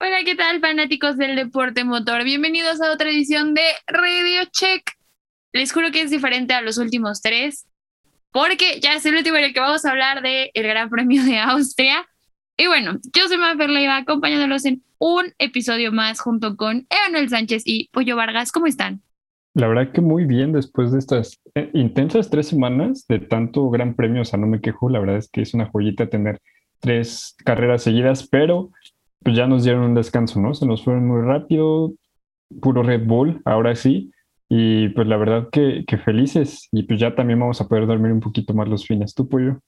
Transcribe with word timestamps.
Hola, 0.00 0.18
¿qué 0.24 0.34
tal 0.36 0.60
fanáticos 0.60 1.16
del 1.16 1.36
deporte 1.36 1.84
motor? 1.84 2.24
Bienvenidos 2.24 2.80
a 2.80 2.92
otra 2.92 3.10
edición 3.10 3.54
de 3.54 3.62
Radio 3.86 4.42
Check. 4.52 4.82
Les 5.52 5.72
juro 5.72 5.90
que 5.90 6.02
es 6.02 6.10
diferente 6.10 6.54
a 6.54 6.60
los 6.60 6.78
últimos 6.78 7.20
tres, 7.20 7.66
porque 8.30 8.80
ya 8.80 8.94
es 8.94 9.06
el 9.06 9.16
último 9.16 9.36
en 9.36 9.44
el 9.44 9.54
que 9.54 9.60
vamos 9.60 9.84
a 9.84 9.90
hablar 9.90 10.22
del 10.22 10.50
Gran 10.54 10.90
Premio 10.90 11.24
de 11.24 11.38
Austria. 11.38 12.06
Y 12.56 12.66
bueno, 12.66 12.98
yo 13.14 13.28
soy 13.28 13.38
Mafer 13.38 13.70
Leiva, 13.70 13.96
acompañándolos 13.96 14.64
en 14.64 14.82
un 14.98 15.32
episodio 15.38 15.92
más 15.92 16.20
junto 16.20 16.56
con 16.56 16.86
Emanuel 16.90 17.28
Sánchez 17.28 17.62
y 17.64 17.88
Pollo 17.92 18.16
Vargas. 18.16 18.52
¿Cómo 18.52 18.66
están? 18.66 19.02
La 19.54 19.66
verdad 19.66 19.92
que 19.92 20.00
muy 20.00 20.24
bien 20.24 20.52
después 20.52 20.92
de 20.92 20.98
estas 20.98 21.40
eh, 21.54 21.70
intensas 21.74 22.30
tres 22.30 22.46
semanas 22.48 23.06
de 23.08 23.18
tanto 23.18 23.68
gran 23.70 23.94
premio, 23.94 24.22
o 24.22 24.24
sea, 24.24 24.38
no 24.38 24.46
me 24.46 24.60
quejo, 24.60 24.88
la 24.88 25.00
verdad 25.00 25.16
es 25.16 25.28
que 25.28 25.42
es 25.42 25.54
una 25.54 25.66
joyita 25.66 26.08
tener 26.08 26.40
tres 26.80 27.36
carreras 27.44 27.82
seguidas, 27.82 28.26
pero 28.28 28.70
pues 29.22 29.36
ya 29.36 29.46
nos 29.46 29.64
dieron 29.64 29.82
un 29.82 29.94
descanso, 29.94 30.40
¿no? 30.40 30.54
Se 30.54 30.66
nos 30.66 30.84
fueron 30.84 31.06
muy 31.06 31.22
rápido, 31.22 31.92
puro 32.60 32.82
Red 32.82 33.06
Bull, 33.06 33.42
ahora 33.44 33.74
sí, 33.74 34.10
y 34.48 34.88
pues 34.90 35.06
la 35.06 35.16
verdad 35.16 35.48
que, 35.50 35.84
que 35.86 35.98
felices, 35.98 36.68
y 36.72 36.84
pues 36.84 37.00
ya 37.00 37.14
también 37.14 37.40
vamos 37.40 37.60
a 37.60 37.68
poder 37.68 37.86
dormir 37.86 38.12
un 38.12 38.20
poquito 38.20 38.54
más 38.54 38.68
los 38.68 38.86
fines. 38.86 39.14
¿Tú, 39.14 39.28
Pollo? 39.28 39.60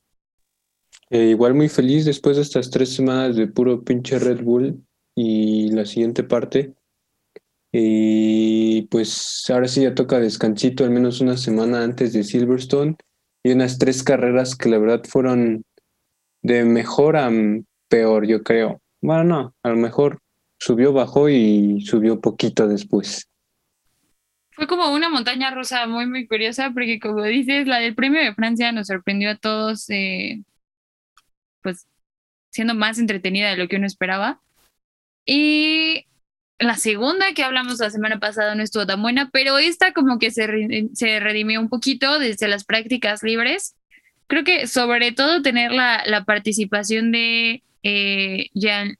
Eh, 1.10 1.30
igual 1.30 1.54
muy 1.54 1.68
feliz 1.68 2.04
después 2.04 2.36
de 2.36 2.42
estas 2.42 2.70
tres 2.70 2.94
semanas 2.94 3.36
de 3.36 3.48
puro 3.48 3.82
pinche 3.82 4.18
Red 4.18 4.42
Bull 4.42 4.80
y 5.16 5.70
la 5.72 5.84
siguiente 5.84 6.22
parte. 6.22 6.72
Y 7.72 8.82
pues 8.82 9.44
ahora 9.48 9.68
sí 9.68 9.82
ya 9.82 9.94
toca 9.94 10.18
descansito, 10.18 10.84
al 10.84 10.90
menos 10.90 11.20
una 11.20 11.36
semana 11.36 11.82
antes 11.84 12.12
de 12.12 12.24
Silverstone 12.24 12.96
y 13.44 13.52
unas 13.52 13.78
tres 13.78 14.02
carreras 14.02 14.56
que 14.56 14.68
la 14.68 14.78
verdad 14.78 15.02
fueron 15.08 15.64
de 16.42 16.64
mejor 16.64 17.16
a 17.16 17.30
peor, 17.88 18.26
yo 18.26 18.42
creo. 18.42 18.80
Bueno, 19.00 19.24
no, 19.24 19.54
a 19.62 19.68
lo 19.70 19.76
mejor 19.76 20.20
subió, 20.58 20.92
bajó 20.92 21.28
y 21.28 21.80
subió 21.82 22.20
poquito 22.20 22.68
después. 22.68 23.28
Fue 24.52 24.66
como 24.66 24.92
una 24.92 25.08
montaña 25.08 25.50
rusa 25.50 25.86
muy, 25.86 26.06
muy 26.06 26.26
curiosa, 26.26 26.70
porque 26.72 27.00
como 27.00 27.22
dices, 27.24 27.66
la 27.66 27.78
del 27.78 27.94
premio 27.94 28.20
de 28.20 28.34
Francia 28.34 28.72
nos 28.72 28.88
sorprendió 28.88 29.30
a 29.30 29.36
todos, 29.36 29.88
eh, 29.88 30.42
pues 31.62 31.86
siendo 32.50 32.74
más 32.74 32.98
entretenida 32.98 33.50
de 33.50 33.56
lo 33.56 33.68
que 33.68 33.76
uno 33.76 33.86
esperaba. 33.86 34.42
Y 35.24 36.06
la 36.58 36.74
segunda 36.76 37.32
que 37.32 37.42
hablamos 37.42 37.78
la 37.78 37.90
semana 37.90 38.20
pasada 38.20 38.54
no 38.54 38.62
estuvo 38.62 38.86
tan 38.86 39.00
buena, 39.00 39.30
pero 39.32 39.58
esta 39.58 39.92
como 39.92 40.18
que 40.18 40.30
se, 40.30 40.88
se 40.92 41.20
redimió 41.20 41.60
un 41.60 41.70
poquito 41.70 42.18
desde 42.18 42.48
las 42.48 42.64
prácticas 42.64 43.22
libres. 43.22 43.76
Creo 44.30 44.44
que 44.44 44.68
sobre 44.68 45.10
todo 45.10 45.42
tener 45.42 45.72
la, 45.72 46.24
participación 46.24 47.10
de 47.10 47.64
eh, 47.82 48.46
Jean, 48.54 48.96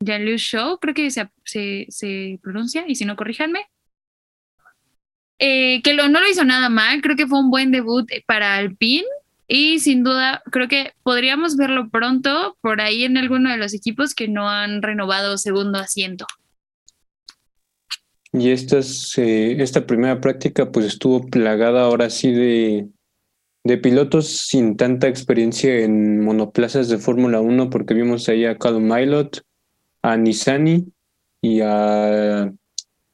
Jean-Luc 0.00 0.36
Show, 0.36 0.78
creo 0.80 0.92
que 0.92 1.10
se, 1.10 2.38
pronuncia, 2.42 2.84
y 2.86 2.94
si 2.94 3.06
no, 3.06 3.16
corríjanme. 3.16 3.60
Eh, 5.38 5.80
que 5.82 5.94
no 5.94 6.20
lo 6.20 6.28
hizo 6.28 6.44
nada 6.44 6.68
mal, 6.68 7.00
creo 7.00 7.16
que 7.16 7.26
fue 7.26 7.40
un 7.40 7.50
buen 7.50 7.70
debut 7.70 8.06
para 8.26 8.56
Alpine 8.56 9.06
y 9.48 9.78
sin 9.78 10.04
duda 10.04 10.42
creo 10.50 10.68
que 10.68 10.92
podríamos 11.02 11.56
verlo 11.56 11.88
pronto 11.88 12.58
por 12.60 12.82
ahí 12.82 13.04
en 13.04 13.16
alguno 13.16 13.50
de 13.50 13.56
los 13.56 13.72
equipos 13.72 14.14
que 14.14 14.28
no 14.28 14.50
han 14.50 14.82
renovado 14.82 15.38
segundo 15.38 15.78
asiento. 15.78 16.26
Y 18.30 18.50
estas, 18.50 19.16
eh, 19.16 19.56
esta 19.62 19.86
primera 19.86 20.20
práctica 20.20 20.70
pues 20.70 20.84
estuvo 20.84 21.26
plagada 21.28 21.84
ahora 21.84 22.10
sí 22.10 22.30
de, 22.30 22.88
de 23.64 23.78
pilotos 23.78 24.28
sin 24.28 24.76
tanta 24.76 25.08
experiencia 25.08 25.80
en 25.80 26.20
monoplazas 26.22 26.88
de 26.88 26.98
Fórmula 26.98 27.40
1 27.40 27.70
porque 27.70 27.94
vimos 27.94 28.28
ahí 28.28 28.44
a 28.44 28.58
Callum 28.58 28.84
Milot, 28.84 29.42
a 30.02 30.16
Nisani 30.18 30.92
y 31.40 31.60
a 31.60 32.52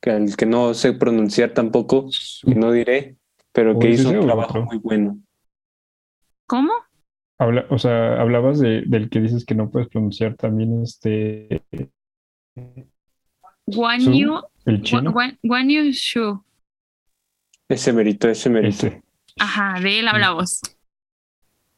al 0.03 0.37
que 0.37 0.47
no 0.47 0.75
sé 0.75 0.93
pronunciar 0.95 1.51
tampoco, 1.51 2.09
que 2.45 2.55
no 2.55 2.73
diré, 2.73 3.17
pero 3.53 3.79
que 3.79 3.91
hizo 3.91 4.11
un 4.11 4.21
trabajo 4.21 4.63
muy 4.63 4.79
bueno. 4.79 5.19
¿Cómo? 6.47 6.73
Habla, 7.39 7.67
o 7.71 7.79
sea, 7.79 8.21
hablabas 8.21 8.59
de, 8.59 8.83
del 8.87 9.09
que 9.09 9.21
dices 9.21 9.45
que 9.45 9.55
no 9.55 9.71
puedes 9.71 9.89
pronunciar 9.89 10.37
también 10.37 10.83
este. 10.83 11.63
Guan 13.67 14.13
Yu. 14.13 14.41
El 14.65 14.83
chino. 14.83 15.13
Guan 15.43 15.69
Yu 15.69 15.91
Shu. 15.93 16.43
Ese 17.69 17.93
mérito, 17.93 18.29
ese 18.29 18.51
mérito. 18.51 18.87
Ese. 18.87 19.03
Ajá, 19.41 19.81
de 19.81 19.99
él 20.01 20.09
hablamos. 20.09 20.61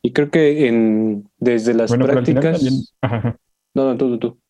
Y 0.03 0.13
creo 0.13 0.31
que 0.31 0.67
en, 0.67 1.29
desde 1.39 1.75
las 1.75 1.89
Bueno, 1.91 2.07
prácticas. 2.07 2.59
también. 2.61 2.83
Ajá. 3.01 3.37
No, 3.75 3.85
no, 3.85 3.97
tú, 3.97 4.11
tú, 4.11 4.19
tú. 4.19 4.41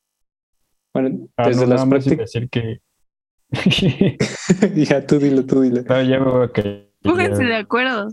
Bueno, 0.94 1.28
Ah, 1.36 1.48
desde 1.48 1.66
no, 1.66 1.74
las 1.74 1.86
prácticas. 1.86 2.32
decir 2.32 2.48
que. 2.50 2.80
ya, 4.74 5.06
tú 5.06 5.18
dilo, 5.18 5.44
tú 5.44 5.60
dilo. 5.60 5.82
No, 5.82 6.02
ya 6.02 6.18
me 6.20 6.30
voy 6.30 6.44
a 6.46 6.48
caer. 6.52 6.90
Pónganse 7.02 7.44
de 7.44 7.56
acuerdo. 7.56 8.08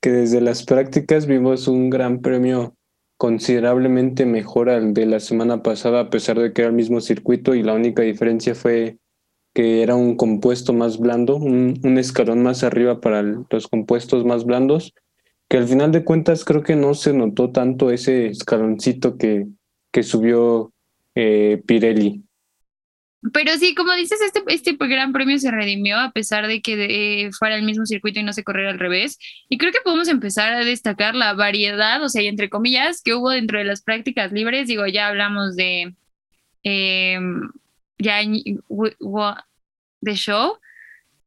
que 0.00 0.10
desde 0.10 0.40
las 0.40 0.64
prácticas 0.64 1.26
vimos 1.26 1.68
un 1.68 1.90
gran 1.90 2.20
premio 2.20 2.74
considerablemente 3.18 4.26
mejor 4.26 4.68
al 4.70 4.94
de 4.94 5.06
la 5.06 5.20
semana 5.20 5.62
pasada, 5.62 6.00
a 6.00 6.10
pesar 6.10 6.38
de 6.38 6.52
que 6.52 6.62
era 6.62 6.70
el 6.70 6.74
mismo 6.76 7.00
circuito 7.00 7.54
y 7.54 7.62
la 7.62 7.74
única 7.74 8.02
diferencia 8.02 8.54
fue 8.54 8.98
que 9.54 9.82
era 9.82 9.94
un 9.94 10.16
compuesto 10.16 10.72
más 10.72 10.98
blando, 10.98 11.36
un, 11.36 11.98
escalón 11.98 12.42
más 12.42 12.64
arriba 12.64 13.00
para 13.00 13.22
los 13.22 13.68
compuestos 13.68 14.24
más 14.24 14.44
blandos, 14.44 14.94
que 15.48 15.58
al 15.58 15.68
final 15.68 15.92
de 15.92 16.04
cuentas 16.04 16.44
creo 16.44 16.62
que 16.62 16.76
no 16.76 16.94
se 16.94 17.12
notó 17.12 17.50
tanto 17.50 17.90
ese 17.90 18.28
escaloncito 18.28 19.18
que, 19.18 19.46
que 19.90 20.02
subió 20.02 20.72
eh, 21.14 21.62
Pirelli. 21.66 22.22
Pero 23.32 23.52
sí, 23.56 23.74
como 23.76 23.94
dices, 23.94 24.20
este, 24.20 24.42
este 24.48 24.72
gran 24.72 25.12
premio 25.12 25.38
se 25.38 25.52
redimió 25.52 25.96
a 25.98 26.10
pesar 26.10 26.48
de 26.48 26.60
que 26.60 27.26
eh, 27.26 27.30
fuera 27.32 27.54
el 27.54 27.62
mismo 27.62 27.86
circuito 27.86 28.18
y 28.18 28.24
no 28.24 28.32
se 28.32 28.42
corriera 28.42 28.70
al 28.70 28.80
revés. 28.80 29.18
Y 29.48 29.58
creo 29.58 29.70
que 29.70 29.78
podemos 29.84 30.08
empezar 30.08 30.52
a 30.52 30.64
destacar 30.64 31.14
la 31.14 31.32
variedad, 31.34 32.02
o 32.02 32.08
sea, 32.08 32.22
entre 32.22 32.50
comillas, 32.50 33.00
que 33.00 33.14
hubo 33.14 33.30
dentro 33.30 33.58
de 33.58 33.64
las 33.64 33.82
prácticas 33.82 34.32
libres. 34.32 34.66
Digo, 34.66 34.86
ya 34.88 35.06
hablamos 35.06 35.54
de 35.54 35.94
eh, 36.64 37.20
ya 38.02 38.20
de 40.00 40.14
show. 40.14 40.58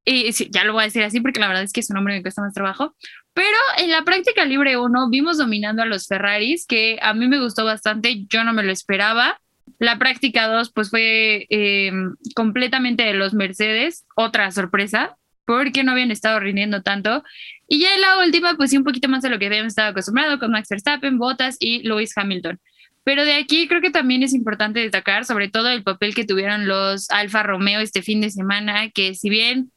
Y 0.03 0.31
sí, 0.33 0.49
ya 0.51 0.63
lo 0.63 0.73
voy 0.73 0.83
a 0.83 0.85
decir 0.85 1.03
así 1.03 1.19
porque 1.19 1.39
la 1.39 1.47
verdad 1.47 1.63
es 1.63 1.73
que 1.73 1.81
su 1.81 1.93
nombre 1.93 2.13
me 2.13 2.21
cuesta 2.21 2.41
más 2.41 2.53
trabajo. 2.53 2.95
Pero 3.33 3.57
en 3.79 3.91
la 3.91 4.03
práctica 4.03 4.45
libre 4.45 4.77
1 4.77 5.09
vimos 5.09 5.37
dominando 5.37 5.81
a 5.81 5.85
los 5.85 6.07
Ferraris, 6.07 6.65
que 6.65 6.99
a 7.01 7.13
mí 7.13 7.27
me 7.27 7.39
gustó 7.39 7.65
bastante, 7.65 8.25
yo 8.29 8.43
no 8.43 8.53
me 8.53 8.63
lo 8.63 8.71
esperaba. 8.71 9.41
La 9.79 9.97
práctica 9.97 10.47
2 10.47 10.71
pues 10.71 10.89
fue 10.89 11.47
eh, 11.49 11.91
completamente 12.35 13.03
de 13.03 13.13
los 13.13 13.33
Mercedes, 13.33 14.05
otra 14.15 14.51
sorpresa, 14.51 15.17
porque 15.45 15.83
no 15.83 15.91
habían 15.91 16.11
estado 16.11 16.39
rindiendo 16.39 16.81
tanto. 16.81 17.23
Y 17.67 17.79
ya 17.79 17.95
en 17.95 18.01
la 18.01 18.19
última 18.19 18.55
pues 18.55 18.69
sí 18.69 18.77
un 18.77 18.83
poquito 18.83 19.09
más 19.09 19.23
de 19.23 19.29
lo 19.29 19.39
que 19.39 19.47
habíamos 19.47 19.71
estado 19.71 19.89
acostumbrados 19.89 20.39
con 20.39 20.51
Max 20.51 20.69
Verstappen, 20.69 21.17
Bottas 21.17 21.57
y 21.59 21.81
Lewis 21.81 22.15
Hamilton. 22.15 22.59
Pero 23.05 23.23
de 23.23 23.35
aquí 23.35 23.67
creo 23.67 23.81
que 23.81 23.91
también 23.91 24.23
es 24.23 24.33
importante 24.33 24.81
destacar 24.81 25.23
sobre 25.23 25.47
todo 25.47 25.69
el 25.69 25.83
papel 25.83 26.13
que 26.13 26.25
tuvieron 26.25 26.67
los 26.67 27.09
Alfa 27.11 27.43
Romeo 27.43 27.79
este 27.79 28.01
fin 28.01 28.19
de 28.19 28.31
semana, 28.31 28.89
que 28.89 29.13
si 29.13 29.29
bien 29.29 29.71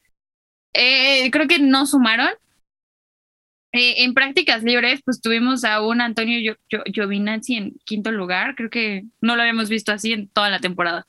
eh, 0.73 1.29
creo 1.31 1.47
que 1.47 1.59
no 1.59 1.85
sumaron, 1.85 2.29
eh, 3.71 4.03
en 4.03 4.15
prácticas 4.15 4.63
libres, 4.63 5.01
pues 5.05 5.21
tuvimos 5.21 5.63
a 5.63 5.85
un 5.85 6.01
Antonio 6.01 6.39
Gio 6.67 6.83
Giovinazzi 6.91 7.55
en 7.55 7.75
quinto 7.85 8.11
lugar. 8.11 8.55
Creo 8.55 8.69
que 8.69 9.05
no 9.21 9.35
lo 9.35 9.43
habíamos 9.43 9.69
visto 9.69 9.91
así 9.91 10.11
en 10.11 10.27
toda 10.27 10.49
la 10.49 10.59
temporada. 10.59 11.05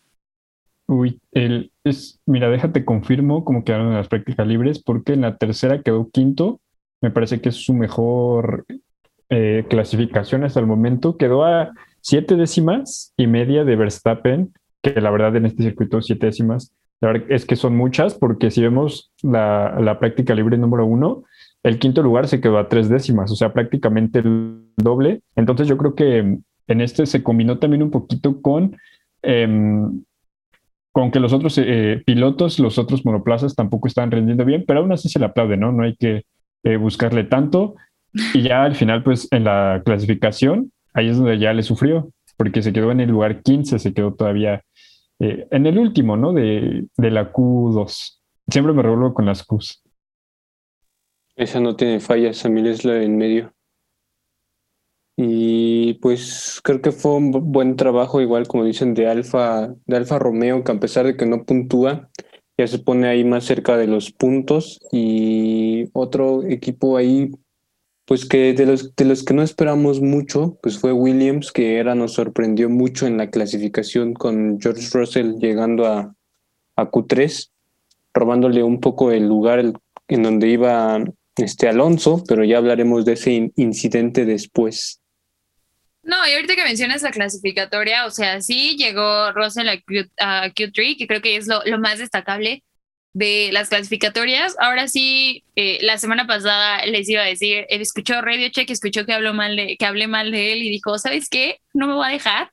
Uy, 0.86 1.20
el, 1.32 1.72
es, 1.84 2.20
mira, 2.26 2.50
déjate 2.50 2.84
confirmo 2.84 3.44
cómo 3.44 3.64
quedaron 3.64 3.88
en 3.88 3.94
las 3.94 4.08
prácticas 4.08 4.46
libres, 4.46 4.82
porque 4.82 5.14
en 5.14 5.22
la 5.22 5.36
tercera 5.38 5.82
quedó 5.82 6.10
quinto. 6.10 6.60
Me 7.00 7.10
parece 7.10 7.40
que 7.40 7.48
es 7.48 7.56
su 7.56 7.72
mejor 7.72 8.66
eh, 9.30 9.64
clasificación 9.70 10.44
hasta 10.44 10.60
el 10.60 10.66
momento. 10.66 11.16
Quedó 11.16 11.44
a 11.44 11.72
siete 12.00 12.36
décimas 12.36 13.12
y 13.16 13.26
media 13.26 13.64
de 13.64 13.76
Verstappen, 13.76 14.52
que 14.82 15.00
la 15.00 15.10
verdad 15.10 15.36
en 15.36 15.46
este 15.46 15.62
circuito 15.62 16.00
siete 16.00 16.26
décimas, 16.26 16.74
la 17.00 17.12
verdad 17.12 17.26
es 17.30 17.46
que 17.46 17.56
son 17.56 17.76
muchas, 17.76 18.14
porque 18.14 18.50
si 18.50 18.60
vemos 18.62 19.12
la, 19.22 19.78
la 19.80 19.98
práctica 19.98 20.34
libre 20.34 20.58
número 20.58 20.84
uno, 20.86 21.24
el 21.62 21.78
quinto 21.78 22.02
lugar 22.02 22.26
se 22.28 22.40
quedó 22.40 22.58
a 22.58 22.68
tres 22.68 22.88
décimas, 22.88 23.30
o 23.30 23.36
sea, 23.36 23.52
prácticamente 23.52 24.20
el 24.20 24.64
doble. 24.76 25.22
Entonces 25.36 25.68
yo 25.68 25.76
creo 25.76 25.94
que 25.94 26.38
en 26.68 26.80
este 26.80 27.06
se 27.06 27.22
combinó 27.22 27.58
también 27.58 27.82
un 27.82 27.90
poquito 27.90 28.40
con, 28.40 28.76
eh, 29.22 29.48
con 30.92 31.10
que 31.10 31.20
los 31.20 31.32
otros 31.32 31.58
eh, 31.58 32.02
pilotos, 32.06 32.58
los 32.58 32.78
otros 32.78 33.04
monoplazas 33.04 33.54
tampoco 33.54 33.88
están 33.88 34.10
rendiendo 34.10 34.44
bien, 34.44 34.64
pero 34.66 34.80
aún 34.80 34.92
así 34.92 35.08
se 35.08 35.18
le 35.18 35.26
aplaude, 35.26 35.56
¿no? 35.56 35.72
No 35.72 35.84
hay 35.84 35.96
que 35.96 36.24
eh, 36.64 36.76
buscarle 36.76 37.24
tanto. 37.24 37.74
Y 38.34 38.42
ya 38.42 38.64
al 38.64 38.74
final, 38.74 39.02
pues 39.02 39.28
en 39.30 39.44
la 39.44 39.82
clasificación, 39.84 40.72
ahí 40.92 41.08
es 41.08 41.16
donde 41.16 41.38
ya 41.38 41.52
le 41.52 41.62
sufrió, 41.62 42.10
porque 42.36 42.62
se 42.62 42.72
quedó 42.72 42.90
en 42.90 43.00
el 43.00 43.10
lugar 43.10 43.42
15, 43.42 43.78
se 43.78 43.94
quedó 43.94 44.14
todavía 44.14 44.62
eh, 45.18 45.46
en 45.50 45.66
el 45.66 45.78
último, 45.78 46.16
¿no? 46.16 46.32
De, 46.32 46.86
de 46.96 47.10
la 47.10 47.32
Q2. 47.32 48.20
Siempre 48.48 48.72
me 48.72 48.82
revuelvo 48.82 49.14
con 49.14 49.26
las 49.26 49.46
Qs. 49.46 49.82
Esa 51.36 51.60
no 51.60 51.76
tiene 51.76 52.00
fallas, 52.00 52.38
Samir 52.38 52.66
es 52.66 52.84
la 52.84 53.02
en 53.02 53.16
medio. 53.16 53.54
Y 55.16 55.94
pues 55.94 56.60
creo 56.64 56.80
que 56.80 56.92
fue 56.92 57.16
un 57.16 57.30
buen 57.52 57.76
trabajo, 57.76 58.20
igual 58.20 58.48
como 58.48 58.64
dicen, 58.64 58.94
de 58.94 59.06
Alfa, 59.06 59.74
de 59.84 59.96
Alfa 59.96 60.18
Romeo, 60.18 60.64
que 60.64 60.72
a 60.72 60.80
pesar 60.80 61.06
de 61.06 61.16
que 61.16 61.26
no 61.26 61.44
puntúa, 61.44 62.08
ya 62.58 62.66
se 62.66 62.78
pone 62.78 63.06
ahí 63.06 63.22
más 63.24 63.44
cerca 63.44 63.76
de 63.76 63.86
los 63.86 64.12
puntos. 64.12 64.80
Y 64.92 65.90
otro 65.92 66.42
equipo 66.44 66.96
ahí, 66.96 67.30
pues 68.10 68.26
que 68.26 68.54
de 68.54 68.66
los, 68.66 68.96
de 68.96 69.04
los 69.04 69.22
que 69.22 69.34
no 69.34 69.42
esperamos 69.44 70.00
mucho, 70.00 70.58
pues 70.64 70.80
fue 70.80 70.92
Williams, 70.92 71.52
que 71.52 71.78
era, 71.78 71.94
nos 71.94 72.14
sorprendió 72.14 72.68
mucho 72.68 73.06
en 73.06 73.16
la 73.16 73.30
clasificación 73.30 74.14
con 74.14 74.60
George 74.60 74.84
Russell 74.92 75.36
llegando 75.38 75.86
a, 75.86 76.12
a 76.74 76.90
Q3, 76.90 77.50
robándole 78.12 78.64
un 78.64 78.80
poco 78.80 79.12
el 79.12 79.28
lugar 79.28 79.60
en 80.08 80.22
donde 80.24 80.48
iba 80.48 81.04
este 81.36 81.68
Alonso, 81.68 82.24
pero 82.26 82.42
ya 82.42 82.58
hablaremos 82.58 83.04
de 83.04 83.12
ese 83.12 83.52
incidente 83.54 84.24
después. 84.24 85.00
No, 86.02 86.16
y 86.26 86.32
ahorita 86.32 86.56
que 86.56 86.64
mencionas 86.64 87.02
la 87.02 87.12
clasificatoria, 87.12 88.06
o 88.06 88.10
sea, 88.10 88.40
sí 88.40 88.76
llegó 88.76 89.30
Russell 89.30 89.68
a, 89.68 90.50
Q, 90.50 90.72
3 90.74 90.96
que 90.98 91.06
creo 91.06 91.22
que 91.22 91.36
es 91.36 91.46
lo, 91.46 91.62
más 91.78 92.00
destacable 92.00 92.64
de 93.12 93.50
las 93.52 93.68
clasificatorias. 93.68 94.56
Ahora 94.58 94.88
sí, 94.88 95.44
eh, 95.56 95.78
la 95.82 95.98
semana 95.98 96.26
pasada 96.26 96.84
les 96.86 97.08
iba 97.08 97.22
a 97.22 97.26
decir, 97.26 97.66
escuchó 97.68 98.20
Radio 98.20 98.48
Check, 98.50 98.70
escuchó 98.70 99.04
que, 99.04 99.12
habló 99.12 99.34
mal 99.34 99.56
de, 99.56 99.76
que 99.76 99.86
hablé 99.86 100.06
mal 100.06 100.30
de 100.30 100.52
él 100.52 100.62
y 100.62 100.70
dijo, 100.70 100.98
¿sabes 100.98 101.28
qué? 101.28 101.60
No 101.74 101.86
me 101.86 101.94
voy 101.94 102.06
a 102.06 102.12
dejar, 102.12 102.52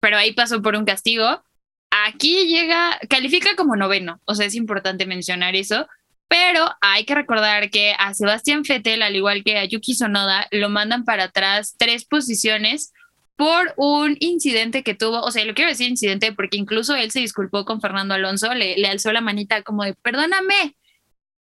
pero 0.00 0.16
ahí 0.16 0.32
pasó 0.32 0.62
por 0.62 0.76
un 0.76 0.84
castigo. 0.84 1.42
Aquí 1.90 2.46
llega, 2.46 2.98
califica 3.08 3.54
como 3.56 3.76
noveno, 3.76 4.20
o 4.24 4.34
sea, 4.34 4.46
es 4.46 4.54
importante 4.54 5.06
mencionar 5.06 5.54
eso. 5.56 5.86
Pero 6.28 6.70
hay 6.80 7.04
que 7.04 7.14
recordar 7.14 7.68
que 7.68 7.94
a 7.98 8.14
Sebastián 8.14 8.62
Vettel, 8.66 9.02
al 9.02 9.14
igual 9.14 9.44
que 9.44 9.58
a 9.58 9.66
Yuki 9.66 9.94
Sonoda, 9.94 10.48
lo 10.50 10.70
mandan 10.70 11.04
para 11.04 11.24
atrás 11.24 11.74
tres 11.78 12.06
posiciones 12.06 12.94
por 13.36 13.72
un 13.76 14.16
incidente 14.20 14.82
que 14.82 14.94
tuvo, 14.94 15.20
o 15.20 15.30
sea, 15.30 15.44
lo 15.44 15.54
quiero 15.54 15.70
decir 15.70 15.88
incidente 15.88 16.32
porque 16.32 16.56
incluso 16.56 16.94
él 16.94 17.10
se 17.10 17.20
disculpó 17.20 17.64
con 17.64 17.80
Fernando 17.80 18.14
Alonso, 18.14 18.54
le, 18.54 18.76
le 18.76 18.88
alzó 18.88 19.12
la 19.12 19.20
manita 19.20 19.62
como 19.62 19.84
de, 19.84 19.94
perdóname, 19.94 20.76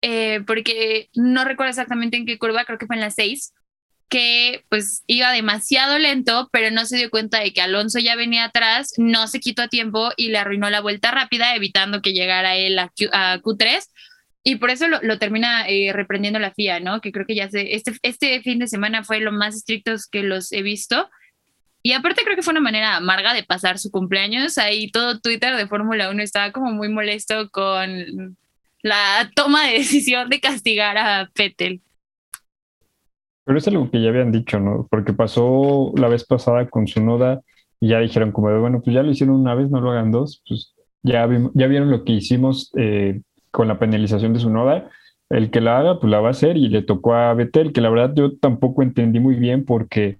eh, 0.01 0.41
porque 0.45 1.09
no 1.13 1.43
recuerdo 1.45 1.69
exactamente 1.69 2.17
en 2.17 2.25
qué 2.25 2.37
curva, 2.37 2.65
creo 2.65 2.77
que 2.77 2.85
fue 2.85 2.95
en 2.95 3.01
la 3.01 3.11
seis, 3.11 3.53
que 4.09 4.65
pues 4.69 5.03
iba 5.07 5.31
demasiado 5.31 5.99
lento, 5.99 6.49
pero 6.51 6.71
no 6.71 6.85
se 6.85 6.97
dio 6.97 7.09
cuenta 7.09 7.39
de 7.39 7.53
que 7.53 7.61
Alonso 7.61 7.99
ya 7.99 8.15
venía 8.15 8.45
atrás, 8.45 8.93
no 8.97 9.27
se 9.27 9.39
quitó 9.39 9.63
a 9.63 9.67
tiempo 9.67 10.11
y 10.17 10.29
le 10.29 10.39
arruinó 10.39 10.69
la 10.69 10.81
vuelta 10.81 11.11
rápida, 11.11 11.55
evitando 11.55 12.01
que 12.01 12.13
llegara 12.13 12.55
él 12.55 12.79
a, 12.79 12.89
Q, 12.89 13.07
a 13.11 13.39
Q3 13.39 13.83
y 14.43 14.55
por 14.55 14.69
eso 14.69 14.87
lo, 14.87 15.19
termina 15.19 15.67
eh, 15.67 15.91
reprendiendo 15.93 16.39
la 16.39 16.51
FIA, 16.51 16.79
¿no? 16.79 17.01
Que 17.01 17.11
creo 17.11 17.25
que 17.25 17.35
ya 17.35 17.49
sé, 17.49 17.75
este, 17.75 17.93
este 18.01 18.41
fin 18.41 18.59
de 18.59 18.67
semana 18.67 19.03
fue 19.03 19.19
lo 19.19 19.31
más 19.31 19.55
estrictos 19.55 20.07
que 20.07 20.23
los 20.23 20.51
he 20.51 20.61
visto. 20.61 21.09
Y 21.81 21.93
aparte 21.93 22.23
creo 22.23 22.35
que 22.35 22.43
fue 22.43 22.51
una 22.51 22.61
manera 22.61 22.97
amarga 22.97 23.33
de 23.33 23.43
pasar 23.43 23.79
su 23.79 23.89
cumpleaños. 23.89 24.57
Ahí 24.57 24.91
todo 24.91 25.19
Twitter 25.19 25.55
de 25.55 25.67
Fórmula 25.67 26.09
1 26.09 26.21
estaba 26.21 26.51
como 26.51 26.71
muy 26.71 26.89
molesto 26.89 27.49
con 27.49 28.37
la 28.81 29.29
toma 29.35 29.67
de 29.67 29.73
decisión 29.79 30.29
de 30.29 30.39
castigar 30.39 30.97
a 30.97 31.29
Vettel. 31.35 31.81
Pero 33.45 33.57
es 33.57 33.67
algo 33.67 33.89
que 33.89 34.01
ya 34.01 34.09
habían 34.09 34.31
dicho, 34.31 34.59
¿no? 34.59 34.87
Porque 34.91 35.13
pasó 35.13 35.91
la 35.95 36.07
vez 36.07 36.25
pasada 36.25 36.69
con 36.69 36.87
su 36.87 37.01
noda 37.01 37.41
y 37.79 37.89
ya 37.89 37.99
dijeron 37.99 38.31
como 38.31 38.49
de, 38.49 38.59
bueno, 38.59 38.81
pues 38.81 38.93
ya 38.93 39.03
lo 39.03 39.11
hicieron 39.11 39.37
una 39.37 39.55
vez, 39.55 39.69
no 39.69 39.81
lo 39.81 39.91
hagan 39.91 40.11
dos, 40.11 40.43
pues 40.47 40.75
ya, 41.01 41.27
ya 41.53 41.67
vieron 41.67 41.89
lo 41.89 42.03
que 42.03 42.11
hicimos 42.11 42.71
eh, 42.77 43.21
con 43.51 43.67
la 43.67 43.79
penalización 43.79 44.33
de 44.33 44.39
su 44.39 44.49
noda, 44.49 44.89
el 45.29 45.49
que 45.49 45.61
la 45.61 45.79
haga, 45.79 45.99
pues 45.99 46.11
la 46.11 46.19
va 46.19 46.27
a 46.27 46.31
hacer 46.31 46.57
y 46.57 46.67
le 46.67 46.81
tocó 46.81 47.13
a 47.13 47.33
Betel, 47.33 47.71
que 47.71 47.81
la 47.81 47.89
verdad 47.89 48.13
yo 48.15 48.37
tampoco 48.37 48.83
entendí 48.83 49.19
muy 49.19 49.35
bien 49.35 49.65
porque, 49.65 50.17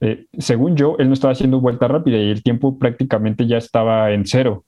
eh, 0.00 0.26
según 0.38 0.76
yo, 0.76 0.96
él 0.98 1.08
no 1.08 1.14
estaba 1.14 1.32
haciendo 1.32 1.60
vuelta 1.60 1.88
rápida 1.88 2.16
y 2.16 2.30
el 2.30 2.42
tiempo 2.42 2.78
prácticamente 2.78 3.46
ya 3.46 3.58
estaba 3.58 4.12
en 4.12 4.26
cero. 4.26 4.64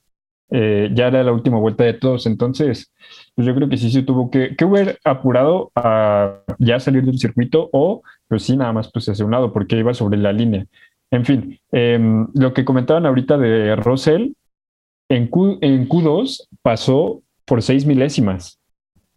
Eh, 0.51 0.91
ya 0.93 1.07
era 1.07 1.23
la 1.23 1.33
última 1.33 1.59
vuelta 1.59 1.85
de 1.85 1.95
todos, 1.95 2.27
entonces 2.27 2.93
pues 3.35 3.47
yo 3.47 3.55
creo 3.55 3.71
que 3.71 3.79
sí 3.79 3.91
se 3.91 4.03
tuvo 4.03 4.31
que, 4.31 4.55
que 4.55 4.65
haber 4.65 4.99
apurado 5.03 5.73
a 5.75 6.41
ya 6.59 6.79
salir 6.79 7.05
del 7.05 7.19
circuito 7.19 7.71
o 7.73 8.03
pues 8.29 8.43
sí, 8.43 8.55
nada 8.55 8.75
más 8.75 8.91
pues 8.93 9.09
hacia 9.09 9.25
un 9.25 9.31
lado 9.31 9.51
porque 9.51 9.79
iba 9.79 9.95
sobre 9.95 10.19
la 10.19 10.31
línea. 10.31 10.67
En 11.11 11.25
fin, 11.25 11.59
em, 11.73 12.27
lo 12.35 12.53
que 12.53 12.65
comentaban 12.65 13.07
ahorita 13.07 13.39
de 13.39 13.77
Russell, 13.77 14.33
en, 15.09 15.29
Q, 15.29 15.59
en 15.61 15.89
Q2 15.89 16.49
pasó 16.63 17.23
por 17.47 17.63
seis 17.63 17.87
milésimas. 17.87 18.59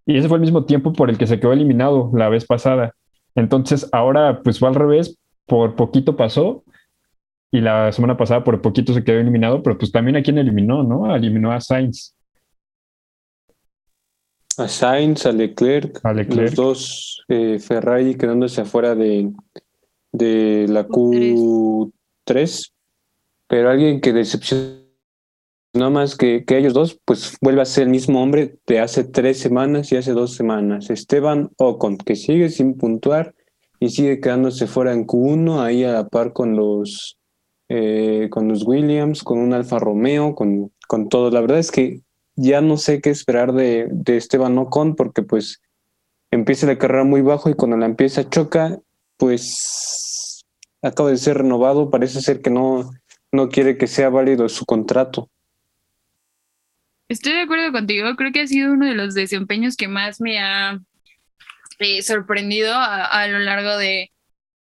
Y 0.06 0.18
ese 0.18 0.28
fue 0.28 0.38
el 0.38 0.42
mismo 0.42 0.66
tiempo 0.66 0.94
por 0.94 1.10
el 1.10 1.18
que 1.18 1.28
se 1.28 1.40
quedó 1.40 1.54
eliminado 1.54 2.12
la 2.14 2.30
vez 2.30 2.46
pasada. 2.46 2.94
Entonces 3.34 3.90
ahora 3.92 4.42
pues 4.44 4.60
fue 4.60 4.70
al 4.70 4.76
revés, 4.76 5.18
por 5.46 5.76
poquito 5.76 6.16
pasó 6.16 6.64
y 7.52 7.62
la 7.62 7.92
semana 7.92 8.18
pasada 8.18 8.44
por 8.44 8.62
poquito 8.62 8.94
se 8.94 9.04
quedó 9.04 9.20
eliminado, 9.20 9.64
pero 9.64 9.78
pues 9.78 9.92
también 9.92 10.18
a 10.18 10.24
quien 10.24 10.38
eliminó, 10.38 10.84
¿no? 10.84 11.16
Eliminó 11.16 11.52
a 11.52 11.62
Sainz. 11.62 12.16
A 14.58 14.68
Sainz, 14.68 15.26
a 15.26 15.32
Leclerc, 15.32 16.00
a 16.04 16.14
Leclerc. 16.14 16.42
los 16.42 16.56
dos 16.56 17.24
eh, 17.28 17.60
Ferrari 17.60 18.16
quedándose 18.16 18.62
afuera 18.62 18.96
de, 18.96 19.32
de 20.12 20.66
la 20.70 20.88
Q3, 20.88 22.72
pero 23.48 23.70
alguien 23.70 24.02
que 24.02 24.14
decepcionó 24.14 24.86
Nada 25.76 25.90
más 25.90 26.16
que, 26.16 26.46
que 26.46 26.58
ellos 26.58 26.74
dos, 26.74 27.02
pues 27.04 27.36
vuelve 27.42 27.62
a 27.62 27.66
ser 27.66 27.84
el 27.84 27.90
mismo 27.90 28.24
hombre 28.24 28.56
de 28.66 28.80
hace 28.80 29.04
tres 29.04 29.40
semanas 29.40 29.92
y 29.92 29.98
hace 29.98 30.14
dos 30.14 30.34
semanas. 30.34 30.90
Esteban 30.90 31.52
Ocon, 31.58 31.98
que 31.98 32.16
sigue 32.16 32.48
sin 32.48 32.78
puntuar 32.78 33.36
y 33.86 33.90
sigue 33.90 34.20
quedándose 34.20 34.66
fuera 34.66 34.94
en 34.94 35.06
Q1, 35.06 35.62
ahí 35.62 35.84
a 35.84 35.92
la 35.92 36.08
par 36.08 36.34
con 36.34 36.56
los, 36.56 37.20
eh, 37.70 38.30
con 38.32 38.48
los 38.48 38.66
Williams, 38.66 39.24
con 39.24 39.38
un 39.38 39.54
Alfa 39.54 39.78
Romeo, 39.78 40.34
con, 40.34 40.72
con 40.88 41.08
todo. 41.08 41.30
La 41.30 41.40
verdad 41.40 41.60
es 41.60 41.70
que 41.70 42.02
ya 42.36 42.62
no 42.62 42.78
sé 42.78 43.00
qué 43.00 43.12
esperar 43.12 43.54
de, 43.54 43.88
de 43.92 44.18
Esteban 44.18 44.58
Ocon, 44.58 44.96
porque 44.96 45.22
pues 45.22 45.62
empieza 46.32 46.66
la 46.66 46.80
carrera 46.80 47.04
muy 47.04 47.22
bajo 47.22 47.48
y 47.50 47.54
cuando 47.54 47.78
la 47.78 47.86
empieza 47.86 48.28
choca, 48.28 48.80
pues 49.18 50.44
acaba 50.82 51.12
de 51.12 51.18
ser 51.18 51.38
renovado, 51.38 51.92
parece 51.92 52.22
ser 52.22 52.42
que 52.42 52.50
no, 52.50 52.90
no 53.32 53.50
quiere 53.50 53.78
que 53.78 53.86
sea 53.86 54.10
válido 54.10 54.50
su 54.50 54.66
contrato. 54.66 55.30
Estoy 57.08 57.34
de 57.34 57.42
acuerdo 57.42 57.72
contigo, 57.72 58.16
creo 58.16 58.32
que 58.32 58.42
ha 58.42 58.48
sido 58.48 58.74
uno 58.74 58.88
de 58.88 58.96
los 58.96 59.14
desempeños 59.14 59.76
que 59.78 59.88
más 59.88 60.20
me 60.20 60.40
ha 60.40 60.82
eh, 61.80 62.02
sorprendido 62.02 62.74
a, 62.76 63.28
lo 63.28 63.40
largo 63.40 63.78
de, 63.78 64.12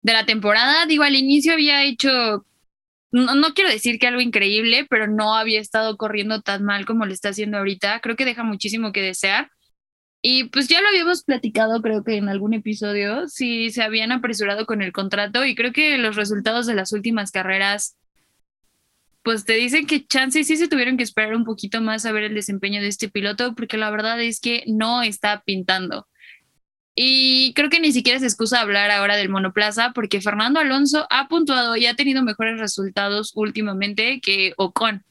de, 0.01 0.13
la 0.13 0.25
temporada. 0.25 0.85
Digo, 0.85 1.03
al 1.03 1.15
inicio 1.15 1.53
había 1.53 1.83
hecho, 1.83 2.45
no, 3.11 3.35
no, 3.35 3.53
quiero 3.53 3.69
decir 3.69 3.99
que 3.99 4.07
algo 4.07 4.21
increíble, 4.21 4.85
pero 4.89 5.07
no 5.07 5.35
había 5.35 5.59
estado 5.59 5.97
corriendo 5.97 6.41
tan 6.41 6.63
mal 6.63 6.85
como 6.85 7.05
lo 7.05 7.13
está 7.13 7.29
haciendo 7.29 7.57
ahorita. 7.57 7.99
Creo 8.01 8.15
que 8.15 8.25
deja 8.25 8.43
muchísimo 8.43 8.91
que 8.91 9.01
desear. 9.01 9.49
Y 10.21 10.45
pues 10.45 10.67
ya 10.67 10.81
lo 10.81 10.89
habíamos 10.89 11.23
platicado, 11.23 11.81
creo 11.81 12.03
que 12.03 12.17
en 12.17 12.27
algún 12.27 12.53
episodio, 12.53 13.27
si 13.27 13.71
se 13.71 13.83
habían 13.83 14.11
apresurado 14.11 14.65
con 14.65 14.81
el 14.81 14.91
contrato 14.91 15.45
y 15.45 15.55
creo 15.55 15.71
que 15.71 15.97
los 15.97 16.15
resultados 16.15 16.65
de 16.65 16.73
las 16.75 16.91
últimas 16.91 17.31
carreras 17.31 17.97
pues 19.27 19.43
te 19.43 19.55
dicen 19.55 19.87
que 19.87 20.05
chances 20.05 20.47
sí 20.47 20.55
se 20.55 20.69
tuvieron 20.69 20.95
que 20.95 21.03
esperar 21.03 21.35
un 21.35 21.43
poquito 21.43 21.81
más 21.81 22.05
a 22.05 22.13
ver 22.13 22.23
el 22.23 22.33
desempeño 22.33 22.79
de 22.79 22.87
este 22.87 23.09
piloto, 23.09 23.55
porque 23.55 23.75
la 23.75 23.91
verdad 23.91 24.21
es 24.21 24.39
que 24.39 24.63
no 24.67 25.01
está 25.01 25.43
pintando. 25.45 26.07
Y 26.99 27.53
creo 27.53 27.69
que 27.69 27.79
ni 27.79 27.91
siquiera 27.91 28.17
se 28.17 28.25
excusa 28.25 28.59
hablar 28.59 28.89
ahora 28.89 29.15
del 29.15 29.29
monoplaza, 29.29 29.91
porque 29.93 30.19
Fernando 30.19 30.59
Alonso 30.59 31.05
ha 31.11 31.27
puntuado 31.27 31.77
y 31.77 31.85
ha 31.85 31.93
tenido 31.93 32.23
mejores 32.23 32.59
resultados 32.59 33.33
últimamente 33.35 34.19
que 34.19 34.53
Ocon. 34.57 35.03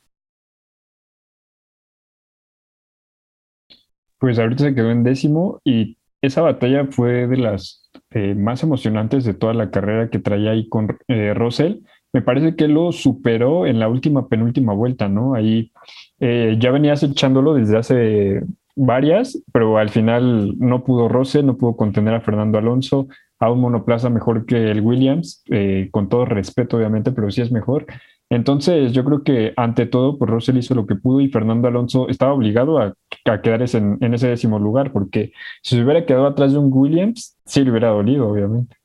Pues 4.18 4.36
ahorita 4.40 4.64
se 4.64 4.74
quedó 4.74 4.90
en 4.90 5.04
décimo 5.04 5.60
y 5.62 5.96
esa 6.22 6.40
batalla 6.40 6.86
fue 6.90 7.28
de 7.28 7.36
las 7.36 7.88
eh, 8.10 8.34
más 8.34 8.64
emocionantes 8.64 9.24
de 9.24 9.34
toda 9.34 9.54
la 9.54 9.70
carrera 9.70 10.10
que 10.10 10.18
traía 10.18 10.50
ahí 10.50 10.68
con 10.68 10.98
eh, 11.06 11.34
Russell 11.34 11.82
me 12.16 12.22
parece 12.22 12.56
que 12.56 12.66
lo 12.66 12.92
superó 12.92 13.66
en 13.66 13.78
la 13.78 13.88
última 13.90 14.26
penúltima 14.26 14.72
vuelta, 14.72 15.06
¿no? 15.06 15.34
Ahí 15.34 15.70
eh, 16.18 16.56
ya 16.58 16.70
venías 16.70 17.02
echándolo 17.02 17.52
desde 17.52 17.76
hace 17.76 18.42
varias, 18.76 19.42
pero 19.52 19.78
al 19.78 19.88
final 19.88 20.54
no 20.58 20.84
pudo 20.84 21.08
Rose, 21.08 21.42
no 21.42 21.56
pudo 21.56 21.76
contener 21.76 22.14
a 22.14 22.20
Fernando 22.20 22.58
Alonso, 22.58 23.08
a 23.38 23.50
un 23.50 23.60
monoplaza 23.60 24.10
mejor 24.10 24.46
que 24.46 24.70
el 24.70 24.80
Williams, 24.80 25.42
eh, 25.50 25.88
con 25.90 26.08
todo 26.08 26.24
respeto 26.26 26.76
obviamente, 26.76 27.12
pero 27.12 27.30
sí 27.30 27.40
es 27.40 27.50
mejor. 27.50 27.86
Entonces 28.28 28.92
yo 28.92 29.04
creo 29.04 29.22
que 29.22 29.52
ante 29.56 29.86
todo, 29.86 30.18
pues 30.18 30.30
Russell 30.30 30.58
hizo 30.58 30.74
lo 30.74 30.86
que 30.86 30.96
pudo 30.96 31.20
y 31.20 31.28
Fernando 31.28 31.68
Alonso 31.68 32.08
estaba 32.08 32.32
obligado 32.32 32.78
a, 32.78 32.94
a 33.24 33.40
quedar 33.40 33.62
en, 33.62 34.14
ese 34.14 34.28
décimo 34.28 34.58
lugar, 34.58 34.92
porque 34.92 35.32
si 35.62 35.76
se 35.76 35.82
hubiera 35.82 36.04
quedado 36.04 36.26
atrás 36.26 36.52
de 36.52 36.58
un 36.58 36.72
Williams, 36.72 37.36
sí 37.44 37.64
le 37.64 37.70
hubiera 37.70 37.88
dolido, 37.88 38.28
obviamente. 38.28 38.76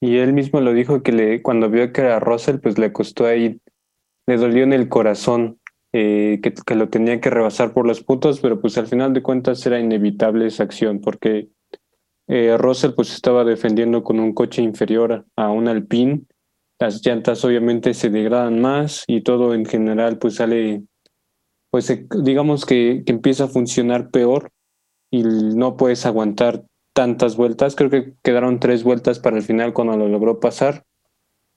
Y 0.00 0.18
él 0.18 0.34
mismo 0.34 0.60
lo 0.60 0.74
dijo 0.74 1.02
que 1.02 1.12
le, 1.12 1.40
cuando 1.40 1.70
vio 1.70 1.92
que 1.92 2.02
era 2.02 2.20
Russell, 2.20 2.58
pues 2.58 2.78
le 2.78 2.92
costó 2.92 3.26
ahí, 3.26 3.58
le 4.26 4.36
dolió 4.36 4.62
en 4.62 4.74
el 4.74 4.90
corazón 4.90 5.58
eh, 5.96 6.40
que, 6.42 6.74
lo 6.74 6.88
tenía 6.88 7.20
que 7.20 7.30
rebasar 7.30 7.72
por 7.72 7.86
los 7.86 8.02
puntos, 8.02 8.40
pero 8.40 8.60
pues 8.60 8.76
al 8.78 8.88
final 8.88 9.12
de 9.14 9.22
cuentas 9.22 9.64
era 9.64 9.78
inevitable 9.78 10.48
esa 10.48 10.64
acción, 10.64 11.00
porque 11.00 11.50
eh, 12.26 12.56
Russell 12.58 12.94
pues 12.94 13.14
estaba 13.14 13.44
defendiendo 13.44 14.02
con 14.02 14.18
un 14.18 14.34
coche 14.34 14.60
inferior 14.60 15.24
a 15.36 15.50
un 15.50 15.68
Alpine. 15.68 16.22
Las 16.80 17.00
llantas 17.06 17.44
obviamente 17.44 17.94
se 17.94 18.10
degradan 18.10 18.60
más 18.60 19.04
y 19.06 19.20
todo 19.20 19.54
en 19.54 19.64
general 19.66 20.18
pues 20.18 20.34
sale, 20.34 20.82
pues 21.70 21.96
digamos 22.24 22.66
que, 22.66 23.04
que 23.06 23.12
empieza 23.12 23.44
a 23.44 23.48
funcionar 23.48 24.10
peor 24.10 24.50
y 25.12 25.22
no 25.22 25.76
puedes 25.76 26.06
aguantar 26.06 26.64
tantas 26.92 27.36
vueltas. 27.36 27.76
Creo 27.76 27.90
que 27.90 28.14
quedaron 28.24 28.58
tres 28.58 28.82
vueltas 28.82 29.20
para 29.20 29.36
el 29.36 29.44
final 29.44 29.72
cuando 29.72 29.96
lo 29.96 30.08
logró 30.08 30.40
pasar, 30.40 30.82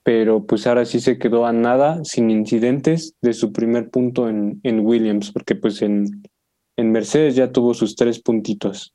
pero 0.08 0.46
pues 0.46 0.66
ahora 0.66 0.86
sí 0.86 1.00
se 1.00 1.18
quedó 1.18 1.44
a 1.44 1.52
nada, 1.52 2.02
sin 2.02 2.30
incidentes, 2.30 3.14
de 3.20 3.34
su 3.34 3.52
primer 3.52 3.90
punto 3.90 4.30
en, 4.30 4.58
en 4.62 4.80
Williams, 4.80 5.30
porque 5.32 5.54
pues 5.54 5.82
en, 5.82 6.22
en 6.78 6.92
Mercedes 6.92 7.36
ya 7.36 7.52
tuvo 7.52 7.74
sus 7.74 7.94
tres 7.94 8.18
puntitos. 8.18 8.94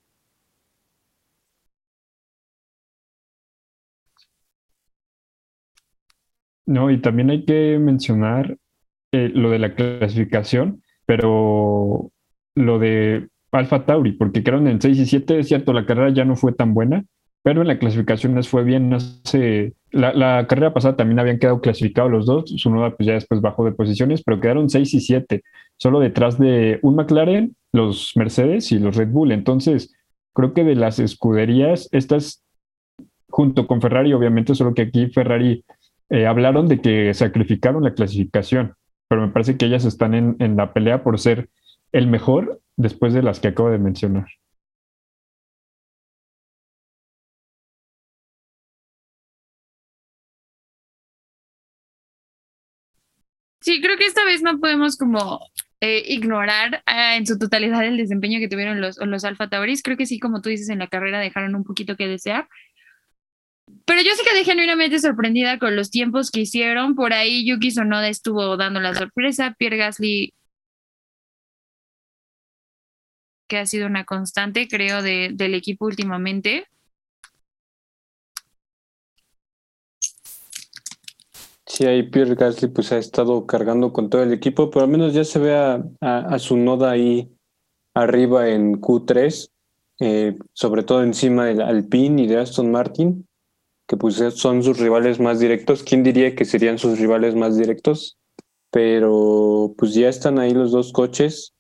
No, 6.65 6.89
y 6.89 7.00
también 7.00 7.29
hay 7.29 7.46
que 7.46 7.77
mencionar 7.77 8.58
eh, 9.12 9.29
lo 9.36 9.51
de 9.51 9.60
la 9.60 9.75
clasificación, 9.75 10.82
pero 11.05 12.12
lo 12.55 12.79
de 12.79 13.29
Alfa 13.51 13.86
Tauri, 13.86 14.13
porque 14.13 14.43
quedaron 14.43 14.67
en 14.67 14.82
6 14.82 14.98
y 14.98 15.05
7, 15.05 15.38
es 15.38 15.48
cierto, 15.48 15.74
la 15.74 15.86
carrera 15.86 16.12
ya 16.12 16.25
no 16.25 16.36
fue 16.36 16.53
tan 16.53 16.74
buena, 16.74 17.05
pero 17.43 17.62
en 17.62 17.67
la 17.67 17.77
clasificación 17.77 18.35
les 18.35 18.47
fue 18.47 18.63
bien. 18.63 18.89
No 18.89 19.00
sé, 19.00 19.73
la, 19.91 20.47
carrera 20.47 20.73
pasada 20.73 20.95
también 20.95 21.19
habían 21.19 21.39
quedado 21.39 21.62
clasificados 21.62 22.09
los 22.09 22.25
dos, 22.25 22.45
su 22.57 22.69
nueva 22.69 22.95
pues 22.95 23.05
ya 23.05 23.13
después 23.13 23.41
bajó 23.41 23.65
de 23.65 23.73
posiciones, 23.73 24.23
pero 24.23 24.39
quedaron 24.39 24.69
6 24.69 24.93
y 24.93 25.01
7, 25.01 25.43
solo 25.77 26.00
detrás 26.00 26.39
de 26.39 26.79
un 26.81 26.95
McLaren, 26.95 27.55
los 27.73 28.13
Mercedes 28.15 28.71
y 28.71 28.79
los 28.79 28.95
Red 28.95 29.09
Bull. 29.09 29.33
Entonces, 29.33 29.93
creo 30.33 30.53
que 30.53 30.63
de 30.63 30.75
las 30.75 31.00
escuderías, 31.00 31.89
estas 31.91 32.43
junto 33.29 33.67
con 33.67 33.81
Ferrari, 33.81 34.13
obviamente, 34.13 34.55
solo 34.55 34.73
que 34.73 34.83
aquí 34.83 35.07
Ferrari 35.07 35.65
eh, 36.09 36.27
hablaron 36.27 36.67
de 36.67 36.79
que 36.79 37.13
sacrificaron 37.13 37.83
la 37.83 37.93
clasificación, 37.93 38.75
pero 39.09 39.21
me 39.21 39.33
parece 39.33 39.57
que 39.57 39.65
ellas 39.65 39.85
están 39.85 40.13
en, 40.13 40.35
en 40.39 40.55
la 40.55 40.71
pelea 40.71 41.03
por 41.03 41.19
ser 41.19 41.50
el 41.91 42.07
mejor 42.07 42.62
después 42.77 43.13
de 43.13 43.23
las 43.23 43.39
que 43.39 43.50
acabo 43.50 43.69
de 43.69 43.79
mencionar. 43.79 44.27
Sí, 53.63 53.79
creo 53.82 53.98
que 53.98 54.05
esta 54.05 54.25
vez 54.25 54.41
no 54.41 54.60
podemos 54.60 54.98
como 54.98 55.39
eh, 55.79 56.03
ignorar 56.05 56.84
ah, 56.86 57.15
en 57.15 57.25
su 57.25 57.39
totalidad 57.39 57.86
el 57.86 57.96
desempeño 57.96 58.39
que 58.39 58.50
tuvieron 58.50 58.82
los, 58.82 58.98
los 58.98 59.24
Alfa 59.24 59.50
Tauris. 59.50 59.82
Creo 59.82 59.96
que 59.96 60.05
sí, 60.05 60.20
como 60.20 60.41
tú 60.41 60.50
dices, 60.50 60.67
en 60.67 60.79
la 60.79 60.88
carrera 60.88 61.20
dejaron 61.22 61.55
un 61.55 61.63
poquito 61.63 61.96
que 61.96 62.08
desear. 62.10 62.50
Pero 63.86 64.01
yo 64.01 64.12
sí 64.15 64.24
quedé 64.29 64.43
genuinamente 64.43 65.00
sorprendida 65.00 65.60
con 65.60 65.77
los 65.77 65.91
tiempos 65.91 66.29
que 66.29 66.41
hicieron. 66.41 66.96
Por 66.96 67.13
ahí 67.13 67.48
Yuki 67.48 67.72
Sonoda 67.72 68.10
estuvo 68.10 68.58
dando 68.58 68.82
la 68.82 68.93
sorpresa. 68.96 69.55
Pierre 69.58 69.77
Gasly, 69.77 70.34
que 73.48 73.60
ha 73.60 73.65
sido 73.65 73.88
una 73.88 74.03
constante, 74.03 74.67
creo, 74.67 75.01
de, 75.01 75.29
del 75.34 75.53
equipo 75.53 75.86
últimamente. 75.86 76.67
Sí, 81.74 81.88
ahí 81.88 82.03
Pierre 82.03 82.36
Gasly 82.36 82.68
pues 82.68 82.92
ha 82.92 83.00
estado 83.00 83.48
cargando 83.48 83.92
con 83.94 84.08
todo 84.12 84.22
el 84.22 84.32
equipo, 84.32 84.70
pero 84.70 84.86
al 84.86 84.92
menos 84.92 85.12
ya 85.15 85.24
se 85.24 85.39
ve 85.39 85.56
a, 85.56 86.38
su 86.38 86.56
noda 86.56 86.92
ahí 86.92 87.36
arriba 87.96 88.48
en 88.48 88.80
Q3, 88.80 89.50
eh, 90.00 90.38
sobre 90.53 90.84
todo 90.84 91.01
encima 91.01 91.46
del 91.46 91.62
Alpine 91.62 92.22
y 92.22 92.27
de 92.27 92.38
Aston 92.38 92.70
Martin 92.70 93.25
que 93.88 93.98
pues 93.98 94.18
son 94.36 94.62
sus 94.62 94.80
rivales 94.80 95.20
más 95.20 95.39
directos. 95.39 95.82
¿Quién 95.82 96.03
diría 96.03 96.36
que 96.36 96.46
serían 96.46 96.77
sus 96.77 97.00
rivales 97.00 97.34
más 97.34 97.58
directos? 97.58 98.20
Pero 98.70 99.74
pues 99.75 99.96
ya 99.96 100.10
están 100.10 100.38
ahí 100.38 100.51
los 100.53 100.72
dos 100.72 100.94
coches, 100.94 101.56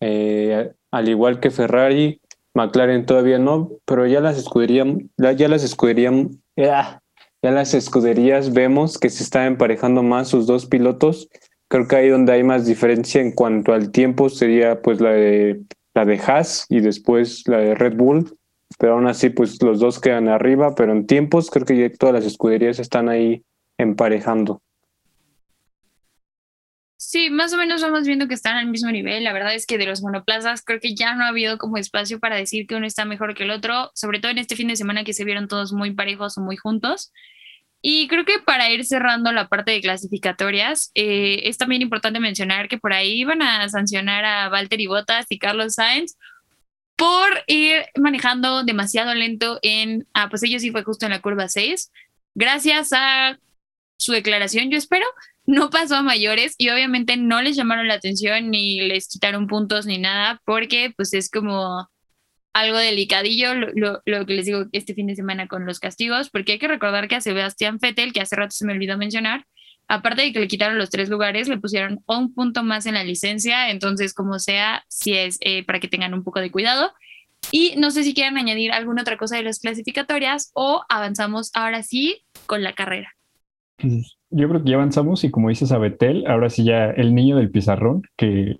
eh, 0.00 0.72
al 0.90 1.08
igual 1.08 1.40
que 1.40 1.50
Ferrari, 1.50 2.20
McLaren 2.52 3.06
todavía 3.06 3.38
no, 3.38 3.70
pero 3.86 4.06
ya 4.06 4.20
las 4.20 4.36
escuderías, 4.36 4.86
ya 5.16 5.48
las 5.48 5.64
escuderías, 5.64 6.14
ya, 6.54 7.02
ya 7.46 7.52
las 7.52 7.74
escuderías 7.74 8.52
vemos 8.52 8.98
que 8.98 9.10
se 9.10 9.22
están 9.22 9.46
emparejando 9.46 10.02
más 10.02 10.28
sus 10.28 10.46
dos 10.46 10.66
pilotos. 10.66 11.28
Creo 11.68 11.88
que 11.88 11.96
ahí 11.96 12.08
donde 12.08 12.32
hay 12.32 12.42
más 12.42 12.66
diferencia 12.66 13.20
en 13.20 13.32
cuanto 13.32 13.72
al 13.72 13.90
tiempo 13.90 14.28
sería 14.28 14.82
pues 14.82 15.00
la 15.00 15.10
de 15.10 15.62
la 15.94 16.04
de 16.04 16.18
Haas 16.18 16.66
y 16.68 16.80
después 16.80 17.44
la 17.46 17.58
de 17.58 17.74
Red 17.74 17.96
Bull 17.96 18.36
pero 18.78 18.94
aún 18.94 19.06
así, 19.06 19.30
pues 19.30 19.62
los 19.62 19.80
dos 19.80 20.00
quedan 20.00 20.28
arriba, 20.28 20.74
pero 20.74 20.92
en 20.92 21.06
tiempos 21.06 21.50
creo 21.50 21.64
que 21.64 21.76
ya 21.76 21.90
todas 21.90 22.14
las 22.14 22.24
escuderías 22.24 22.78
están 22.78 23.08
ahí 23.08 23.42
emparejando. 23.78 24.62
Sí, 26.98 27.30
más 27.30 27.52
o 27.52 27.56
menos 27.56 27.82
vamos 27.82 28.06
viendo 28.06 28.26
que 28.26 28.34
están 28.34 28.56
al 28.56 28.66
mismo 28.66 28.90
nivel. 28.90 29.22
La 29.22 29.32
verdad 29.32 29.54
es 29.54 29.66
que 29.66 29.78
de 29.78 29.86
los 29.86 30.02
monoplazas 30.02 30.62
creo 30.62 30.80
que 30.80 30.94
ya 30.94 31.14
no 31.14 31.24
ha 31.24 31.28
habido 31.28 31.56
como 31.56 31.76
espacio 31.76 32.18
para 32.18 32.36
decir 32.36 32.66
que 32.66 32.74
uno 32.74 32.86
está 32.86 33.04
mejor 33.04 33.34
que 33.34 33.44
el 33.44 33.50
otro, 33.50 33.90
sobre 33.94 34.18
todo 34.18 34.32
en 34.32 34.38
este 34.38 34.56
fin 34.56 34.68
de 34.68 34.76
semana 34.76 35.04
que 35.04 35.12
se 35.12 35.24
vieron 35.24 35.46
todos 35.46 35.72
muy 35.72 35.92
parejos 35.92 36.36
o 36.36 36.40
muy 36.40 36.56
juntos. 36.56 37.12
Y 37.88 38.08
creo 38.08 38.24
que 38.24 38.40
para 38.40 38.68
ir 38.68 38.84
cerrando 38.84 39.30
la 39.30 39.46
parte 39.46 39.70
de 39.70 39.80
clasificatorias, 39.80 40.90
eh, 40.96 41.42
es 41.44 41.56
también 41.56 41.82
importante 41.82 42.18
mencionar 42.18 42.66
que 42.66 42.78
por 42.78 42.92
ahí 42.92 43.12
iban 43.20 43.42
a 43.42 43.68
sancionar 43.68 44.24
a 44.24 44.48
Valtteri 44.48 44.88
Bottas 44.88 45.26
y 45.28 45.38
Carlos 45.38 45.74
Sainz 45.74 46.16
por 46.96 47.44
ir 47.46 47.84
manejando 47.96 48.64
demasiado 48.64 49.14
lento 49.14 49.60
en, 49.62 50.08
ah, 50.14 50.28
pues 50.28 50.42
ellos 50.42 50.62
sí 50.62 50.72
fue 50.72 50.82
justo 50.82 51.06
en 51.06 51.12
la 51.12 51.22
curva 51.22 51.48
6. 51.48 51.92
Gracias 52.34 52.92
a 52.92 53.38
su 53.98 54.10
declaración, 54.10 54.68
yo 54.68 54.78
espero, 54.78 55.06
no 55.46 55.70
pasó 55.70 55.94
a 55.94 56.02
mayores 56.02 56.56
y 56.58 56.70
obviamente 56.70 57.16
no 57.16 57.40
les 57.40 57.54
llamaron 57.54 57.86
la 57.86 57.94
atención 57.94 58.50
ni 58.50 58.80
les 58.80 59.06
quitaron 59.06 59.46
puntos 59.46 59.86
ni 59.86 59.98
nada 59.98 60.42
porque 60.44 60.92
pues 60.96 61.14
es 61.14 61.30
como 61.30 61.88
algo 62.56 62.78
delicadillo 62.78 63.52
lo, 63.54 64.00
lo, 64.06 64.26
que 64.26 64.32
les 64.32 64.46
digo 64.46 64.64
este 64.72 64.94
fin 64.94 65.06
de 65.06 65.14
semana 65.14 65.46
con 65.46 65.66
los 65.66 65.78
castigos, 65.78 66.30
porque 66.30 66.52
hay 66.52 66.58
que 66.58 66.68
recordar 66.68 67.06
que 67.06 67.16
a 67.16 67.20
Sebastián 67.20 67.78
Fettel, 67.78 68.14
que 68.14 68.22
hace 68.22 68.34
rato 68.34 68.52
se 68.52 68.64
me 68.64 68.72
olvidó 68.72 68.96
mencionar, 68.96 69.44
aparte 69.88 70.22
de 70.22 70.32
que 70.32 70.40
le 70.40 70.48
quitaron 70.48 70.78
los 70.78 70.88
tres 70.88 71.10
lugares, 71.10 71.48
le 71.48 71.58
pusieron 71.58 72.02
un 72.06 72.32
punto 72.32 72.62
más 72.62 72.86
en 72.86 72.94
la 72.94 73.04
licencia, 73.04 73.68
entonces 73.68 74.14
como 74.14 74.38
sea, 74.38 74.84
si 74.88 75.12
es 75.12 75.36
eh, 75.40 75.64
para 75.66 75.80
que 75.80 75.88
tengan 75.88 76.14
un 76.14 76.24
poco 76.24 76.40
de 76.40 76.50
cuidado. 76.50 76.94
Y 77.52 77.74
no 77.76 77.90
sé 77.90 78.02
si 78.02 78.14
quieren 78.14 78.38
añadir 78.38 78.72
alguna 78.72 79.02
otra 79.02 79.18
cosa 79.18 79.36
de 79.36 79.42
las 79.42 79.60
clasificatorias 79.60 80.50
o 80.54 80.82
avanzamos 80.88 81.50
ahora 81.52 81.82
sí 81.82 82.24
con 82.46 82.62
la 82.62 82.74
carrera. 82.74 83.14
Yo 84.30 84.48
creo 84.48 84.62
que 84.62 84.70
ya 84.70 84.76
avanzamos 84.76 85.22
y 85.22 85.30
como 85.30 85.50
dices 85.50 85.70
a 85.70 85.78
Betel, 85.78 86.26
ahora 86.26 86.50
sí 86.50 86.64
ya 86.64 86.86
el 86.90 87.14
niño 87.14 87.36
del 87.36 87.50
pizarrón 87.50 88.02
que 88.16 88.56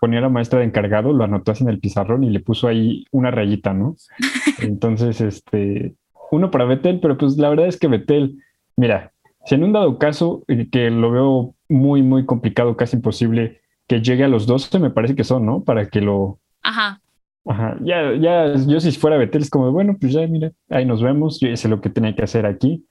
ponía 0.00 0.18
a 0.18 0.22
la 0.22 0.28
maestra 0.28 0.58
de 0.58 0.66
encargado, 0.66 1.12
lo 1.12 1.24
anotó 1.24 1.52
así 1.52 1.64
en 1.64 1.70
el 1.70 1.80
pizarrón 1.80 2.22
y 2.24 2.30
le 2.30 2.40
puso 2.40 2.68
ahí 2.68 3.06
una 3.12 3.30
rayita, 3.30 3.72
¿no? 3.72 3.96
Entonces, 4.60 5.20
este, 5.20 5.94
uno 6.30 6.50
para 6.50 6.66
Betel, 6.66 7.00
pero 7.00 7.16
pues 7.16 7.38
la 7.38 7.48
verdad 7.48 7.66
es 7.66 7.78
que 7.78 7.88
Betel, 7.88 8.42
mira, 8.76 9.12
si 9.46 9.54
en 9.54 9.64
un 9.64 9.72
dado 9.72 9.98
caso, 9.98 10.44
eh, 10.48 10.68
que 10.70 10.90
lo 10.90 11.10
veo 11.10 11.54
muy, 11.68 12.02
muy 12.02 12.26
complicado, 12.26 12.76
casi 12.76 12.96
imposible, 12.96 13.60
que 13.86 14.02
llegue 14.02 14.24
a 14.24 14.28
los 14.28 14.46
12, 14.46 14.78
me 14.78 14.90
parece 14.90 15.14
que 15.14 15.24
son, 15.24 15.46
¿no? 15.46 15.62
Para 15.62 15.88
que 15.88 16.00
lo... 16.00 16.40
Ajá. 16.62 17.00
Ajá, 17.48 17.76
ya, 17.80 18.12
ya, 18.16 18.54
yo 18.66 18.80
si 18.80 18.90
fuera 18.90 19.16
Betel 19.16 19.42
es 19.42 19.50
como, 19.50 19.70
bueno, 19.70 19.96
pues 20.00 20.12
ya, 20.12 20.26
mira, 20.26 20.50
ahí 20.68 20.84
nos 20.84 21.00
vemos, 21.00 21.38
yo 21.38 21.48
hice 21.48 21.68
lo 21.68 21.80
que 21.80 21.90
tenía 21.90 22.14
que 22.14 22.24
hacer 22.24 22.44
aquí, 22.44 22.84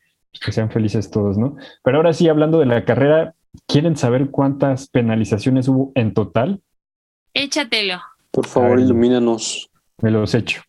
que 0.44 0.52
sean 0.52 0.72
felices 0.72 1.10
todos, 1.12 1.38
¿no? 1.38 1.56
Pero 1.84 1.98
ahora 1.98 2.14
sí, 2.14 2.28
hablando 2.28 2.60
de 2.60 2.66
la 2.66 2.86
carrera, 2.86 3.36
¿quieren 3.68 3.96
saber 3.96 4.30
cuántas 4.30 4.90
penalizaciones 4.90 5.68
hubo 5.68 5.92
en 5.96 6.14
total? 6.14 6.62
Échatelo. 7.34 8.00
Por 8.32 8.48
favor, 8.48 8.80
ilumínanos. 8.80 9.70
Me 10.02 10.12
los 10.12 10.34
echo. 10.36 10.62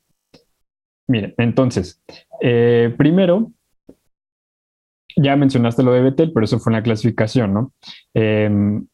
Miren, 1.09 1.35
entonces, 1.39 2.03
eh, 2.41 2.95
primero, 2.97 3.53
ya 5.17 5.37
mencionaste 5.37 5.83
lo 5.83 5.93
de 5.93 6.03
Betel, 6.03 6.33
pero 6.33 6.45
eso 6.45 6.59
fue 6.59 6.73
una 6.73 6.83
clasificación, 6.83 7.55
¿no? 7.55 7.73
Em, 8.15 8.87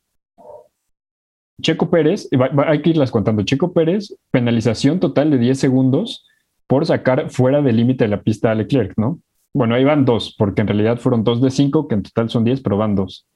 Checo 1.60 1.90
Pérez, 1.90 2.28
hay 2.66 2.82
que 2.82 2.90
irlas 2.90 3.10
contando. 3.10 3.42
Checo 3.44 3.72
Pérez, 3.72 4.16
penalización 4.30 5.00
total 5.00 5.30
de 5.30 5.38
10 5.38 5.58
segundos 5.58 6.26
por 6.66 6.86
sacar 6.86 7.30
fuera 7.30 7.62
del 7.62 7.76
límite 7.76 8.04
de 8.04 8.08
la 8.08 8.22
pista 8.22 8.50
a 8.50 8.54
Leclerc, 8.54 8.94
¿no? 8.96 9.20
Bueno, 9.54 9.74
ahí 9.74 9.84
van 9.84 10.04
dos, 10.04 10.34
porque 10.36 10.62
en 10.62 10.68
realidad 10.68 10.98
fueron 10.98 11.24
dos 11.24 11.42
de 11.42 11.50
cinco, 11.50 11.88
que 11.88 11.94
en 11.94 12.02
total 12.02 12.30
son 12.30 12.44
10, 12.44 12.62
pero 12.62 12.78
van 12.78 12.94
dos. 12.94 13.26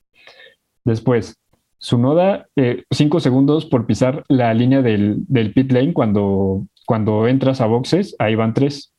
Después, 0.85 1.37
Sunoda, 1.79 2.47
eh, 2.57 2.85
cinco 2.91 3.21
segundos 3.21 3.67
por 3.67 3.87
pisar 3.87 4.25
la 4.29 4.55
línea 4.55 4.81
del, 4.81 5.27
pit 5.55 5.71
lane 5.73 5.93
cuando, 5.93 6.67
cuando 6.87 7.29
entras 7.29 7.61
a 7.61 7.67
boxes, 7.67 8.17
ahí 8.19 8.35
van 8.35 8.55
tres. 8.55 8.95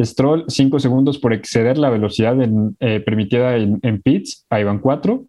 Stroll, 0.00 0.44
5 0.46 0.78
segundos 0.78 1.18
por 1.18 1.32
exceder 1.32 1.76
la 1.76 1.90
velocidad 1.90 2.36
eh, 2.80 3.00
permitida 3.00 3.56
en, 3.56 4.02
pits, 4.02 4.46
ahí 4.48 4.62
van 4.62 4.78
4. 4.78 5.24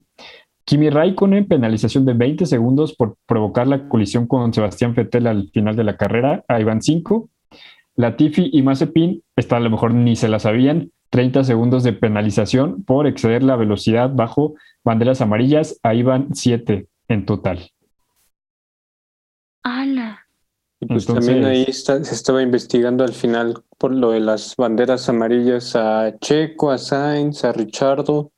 Kimi 0.64 0.92
Raikkonen, 0.92 1.48
penalización 1.48 2.06
de 2.06 2.14
20 2.14 2.46
segundos 2.46 2.96
por 2.96 3.16
provocar 3.26 3.68
la 3.68 3.90
colisión 3.90 4.28
con 4.28 4.54
Sebastián 4.54 4.94
Vettel 4.94 5.26
al 5.26 5.50
final 5.50 5.76
de 5.76 5.84
la 5.84 5.98
carrera, 5.98 6.44
ahí 6.48 6.64
van 6.64 6.84
5. 6.84 7.30
Latifi 8.00 8.50
y 8.54 8.62
Mazepin, 8.62 9.26
esta 9.36 9.58
a 9.58 9.60
lo 9.60 9.70
mejor 9.70 9.94
ni 9.94 10.16
se 10.16 10.30
la 10.30 10.40
sabían, 10.40 10.94
30 11.10 11.44
segundos 11.44 11.84
de 11.84 11.92
penalización 11.92 12.86
por 12.86 13.08
exceder 13.08 13.44
la 13.44 13.58
velocidad 13.58 14.10
bajo 14.10 14.54
banderas 14.86 15.20
amarillas. 15.20 15.78
Ahí 15.84 16.02
van 16.02 16.34
7 16.34 16.88
en 17.10 17.26
total. 17.26 17.72
¡Hala! 19.64 20.26
Y 20.80 20.86
pues 20.86 21.08
también 21.08 21.44
ahí 21.44 21.66
se 21.74 22.00
estaba 22.00 22.42
investigando 22.42 23.04
al 23.04 23.12
final 23.12 23.66
por 23.78 23.94
lo 23.94 24.12
de 24.12 24.22
las 24.22 24.56
banderas 24.56 25.10
amarillas 25.10 25.76
a 25.76 26.18
Checo, 26.22 26.72
a 26.72 26.78
Sainz, 26.78 27.44
a 27.44 27.52
Richardo, 27.52 28.32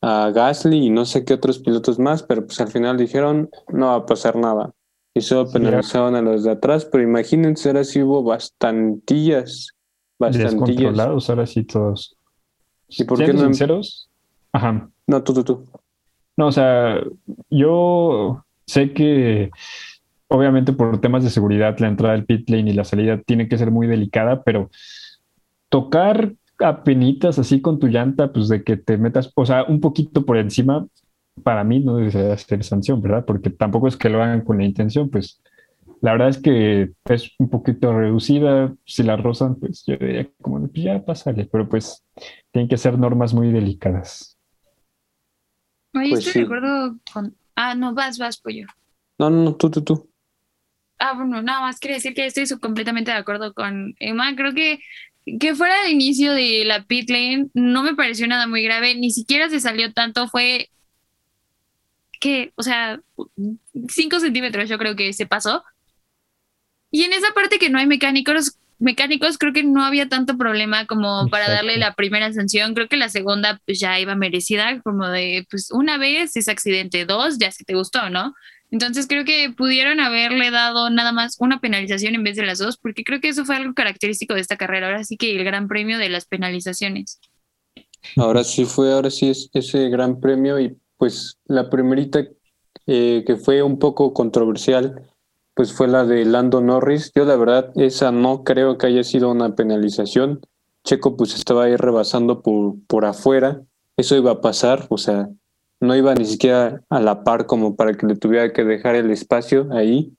a 0.00 0.30
Gasly 0.30 0.86
y 0.86 0.88
no 0.90 1.04
sé 1.04 1.26
qué 1.26 1.34
otros 1.34 1.58
pilotos 1.58 1.98
más, 1.98 2.22
pero 2.22 2.46
pues 2.46 2.58
al 2.62 2.68
final 2.68 2.96
dijeron 2.96 3.50
no 3.68 3.88
va 3.88 3.96
a 3.96 4.06
pasar 4.06 4.36
nada. 4.36 4.72
Y 5.16 5.22
solo 5.22 5.50
penalizaron 5.50 6.14
a 6.14 6.20
los 6.20 6.44
de 6.44 6.50
atrás, 6.50 6.84
pero 6.84 7.02
imagínense, 7.02 7.70
ahora 7.70 7.84
sí 7.84 8.02
hubo 8.02 8.22
bastantillas, 8.22 9.70
bastantillas. 10.18 10.52
Descontrolados, 10.52 11.30
ahora 11.30 11.46
sí 11.46 11.64
todos. 11.64 12.18
¿Y 12.86 13.04
por 13.04 13.24
qué 13.24 13.32
no? 13.32 13.40
sinceros? 13.40 14.10
Ajá. 14.52 14.90
No, 15.06 15.24
tú, 15.24 15.32
tú, 15.32 15.42
tú. 15.42 15.64
No, 16.36 16.48
o 16.48 16.52
sea, 16.52 17.00
yo 17.48 18.44
sé 18.66 18.92
que 18.92 19.50
obviamente 20.28 20.74
por 20.74 21.00
temas 21.00 21.24
de 21.24 21.30
seguridad 21.30 21.78
la 21.78 21.88
entrada 21.88 22.12
del 22.12 22.26
pit 22.26 22.50
lane 22.50 22.72
y 22.72 22.74
la 22.74 22.84
salida 22.84 23.18
tiene 23.22 23.48
que 23.48 23.56
ser 23.56 23.70
muy 23.70 23.86
delicada, 23.86 24.42
pero 24.42 24.68
tocar 25.70 26.34
a 26.58 26.84
penitas 26.84 27.38
así 27.38 27.62
con 27.62 27.78
tu 27.78 27.86
llanta, 27.86 28.34
pues 28.34 28.48
de 28.48 28.62
que 28.62 28.76
te 28.76 28.98
metas, 28.98 29.32
o 29.34 29.46
sea, 29.46 29.64
un 29.64 29.80
poquito 29.80 30.26
por 30.26 30.36
encima, 30.36 30.86
para 31.42 31.64
mí 31.64 31.80
no 31.80 31.96
debe 31.96 32.36
ser 32.36 32.64
sanción, 32.64 33.00
¿verdad? 33.02 33.24
Porque 33.26 33.50
tampoco 33.50 33.88
es 33.88 33.96
que 33.96 34.08
lo 34.08 34.22
hagan 34.22 34.42
con 34.42 34.58
la 34.58 34.64
intención, 34.64 35.10
pues 35.10 35.42
la 36.00 36.12
verdad 36.12 36.28
es 36.28 36.38
que 36.38 36.92
es 37.06 37.30
un 37.38 37.48
poquito 37.48 37.96
reducida, 37.98 38.74
si 38.84 39.02
la 39.02 39.16
rozan, 39.16 39.56
pues 39.56 39.84
yo 39.86 39.96
diría 39.96 40.28
como, 40.40 40.60
pues 40.68 40.84
ya 40.84 41.04
pásale, 41.04 41.46
pero 41.46 41.68
pues 41.68 42.04
tienen 42.52 42.68
que 42.68 42.76
ser 42.76 42.98
normas 42.98 43.34
muy 43.34 43.50
delicadas. 43.50 44.38
Oye, 45.94 46.10
pues 46.10 46.26
estoy 46.26 46.42
de 46.42 46.46
acuerdo 46.46 46.96
con... 47.12 47.34
Ah, 47.54 47.74
no, 47.74 47.94
vas, 47.94 48.18
vas, 48.18 48.38
pollo. 48.38 48.66
No, 49.18 49.30
no, 49.30 49.42
no, 49.42 49.54
tú, 49.54 49.70
tú, 49.70 49.82
tú. 49.82 50.10
Ah, 50.98 51.14
bueno, 51.14 51.42
nada 51.42 51.60
más 51.60 51.78
quiero 51.78 51.94
decir 51.94 52.14
que 52.14 52.26
estoy 52.26 52.46
completamente 52.58 53.10
de 53.10 53.16
acuerdo 53.16 53.54
con 53.54 53.94
Emma. 53.98 54.34
Creo 54.36 54.52
que 54.54 54.80
que 55.40 55.54
fuera 55.54 55.84
el 55.84 55.92
inicio 55.92 56.32
de 56.32 56.64
la 56.64 56.84
pit 56.84 57.10
lane 57.10 57.48
no 57.52 57.82
me 57.82 57.94
pareció 57.94 58.26
nada 58.28 58.46
muy 58.46 58.62
grave, 58.62 58.94
ni 58.94 59.10
siquiera 59.10 59.50
se 59.50 59.60
salió 59.60 59.92
tanto, 59.92 60.28
fue 60.28 60.70
que, 62.20 62.52
o 62.56 62.62
sea, 62.62 63.00
5 63.88 64.20
centímetros 64.20 64.68
yo 64.68 64.78
creo 64.78 64.96
que 64.96 65.12
se 65.12 65.26
pasó. 65.26 65.64
Y 66.90 67.02
en 67.04 67.12
esa 67.12 67.32
parte 67.34 67.58
que 67.58 67.70
no 67.70 67.78
hay 67.78 67.86
mecánicos, 67.86 68.58
mecánicos 68.78 69.38
creo 69.38 69.52
que 69.52 69.62
no 69.62 69.84
había 69.84 70.08
tanto 70.08 70.36
problema 70.36 70.86
como 70.86 71.28
para 71.28 71.50
darle 71.50 71.76
la 71.76 71.94
primera 71.94 72.32
sanción, 72.32 72.74
creo 72.74 72.88
que 72.88 72.96
la 72.96 73.08
segunda 73.08 73.60
pues 73.64 73.80
ya 73.80 73.98
iba 73.98 74.14
merecida, 74.14 74.80
como 74.82 75.08
de, 75.08 75.46
pues 75.50 75.70
una 75.70 75.98
vez 75.98 76.36
es 76.36 76.48
accidente, 76.48 77.04
dos, 77.04 77.38
ya 77.38 77.50
si 77.50 77.64
te 77.64 77.74
gustó, 77.74 78.10
¿no? 78.10 78.34
Entonces 78.70 79.06
creo 79.06 79.24
que 79.24 79.52
pudieron 79.56 80.00
haberle 80.00 80.50
dado 80.50 80.90
nada 80.90 81.12
más 81.12 81.36
una 81.38 81.60
penalización 81.60 82.14
en 82.14 82.24
vez 82.24 82.36
de 82.36 82.44
las 82.44 82.58
dos, 82.58 82.76
porque 82.76 83.04
creo 83.04 83.20
que 83.20 83.28
eso 83.28 83.44
fue 83.44 83.56
algo 83.56 83.74
característico 83.74 84.34
de 84.34 84.40
esta 84.40 84.56
carrera. 84.56 84.88
Ahora 84.88 85.04
sí 85.04 85.16
que 85.16 85.30
el 85.30 85.44
gran 85.44 85.68
premio 85.68 85.98
de 85.98 86.08
las 86.08 86.26
penalizaciones. 86.26 87.20
Ahora 88.16 88.44
sí 88.44 88.64
fue, 88.64 88.92
ahora 88.92 89.10
sí 89.10 89.30
es 89.30 89.48
ese 89.52 89.88
gran 89.88 90.20
premio 90.20 90.58
y 90.60 90.76
pues 90.96 91.38
la 91.46 91.70
primerita 91.70 92.26
eh, 92.86 93.24
que 93.26 93.36
fue 93.36 93.62
un 93.62 93.78
poco 93.78 94.12
controversial, 94.12 95.02
pues 95.54 95.72
fue 95.72 95.88
la 95.88 96.04
de 96.04 96.24
Lando 96.24 96.60
Norris. 96.60 97.12
Yo 97.14 97.24
la 97.24 97.36
verdad 97.36 97.72
esa 97.76 98.12
no 98.12 98.44
creo 98.44 98.78
que 98.78 98.86
haya 98.86 99.02
sido 99.04 99.30
una 99.30 99.54
penalización. 99.54 100.40
Checo 100.84 101.16
pues 101.16 101.34
estaba 101.34 101.64
ahí 101.64 101.76
rebasando 101.76 102.42
por, 102.42 102.74
por 102.86 103.04
afuera. 103.04 103.62
Eso 103.96 104.16
iba 104.16 104.30
a 104.30 104.40
pasar, 104.40 104.86
o 104.90 104.98
sea, 104.98 105.28
no 105.80 105.96
iba 105.96 106.14
ni 106.14 106.26
siquiera 106.26 106.82
a 106.90 107.00
la 107.00 107.24
par 107.24 107.46
como 107.46 107.76
para 107.76 107.94
que 107.94 108.06
le 108.06 108.16
tuviera 108.16 108.52
que 108.52 108.64
dejar 108.64 108.94
el 108.94 109.10
espacio 109.10 109.68
ahí. 109.72 110.12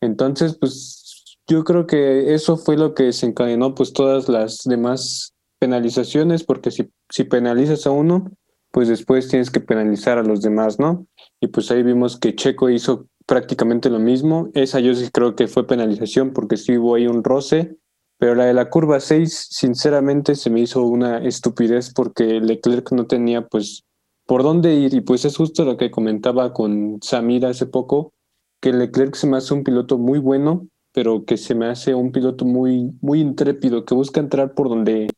Entonces, 0.00 0.56
pues 0.58 1.36
yo 1.46 1.64
creo 1.64 1.86
que 1.86 2.34
eso 2.34 2.56
fue 2.56 2.76
lo 2.76 2.94
que 2.94 3.04
desencadenó 3.04 3.74
pues 3.74 3.92
todas 3.92 4.28
las 4.28 4.62
demás 4.64 5.34
penalizaciones, 5.58 6.44
porque 6.44 6.70
si, 6.70 6.88
si 7.10 7.24
penalizas 7.24 7.86
a 7.86 7.90
uno, 7.90 8.30
pues 8.78 8.86
después 8.86 9.26
tienes 9.26 9.50
que 9.50 9.58
penalizar 9.58 10.18
a 10.18 10.22
los 10.22 10.40
demás, 10.40 10.78
¿no? 10.78 11.08
Y 11.40 11.48
pues 11.48 11.68
ahí 11.72 11.82
vimos 11.82 12.16
que 12.16 12.36
Checo 12.36 12.70
hizo 12.70 13.08
prácticamente 13.26 13.90
lo 13.90 13.98
mismo. 13.98 14.50
Esa 14.54 14.78
yo 14.78 14.94
sí 14.94 15.10
creo 15.12 15.34
que 15.34 15.48
fue 15.48 15.66
penalización 15.66 16.32
porque 16.32 16.56
sí 16.56 16.78
hubo 16.78 16.94
ahí 16.94 17.08
un 17.08 17.24
roce, 17.24 17.76
pero 18.18 18.36
la 18.36 18.44
de 18.44 18.54
la 18.54 18.70
curva 18.70 19.00
6, 19.00 19.48
sinceramente, 19.50 20.36
se 20.36 20.48
me 20.48 20.60
hizo 20.60 20.84
una 20.84 21.18
estupidez 21.18 21.92
porque 21.92 22.40
Leclerc 22.40 22.92
no 22.92 23.08
tenía 23.08 23.48
pues 23.48 23.82
por 24.26 24.44
dónde 24.44 24.72
ir. 24.74 24.94
Y 24.94 25.00
pues 25.00 25.24
es 25.24 25.36
justo 25.36 25.64
lo 25.64 25.76
que 25.76 25.90
comentaba 25.90 26.52
con 26.52 27.00
Samir 27.02 27.46
hace 27.46 27.66
poco, 27.66 28.12
que 28.60 28.72
Leclerc 28.72 29.16
se 29.16 29.26
me 29.26 29.38
hace 29.38 29.54
un 29.54 29.64
piloto 29.64 29.98
muy 29.98 30.20
bueno, 30.20 30.68
pero 30.92 31.24
que 31.24 31.36
se 31.36 31.56
me 31.56 31.66
hace 31.66 31.96
un 31.96 32.12
piloto 32.12 32.44
muy, 32.44 32.92
muy 33.00 33.22
intrépido, 33.22 33.84
que 33.84 33.96
busca 33.96 34.20
entrar 34.20 34.54
por 34.54 34.68
donde, 34.68 35.08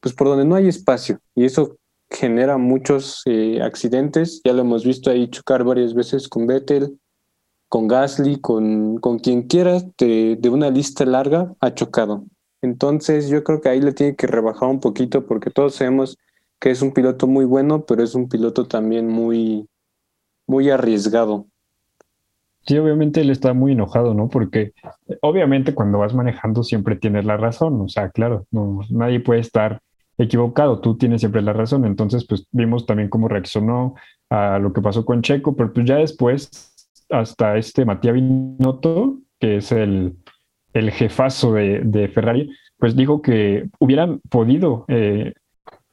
pues 0.00 0.14
por 0.14 0.28
donde 0.28 0.46
no 0.46 0.54
hay 0.54 0.68
espacio. 0.68 1.20
Y 1.34 1.44
eso 1.44 1.76
genera 2.10 2.58
muchos 2.58 3.22
eh, 3.26 3.60
accidentes. 3.62 4.40
Ya 4.44 4.52
lo 4.52 4.62
hemos 4.62 4.84
visto 4.84 5.10
ahí 5.10 5.28
chocar 5.28 5.64
varias 5.64 5.94
veces 5.94 6.28
con 6.28 6.46
Vettel, 6.46 6.98
con 7.68 7.86
Gasly, 7.86 8.40
con, 8.40 8.98
con 8.98 9.18
quien 9.18 9.42
quiera 9.42 9.80
de, 9.98 10.36
de 10.38 10.48
una 10.48 10.70
lista 10.70 11.04
larga, 11.04 11.54
ha 11.60 11.72
chocado. 11.72 12.24
Entonces 12.62 13.28
yo 13.28 13.42
creo 13.44 13.60
que 13.60 13.68
ahí 13.68 13.80
le 13.80 13.92
tiene 13.92 14.16
que 14.16 14.26
rebajar 14.26 14.68
un 14.68 14.80
poquito 14.80 15.24
porque 15.24 15.50
todos 15.50 15.76
sabemos 15.76 16.18
que 16.58 16.70
es 16.70 16.82
un 16.82 16.92
piloto 16.92 17.26
muy 17.26 17.46
bueno, 17.46 17.84
pero 17.86 18.02
es 18.02 18.14
un 18.14 18.28
piloto 18.28 18.66
también 18.66 19.08
muy, 19.08 19.66
muy 20.46 20.68
arriesgado. 20.68 21.46
Sí, 22.66 22.76
obviamente 22.76 23.22
él 23.22 23.30
está 23.30 23.54
muy 23.54 23.72
enojado, 23.72 24.12
¿no? 24.12 24.28
Porque 24.28 24.74
obviamente 25.22 25.74
cuando 25.74 25.98
vas 25.98 26.14
manejando 26.14 26.62
siempre 26.62 26.96
tienes 26.96 27.24
la 27.24 27.38
razón, 27.38 27.80
o 27.80 27.88
sea, 27.88 28.10
claro, 28.10 28.46
no, 28.50 28.80
nadie 28.90 29.20
puede 29.20 29.40
estar 29.40 29.80
equivocado, 30.22 30.80
tú 30.80 30.96
tienes 30.96 31.20
siempre 31.20 31.42
la 31.42 31.52
razón, 31.52 31.84
entonces 31.84 32.26
pues 32.26 32.46
vimos 32.52 32.86
también 32.86 33.08
cómo 33.08 33.28
reaccionó 33.28 33.94
a 34.28 34.58
lo 34.58 34.72
que 34.72 34.82
pasó 34.82 35.04
con 35.04 35.22
Checo, 35.22 35.56
pero 35.56 35.72
pues 35.72 35.86
ya 35.86 35.96
después 35.96 36.74
hasta 37.10 37.56
este 37.56 37.84
Matías 37.84 38.14
Binotto, 38.14 39.18
que 39.38 39.56
es 39.56 39.72
el, 39.72 40.16
el 40.72 40.90
jefazo 40.90 41.54
de, 41.54 42.10
Ferrari, 42.14 42.50
pues 42.78 42.96
dijo 42.96 43.22
que 43.22 43.68
hubieran 43.78 44.20
podido 44.30 44.84
eh, 44.88 45.34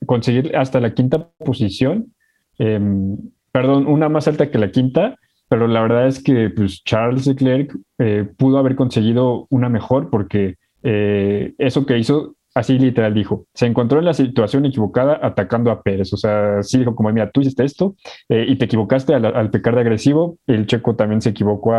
conseguir 0.06 0.56
hasta 0.56 0.80
la 0.80 0.94
quinta 0.94 1.30
posición, 1.38 2.13
em, 2.60 3.18
perdón, 3.52 3.88
una 3.88 4.10
más 4.10 4.28
alta 4.28 4.52
que 4.52 4.60
la 4.60 4.72
quinta, 4.72 5.18
pero 5.50 5.68
la 5.68 5.82
verdad 5.82 6.08
es 6.08 6.22
que 6.22 6.50
pues, 6.50 6.84
Charles 6.84 7.28
Leclerc 7.28 7.76
eh, 8.00 8.28
pudo 8.38 8.58
haber 8.58 8.76
conseguido 8.76 9.48
una 9.50 9.70
mejor 9.70 10.10
porque 10.10 10.56
eh, 10.84 11.54
eso 11.58 11.86
que 11.86 11.98
hizo, 11.98 12.36
así 12.58 12.80
literal 12.80 13.13
dijo, 13.13 13.46
se 13.54 13.67
encontró 13.67 14.00
en 14.00 14.06
la 14.06 14.13
situación 14.13 14.65
equivocada 14.65 15.20
atacando 15.22 15.70
a 15.70 15.84
Pérez, 15.84 16.12
o 16.13 16.17
sea, 16.17 16.63
sí 16.63 16.80
dijo 16.80 16.96
como, 16.96 17.12
mira, 17.12 17.30
tú 17.30 17.41
hiciste 17.41 17.63
esto 17.63 17.96
eh, 18.30 18.46
y 18.48 18.56
te 18.58 18.65
equivocaste 18.65 19.13
al, 19.13 19.52
pecar 19.52 19.76
de 19.76 19.82
agresivo, 19.82 20.38
el 20.48 20.65
checo 20.65 20.96
también 20.96 21.22
se 21.22 21.30
equivocó 21.30 21.74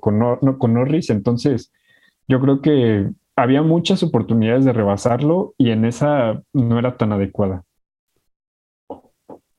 con, 0.00 0.36
con 0.58 0.74
Norris, 0.74 1.10
entonces 1.10 1.72
yo 2.26 2.40
creo 2.40 2.62
que 2.62 3.10
había 3.36 3.62
muchas 3.62 4.02
oportunidades 4.02 4.64
de 4.64 4.72
rebasarlo 4.72 5.54
y 5.58 5.70
en 5.70 5.84
esa 5.84 6.42
no 6.52 6.78
era 6.78 6.96
tan 6.96 7.12
adecuada. 7.12 7.64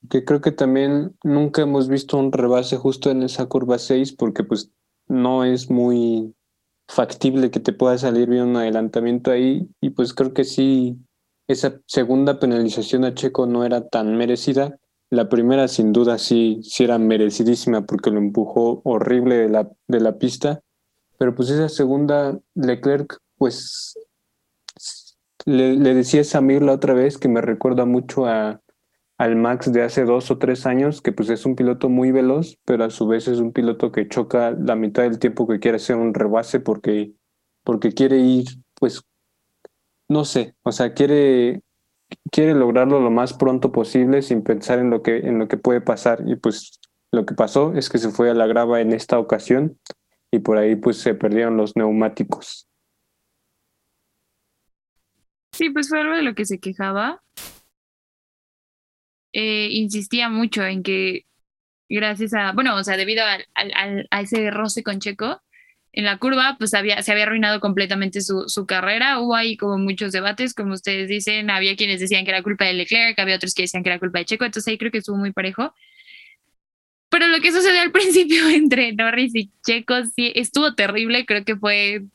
Que 0.10 0.24
creo 0.24 0.42
que 0.42 0.52
también 0.52 1.16
nunca 1.24 1.64
hemos 1.64 1.90
visto 1.90 2.18
un 2.18 2.32
rebase 2.32 2.78
justo 2.78 3.12
en 3.12 3.24
esa 3.24 3.48
curva 3.48 3.78
6 3.78 4.14
porque 4.14 4.44
pues 4.44 4.72
no 5.08 5.44
es 5.44 5.70
muy 5.70 6.34
factible 6.88 7.52
que 7.52 7.60
te 7.60 7.74
pueda 7.74 7.98
salir 7.98 8.30
bien 8.30 8.44
un 8.44 8.58
adelantamiento 8.58 9.32
ahí 9.32 9.68
y 9.82 9.92
pues 9.92 10.14
creo 10.14 10.34
que 10.34 10.44
sí, 10.44 10.98
esa 11.48 11.80
segunda 11.88 12.40
penalización 12.40 13.06
a 13.06 13.14
Checo 13.14 13.46
no 13.46 13.66
era 13.66 13.88
tan 13.88 14.18
merecida. 14.18 14.78
La 15.10 15.30
primera 15.30 15.68
sin 15.68 15.94
duda 15.94 16.18
sí, 16.18 16.60
sí 16.64 16.84
era 16.84 16.98
merecidísima 16.98 17.86
porque 17.86 18.12
lo 18.12 18.18
empujó 18.18 18.82
horrible 18.84 19.36
de 19.36 19.50
la, 19.50 19.70
de 19.88 20.00
la 20.00 20.18
pista, 20.18 20.62
pero 21.18 21.36
pues 21.36 21.50
esa 21.50 21.70
segunda 21.70 22.40
Leclerc 22.56 23.20
pues 23.38 23.96
le, 25.46 25.78
decía 25.94 26.22
a 26.22 26.24
Samir 26.24 26.62
la 26.62 26.74
otra 26.74 26.94
vez 26.94 27.18
que 27.18 27.28
me 27.28 27.42
recuerda 27.42 27.86
mucho 27.86 28.26
a, 28.26 28.62
al 29.18 29.36
Max 29.36 29.72
de 29.72 29.82
hace 29.82 30.04
dos 30.04 30.30
o 30.32 30.38
tres 30.38 30.66
años, 30.66 31.02
que 31.02 31.12
pues 31.12 31.30
es 31.30 31.46
un 31.46 31.56
piloto 31.56 31.90
muy 31.90 32.12
veloz, 32.12 32.58
pero 32.66 32.84
a 32.84 32.90
su 32.90 33.08
vez 33.08 33.28
es 33.28 33.40
un 33.40 33.54
piloto 33.54 33.92
que 33.92 34.08
choca 34.10 34.52
la 34.52 34.76
mitad 34.76 35.04
del 35.04 35.20
tiempo 35.20 35.48
que 35.48 35.60
quiere 35.60 35.78
hacer 35.78 35.96
un 35.96 36.14
rebase 36.14 36.60
porque, 36.60 37.14
porque 37.64 37.94
quiere 37.94 38.18
ir, 38.18 38.46
pues, 38.76 39.04
no 40.10 40.26
sé, 40.26 40.56
o 40.64 40.72
sea, 40.72 40.94
quiere, 40.94 41.62
quiere 42.32 42.54
lograrlo 42.54 43.00
lo 43.00 43.10
más 43.10 43.34
pronto 43.34 43.72
posible 43.72 44.22
sin 44.22 44.44
pensar 44.44 44.80
en 44.80 44.90
lo 44.90 45.02
que, 45.02 45.18
en 45.18 45.40
lo 45.40 45.48
que 45.48 45.58
puede 45.58 45.82
pasar. 45.82 46.24
Y 46.28 46.36
pues 46.36 46.80
lo 47.12 47.26
que 47.26 47.34
pasó 47.34 47.74
es 47.74 47.90
que 47.90 47.98
se 47.98 48.10
fue 48.10 48.30
a 48.30 48.34
la 48.34 48.48
grava 48.48 48.82
en 48.82 48.92
esta 48.92 49.18
ocasión 49.18 49.80
y 50.30 50.40
por 50.40 50.58
ahí 50.58 50.76
pues 50.76 50.98
se 50.98 51.16
perdieron 51.16 51.58
los 51.58 51.76
neumáticos. 51.76 52.68
Sí, 55.54 55.70
pues 55.70 55.88
fue 55.88 56.02
algo 56.02 56.16
de 56.16 56.22
lo 56.22 56.36
que 56.36 56.46
se 56.46 56.60
quejaba. 56.60 57.24
Eh, 59.38 59.68
insistía 59.72 60.30
mucho 60.30 60.64
en 60.66 60.82
que 60.82 61.26
gracias 61.90 62.34
a, 62.34 62.54
bueno, 62.54 62.74
o 62.78 62.84
sea, 62.86 62.96
debido 62.96 63.26
al, 63.26 63.46
al, 63.54 64.08
a 64.10 64.22
ese 64.22 64.50
roce 64.50 64.82
con 64.82 65.00
Checo, 65.00 65.42
en 65.92 66.06
la 66.06 66.18
curva, 66.20 66.56
pues 66.58 66.74
había, 66.74 67.04
se 67.04 67.12
había 67.12 67.24
arruinado 67.24 67.60
completamente 67.60 68.22
su, 68.22 68.46
su, 68.48 68.66
carrera. 68.66 69.20
Hubo 69.20 69.36
ahí 69.36 69.58
como 69.58 69.78
muchos 69.78 70.14
debates, 70.14 70.54
como 70.54 70.74
ustedes 70.74 71.10
dicen, 71.10 71.50
había 71.50 71.76
quienes 71.76 72.00
decían 72.00 72.24
que 72.24 72.32
era 72.32 72.44
culpa 72.44 72.64
de 72.64 72.76
Leclerc, 72.76 73.20
había 73.20 73.36
otros 73.36 73.54
que 73.54 73.64
decían 73.64 73.84
que 73.84 73.90
era 73.90 74.00
culpa 74.00 74.20
de 74.20 74.26
Checo, 74.26 74.46
entonces 74.46 74.72
ahí 74.72 74.78
creo 74.78 74.92
que 74.92 75.00
estuvo 75.00 75.18
muy 75.18 75.34
parejo. 75.34 75.74
Pero 77.10 77.28
lo 77.28 77.42
que 77.42 77.52
sucedió 77.52 77.82
al 77.82 77.92
principio 77.94 78.48
entre 78.50 78.94
Norris 78.94 79.36
y 79.36 79.52
Checo 79.66 79.96
sí 80.16 80.32
estuvo 80.36 80.76
terrible, 80.76 81.26
creo 81.26 81.44
que 81.44 81.58
fue, 81.58 82.06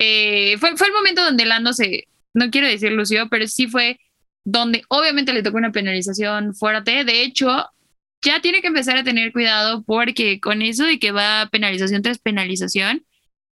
eh, 0.00 0.58
fue, 0.58 0.76
fue 0.76 0.88
el 0.88 0.92
momento 0.92 1.24
donde 1.24 1.44
Lando 1.46 1.72
se, 1.72 2.08
no 2.34 2.50
quiero 2.50 2.66
decir 2.66 2.90
lució, 2.90 3.28
pero 3.28 3.46
sí 3.46 3.68
fue 3.68 4.00
donde 4.44 4.82
obviamente 4.88 5.32
le 5.32 5.42
tocó 5.42 5.58
una 5.58 5.72
penalización 5.72 6.54
fuerte. 6.54 7.04
De 7.04 7.22
hecho, 7.22 7.66
ya 8.22 8.40
tiene 8.40 8.60
que 8.60 8.68
empezar 8.68 8.96
a 8.96 9.04
tener 9.04 9.32
cuidado 9.32 9.82
porque 9.84 10.40
con 10.40 10.62
eso 10.62 10.84
de 10.84 10.98
que 10.98 11.12
va 11.12 11.48
penalización 11.50 12.02
tras 12.02 12.18
penalización, 12.18 13.04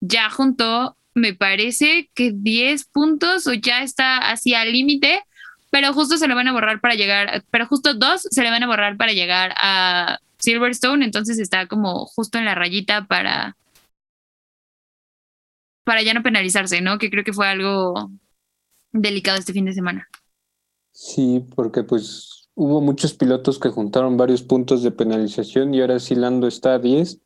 ya 0.02 0.30
juntó, 0.30 0.98
me 1.14 1.34
parece 1.34 2.10
que 2.14 2.32
10 2.34 2.86
puntos 2.86 3.48
o 3.48 3.54
ya 3.54 3.84
está 3.84 4.18
hacia 4.32 4.64
el 4.64 4.74
límite, 4.74 5.24
pero 5.70 5.94
justo 5.94 6.18
se 6.18 6.28
le 6.28 6.36
van 6.36 6.48
a 6.48 6.54
borrar 6.54 6.82
para 6.82 6.96
llegar, 6.96 7.44
pero 7.52 7.66
justo 7.66 7.94
dos 7.94 8.22
se 8.30 8.44
le 8.44 8.50
van 8.50 8.64
a 8.64 8.68
borrar 8.68 8.98
para 8.98 9.14
llegar 9.14 9.54
a 9.58 10.20
Silverstone, 10.40 11.06
entonces 11.06 11.40
está 11.40 11.68
como 11.68 12.06
justo 12.06 12.38
en 12.38 12.46
la 12.46 12.56
rayita 12.56 13.06
para 13.06 13.56
para 15.84 16.04
ya 16.04 16.14
no 16.14 16.24
penalizarse, 16.24 16.82
¿no? 16.82 16.98
Que 16.98 17.10
creo 17.10 17.24
que 17.24 17.34
fue 17.34 17.48
algo 17.48 18.12
delicado 18.92 19.38
este 19.40 19.54
fin 19.54 19.66
de 19.66 19.74
semana. 19.74 20.08
Sí, 21.04 21.44
porque 21.56 21.84
pues 21.84 22.48
hubo 22.54 22.80
muchos 22.80 23.16
pilotos 23.16 23.58
que 23.58 23.70
juntaron 23.70 24.18
varios 24.18 24.44
puntos 24.44 24.84
de 24.84 24.92
penalización 24.92 25.74
y 25.74 25.82
ahora 25.82 26.00
sí 26.00 26.14
Lando 26.14 26.46
está 26.46 26.76
a 26.76 26.80
10. 26.80 27.20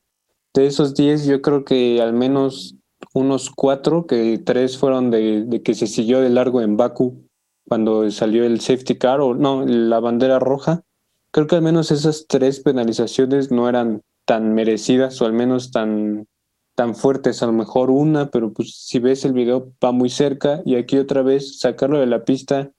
De 0.54 0.66
esos 0.66 0.96
10 0.96 1.26
yo 1.26 1.42
creo 1.42 1.66
que 1.66 2.02
al 2.02 2.14
menos 2.14 2.78
unos 3.14 3.50
cuatro, 3.50 4.08
que 4.08 4.38
tres 4.38 4.78
fueron 4.78 5.12
de, 5.12 5.44
de, 5.44 5.62
que 5.62 5.74
se 5.74 5.88
siguió 5.88 6.22
de 6.22 6.30
largo 6.30 6.62
en 6.62 6.78
Baku 6.78 7.28
cuando 7.68 8.10
salió 8.12 8.46
el 8.46 8.62
safety 8.62 8.96
car 8.96 9.20
o 9.20 9.34
no, 9.34 9.66
la 9.66 10.00
bandera 10.00 10.40
roja. 10.40 10.84
Creo 11.32 11.48
que 11.48 11.58
al 11.58 11.62
menos 11.62 11.92
esas 11.92 12.28
tres 12.30 12.62
penalizaciones 12.62 13.52
no 13.52 13.68
eran 13.68 14.04
tan 14.24 14.54
merecidas 14.54 15.22
o 15.22 15.26
al 15.26 15.34
menos 15.34 15.72
tan, 15.72 16.28
tan 16.76 16.96
fuertes. 16.96 17.44
A 17.44 17.48
lo 17.48 17.52
mejor 17.52 17.92
una, 17.92 18.32
pero 18.32 18.54
pues 18.54 18.74
si 18.86 19.00
ves 19.00 19.26
el 19.26 19.34
video 19.34 19.74
va 19.84 19.92
muy 19.92 20.10
cerca 20.10 20.62
y 20.64 20.76
aquí 20.76 20.98
otra 20.98 21.24
vez 21.24 21.60
sacarlo 21.60 22.00
de 22.00 22.06
la 22.06 22.24
pista 22.24 22.72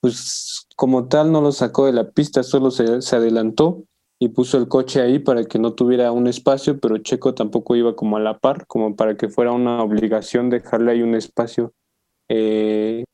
pues 0.00 0.66
como 0.76 1.08
tal 1.08 1.30
no 1.30 1.40
lo 1.40 1.52
sacó 1.52 1.86
de 1.86 1.92
la 1.92 2.10
pista, 2.10 2.42
solo 2.42 2.70
se, 2.70 2.84
adelantó 3.14 3.84
y 4.18 4.28
puso 4.28 4.58
el 4.58 4.68
coche 4.68 5.00
ahí 5.00 5.18
para 5.18 5.44
que 5.44 5.58
no 5.58 5.74
tuviera 5.74 6.12
un 6.12 6.26
espacio, 6.26 6.78
pero 6.78 6.98
Checo 6.98 7.34
tampoco 7.34 7.76
iba 7.76 7.96
como 7.96 8.16
a 8.16 8.20
la 8.20 8.38
par, 8.38 8.66
como 8.66 8.96
para 8.96 9.16
que 9.16 9.28
fuera 9.28 9.52
una 9.52 9.82
obligación 9.82 10.50
dejarle 10.50 10.92
ahí 10.92 11.02
un 11.02 11.14
espacio 11.14 11.72
eh, 12.28 13.04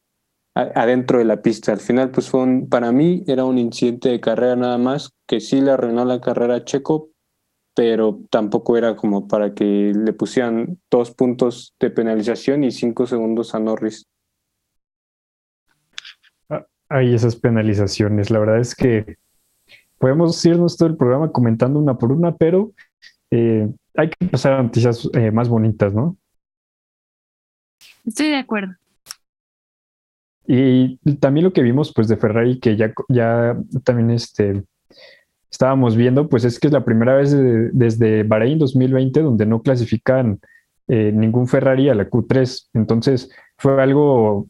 adentro 0.54 1.18
de 1.18 1.24
la 1.24 1.42
pista. 1.42 1.72
Al 1.72 1.80
final, 1.80 2.10
pues 2.10 2.28
fue 2.28 2.40
un, 2.40 2.68
para 2.68 2.92
mí 2.92 3.24
era 3.26 3.44
un 3.44 3.58
incidente 3.58 4.08
de 4.08 4.20
carrera 4.20 4.56
nada 4.56 4.78
más, 4.78 5.10
que 5.28 5.40
sí 5.40 5.60
le 5.60 5.72
arruinó 5.72 6.04
la 6.04 6.20
carrera 6.20 6.56
a 6.56 6.64
Checo, 6.64 7.10
pero 7.74 8.20
tampoco 8.30 8.76
era 8.76 8.96
como 8.96 9.28
para 9.28 9.54
que 9.54 9.92
le 9.94 10.12
pusieran 10.12 10.80
dos 10.90 11.12
puntos 11.12 11.74
de 11.78 11.90
penalización 11.90 12.64
y 12.64 12.70
cinco 12.70 13.06
segundos 13.06 13.54
a 13.54 13.60
Norris 13.60 14.06
hay 16.88 17.14
esas 17.14 17.36
penalizaciones. 17.36 18.30
La 18.30 18.38
verdad 18.38 18.58
es 18.58 18.74
que 18.74 19.16
podemos 19.98 20.44
irnos 20.44 20.76
todo 20.76 20.88
el 20.88 20.96
programa 20.96 21.32
comentando 21.32 21.78
una 21.78 21.98
por 21.98 22.12
una, 22.12 22.34
pero 22.34 22.72
eh, 23.30 23.68
hay 23.96 24.10
que 24.10 24.26
pasar 24.26 24.54
a 24.54 24.62
noticias 24.62 25.08
eh, 25.14 25.30
más 25.30 25.48
bonitas, 25.48 25.94
¿no? 25.94 26.16
Estoy 28.04 28.30
de 28.30 28.36
acuerdo. 28.36 28.74
Y 30.46 30.98
también 31.16 31.44
lo 31.44 31.52
que 31.52 31.62
vimos 31.62 31.92
pues 31.92 32.06
de 32.06 32.16
Ferrari, 32.16 32.60
que 32.60 32.76
ya, 32.76 32.92
ya 33.08 33.56
también 33.82 34.12
este, 34.12 34.62
estábamos 35.50 35.96
viendo, 35.96 36.28
pues 36.28 36.44
es 36.44 36.60
que 36.60 36.68
es 36.68 36.72
la 36.72 36.84
primera 36.84 37.16
vez 37.16 37.34
desde 37.72 38.22
Bahrein 38.22 38.58
2020 38.58 39.22
donde 39.22 39.46
no 39.46 39.62
clasifican 39.62 40.38
eh, 40.86 41.10
ningún 41.12 41.48
Ferrari 41.48 41.88
a 41.88 41.94
la 41.94 42.08
Q3. 42.08 42.68
Entonces 42.74 43.30
fue 43.58 43.82
algo 43.82 44.46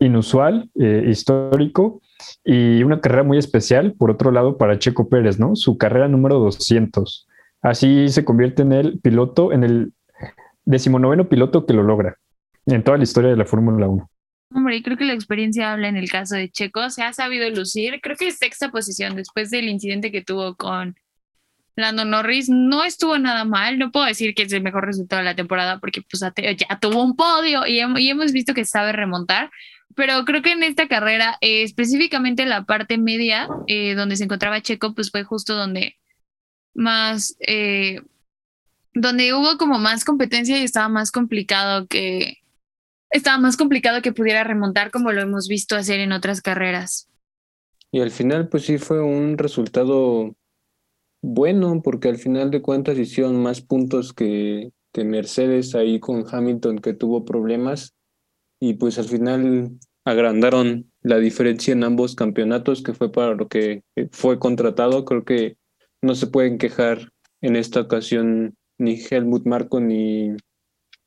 inusual, 0.00 0.70
eh, 0.80 1.04
histórico 1.08 2.02
y 2.44 2.82
una 2.82 3.00
carrera 3.00 3.22
muy 3.22 3.38
especial, 3.38 3.92
por 3.92 4.10
otro 4.10 4.32
lado, 4.32 4.58
para 4.58 4.78
Checo 4.78 5.08
Pérez, 5.08 5.38
¿no? 5.38 5.54
Su 5.54 5.78
carrera 5.78 6.08
número 6.08 6.38
200. 6.38 7.28
Así 7.62 8.08
se 8.08 8.24
convierte 8.24 8.62
en 8.62 8.72
el 8.72 8.98
piloto, 8.98 9.52
en 9.52 9.62
el 9.64 9.92
decimonoveno 10.64 11.28
piloto 11.28 11.66
que 11.66 11.74
lo 11.74 11.82
logra 11.82 12.16
en 12.66 12.82
toda 12.82 12.96
la 12.96 13.04
historia 13.04 13.30
de 13.30 13.36
la 13.36 13.44
Fórmula 13.44 13.88
1. 13.88 14.10
Hombre, 14.52 14.82
creo 14.82 14.96
que 14.96 15.04
la 15.04 15.12
experiencia 15.12 15.72
habla 15.72 15.88
en 15.88 15.96
el 15.96 16.10
caso 16.10 16.34
de 16.34 16.50
Checo. 16.50 16.90
Se 16.90 17.02
ha 17.02 17.12
sabido 17.12 17.48
lucir. 17.50 18.00
Creo 18.02 18.16
que 18.16 18.28
es 18.28 18.38
sexta 18.38 18.70
posición 18.70 19.14
después 19.14 19.50
del 19.50 19.68
incidente 19.68 20.10
que 20.10 20.22
tuvo 20.22 20.56
con 20.56 20.96
Lando 21.76 22.04
Norris. 22.04 22.48
No 22.48 22.82
estuvo 22.82 23.16
nada 23.18 23.44
mal. 23.44 23.78
No 23.78 23.92
puedo 23.92 24.06
decir 24.06 24.34
que 24.34 24.42
es 24.42 24.52
el 24.52 24.62
mejor 24.62 24.86
resultado 24.86 25.20
de 25.20 25.24
la 25.26 25.36
temporada 25.36 25.78
porque 25.78 26.02
pues, 26.02 26.20
ya 26.20 26.78
tuvo 26.80 27.04
un 27.04 27.14
podio 27.14 27.64
y, 27.66 27.78
hemos 27.78 28.32
visto 28.32 28.52
que 28.52 28.64
sabe 28.64 28.92
remontar 28.92 29.50
pero 29.94 30.24
creo 30.24 30.42
que 30.42 30.52
en 30.52 30.62
esta 30.62 30.88
carrera, 30.88 31.36
eh, 31.40 31.62
específicamente 31.62 32.46
la 32.46 32.64
parte 32.64 32.98
media, 32.98 33.48
eh, 33.66 33.94
donde 33.94 34.16
se 34.16 34.24
encontraba 34.24 34.60
Checo, 34.60 34.94
pues 34.94 35.10
fue 35.10 35.24
justo 35.24 35.54
donde 35.54 35.96
más, 36.74 37.36
eh, 37.46 38.00
donde 38.94 39.34
hubo 39.34 39.58
como 39.58 39.78
más 39.78 40.04
competencia 40.04 40.58
y 40.58 40.64
estaba 40.64 40.88
más 40.88 41.10
complicado 41.10 41.86
que, 41.86 42.38
estaba 43.10 43.38
más 43.38 43.56
complicado 43.56 44.02
que 44.02 44.12
pudiera 44.12 44.44
remontar 44.44 44.90
como 44.90 45.12
lo 45.12 45.20
hemos 45.20 45.48
visto 45.48 45.76
hacer 45.76 46.00
en 46.00 46.12
otras 46.12 46.40
carreras. 46.40 47.08
Y 47.92 48.00
al 48.00 48.12
final, 48.12 48.48
pues 48.48 48.66
sí 48.66 48.78
fue 48.78 49.02
un 49.02 49.36
resultado 49.36 50.36
bueno, 51.22 51.82
porque 51.82 52.08
al 52.08 52.16
final 52.16 52.50
de 52.50 52.62
cuentas 52.62 52.96
hicieron 52.96 53.42
más 53.42 53.60
puntos 53.60 54.12
que, 54.12 54.70
que 54.92 55.04
Mercedes 55.04 55.74
ahí 55.74 55.98
con 55.98 56.24
Hamilton, 56.30 56.78
que 56.78 56.94
tuvo 56.94 57.24
problemas 57.24 57.94
y 58.60 58.74
pues 58.74 58.98
al 58.98 59.06
final 59.06 59.70
agrandaron 60.04 60.90
la 61.02 61.18
diferencia 61.18 61.72
en 61.72 61.82
ambos 61.82 62.14
campeonatos, 62.14 62.82
que 62.82 62.92
fue 62.92 63.10
para 63.10 63.34
lo 63.34 63.48
que 63.48 63.82
fue 64.12 64.38
contratado. 64.38 65.04
Creo 65.04 65.24
que 65.24 65.56
no 66.02 66.14
se 66.14 66.26
pueden 66.26 66.58
quejar 66.58 67.10
en 67.40 67.56
esta 67.56 67.80
ocasión 67.80 68.54
ni 68.78 69.00
Helmut 69.10 69.46
Marko 69.46 69.80
ni, 69.80 70.32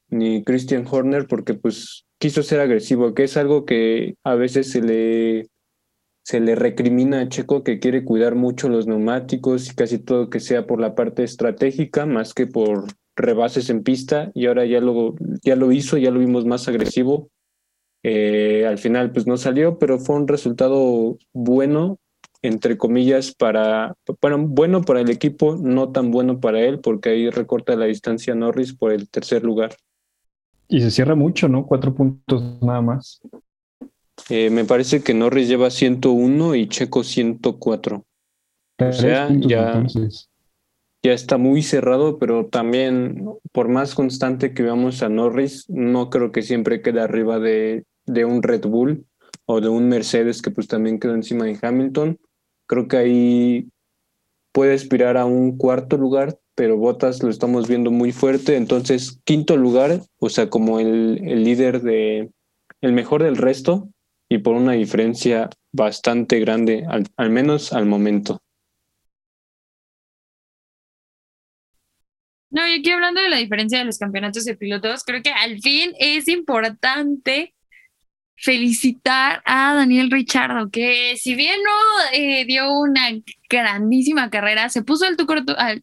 ni 0.10 0.44
Christian 0.44 0.86
Horner, 0.90 1.28
porque 1.28 1.54
pues 1.54 2.06
quiso 2.20 2.42
ser 2.42 2.60
agresivo, 2.60 3.14
que 3.14 3.24
es 3.24 3.38
algo 3.38 3.66
que 3.66 4.16
a 4.24 4.34
veces 4.36 4.72
se 4.72 4.82
le, 4.82 5.48
se 6.24 6.40
le 6.40 6.56
recrimina 6.56 7.22
a 7.22 7.30
Checo, 7.30 7.64
que 7.64 7.80
quiere 7.80 8.04
cuidar 8.04 8.34
mucho 8.34 8.68
los 8.68 8.88
neumáticos 8.88 9.70
y 9.70 9.76
casi 9.76 10.00
todo 10.00 10.30
que 10.30 10.40
sea 10.40 10.66
por 10.66 10.80
la 10.80 10.96
parte 10.96 11.24
estratégica, 11.24 12.06
más 12.08 12.34
que 12.34 12.48
por 12.48 12.86
rebases 13.16 13.70
en 13.70 13.84
pista, 13.84 14.32
y 14.34 14.48
ahora 14.48 14.66
ya 14.66 14.80
lo, 14.80 15.16
ya 15.44 15.56
lo 15.56 15.72
hizo, 15.72 15.98
ya 15.98 16.10
lo 16.10 16.20
vimos 16.20 16.46
más 16.46 16.68
agresivo 16.68 17.30
eh, 18.04 18.66
al 18.68 18.78
final 18.78 19.12
pues 19.12 19.26
no 19.26 19.38
salió, 19.38 19.80
pero 19.80 19.98
fue 19.98 20.18
un 20.18 20.28
resultado 20.28 21.18
bueno, 21.32 22.00
entre 22.42 22.78
comillas, 22.78 23.34
para, 23.34 23.96
bueno, 24.22 24.46
bueno 24.46 24.82
para 24.82 25.00
el 25.00 25.10
equipo, 25.10 25.56
no 25.56 25.92
tan 25.92 26.12
bueno 26.12 26.42
para 26.42 26.60
él, 26.60 26.80
porque 26.80 27.10
ahí 27.10 27.30
recorta 27.30 27.78
la 27.78 27.86
distancia 27.86 28.36
Norris 28.36 28.74
por 28.74 28.92
el 28.92 29.10
tercer 29.10 29.44
lugar. 29.44 29.76
Y 30.68 30.82
se 30.82 30.92
cierra 30.92 31.16
mucho, 31.16 31.48
¿no? 31.48 31.66
Cuatro 31.66 31.94
puntos 31.96 32.62
nada 32.62 32.82
más. 32.82 33.22
Eh, 34.30 34.50
me 34.50 34.66
parece 34.66 35.02
que 35.02 35.14
Norris 35.14 35.48
lleva 35.48 35.70
101 35.70 36.56
y 36.56 36.68
Checo 36.68 37.04
104. 37.04 38.04
O 38.80 38.92
sea, 38.92 39.30
ya, 39.40 39.86
ya 41.04 41.14
está 41.14 41.38
muy 41.38 41.62
cerrado, 41.62 42.18
pero 42.18 42.48
también 42.48 43.30
por 43.54 43.70
más 43.70 43.96
constante 43.96 44.54
que 44.54 44.64
veamos 44.64 45.04
a 45.04 45.10
Norris, 45.10 45.70
no 45.70 46.10
creo 46.10 46.32
que 46.32 46.42
siempre 46.42 46.82
quede 46.82 47.02
arriba 47.02 47.40
de, 47.40 47.86
de 48.06 48.26
un 48.26 48.44
Red 48.44 48.66
Bull 48.66 49.06
o 49.46 49.62
de 49.62 49.70
un 49.70 49.90
Mercedes 49.90 50.42
que 50.42 50.52
pues 50.52 50.68
también 50.68 51.00
quedó 51.00 51.16
encima 51.16 51.46
de 51.46 51.58
Hamilton. 51.62 52.20
Creo 52.68 52.88
que 52.88 52.98
ahí 52.98 53.70
puede 54.52 54.74
aspirar 54.74 55.18
a 55.18 55.26
un 55.26 55.58
cuarto 55.58 55.98
lugar, 55.98 56.40
pero 56.56 56.78
Bottas 56.78 57.24
lo 57.24 57.30
estamos 57.30 57.68
viendo 57.68 57.92
muy 57.92 58.12
fuerte. 58.12 58.56
Entonces, 58.56 59.20
quinto 59.26 59.58
lugar, 59.58 60.02
o 60.20 60.30
sea, 60.30 60.50
como 60.50 60.80
el, 60.80 61.20
el 61.24 61.44
líder 61.44 61.82
de, 61.82 62.32
el 62.82 62.94
mejor 62.94 63.24
del 63.24 63.38
resto 63.38 63.90
y 64.30 64.38
por 64.40 64.56
una 64.56 64.74
diferencia 64.74 65.50
bastante 65.72 66.40
grande, 66.40 66.86
al, 66.88 67.08
al 67.18 67.30
menos 67.30 67.74
al 67.74 67.86
momento. 67.86 68.40
No, 72.50 72.68
y 72.68 72.80
aquí 72.80 72.92
hablando 72.92 73.20
de 73.20 73.30
la 73.30 73.38
diferencia 73.38 73.80
de 73.80 73.86
los 73.86 73.98
campeonatos 73.98 74.46
de 74.46 74.56
pilotos, 74.56 75.04
creo 75.04 75.24
que 75.24 75.32
al 75.32 75.60
fin 75.60 75.94
es 75.98 76.28
importante 76.28 77.56
felicitar 78.44 79.42
a 79.46 79.74
Daniel 79.74 80.12
Richardo, 80.12 80.70
que 80.70 81.16
si 81.16 81.34
bien 81.34 81.62
no 81.64 81.72
eh, 82.12 82.44
dio 82.44 82.78
una 82.78 83.08
grandísima 83.50 84.30
carrera, 84.30 84.68
se 84.68 84.84
puso 84.84 85.06
al 85.06 85.16
tú 85.16 85.26
al, 85.58 85.82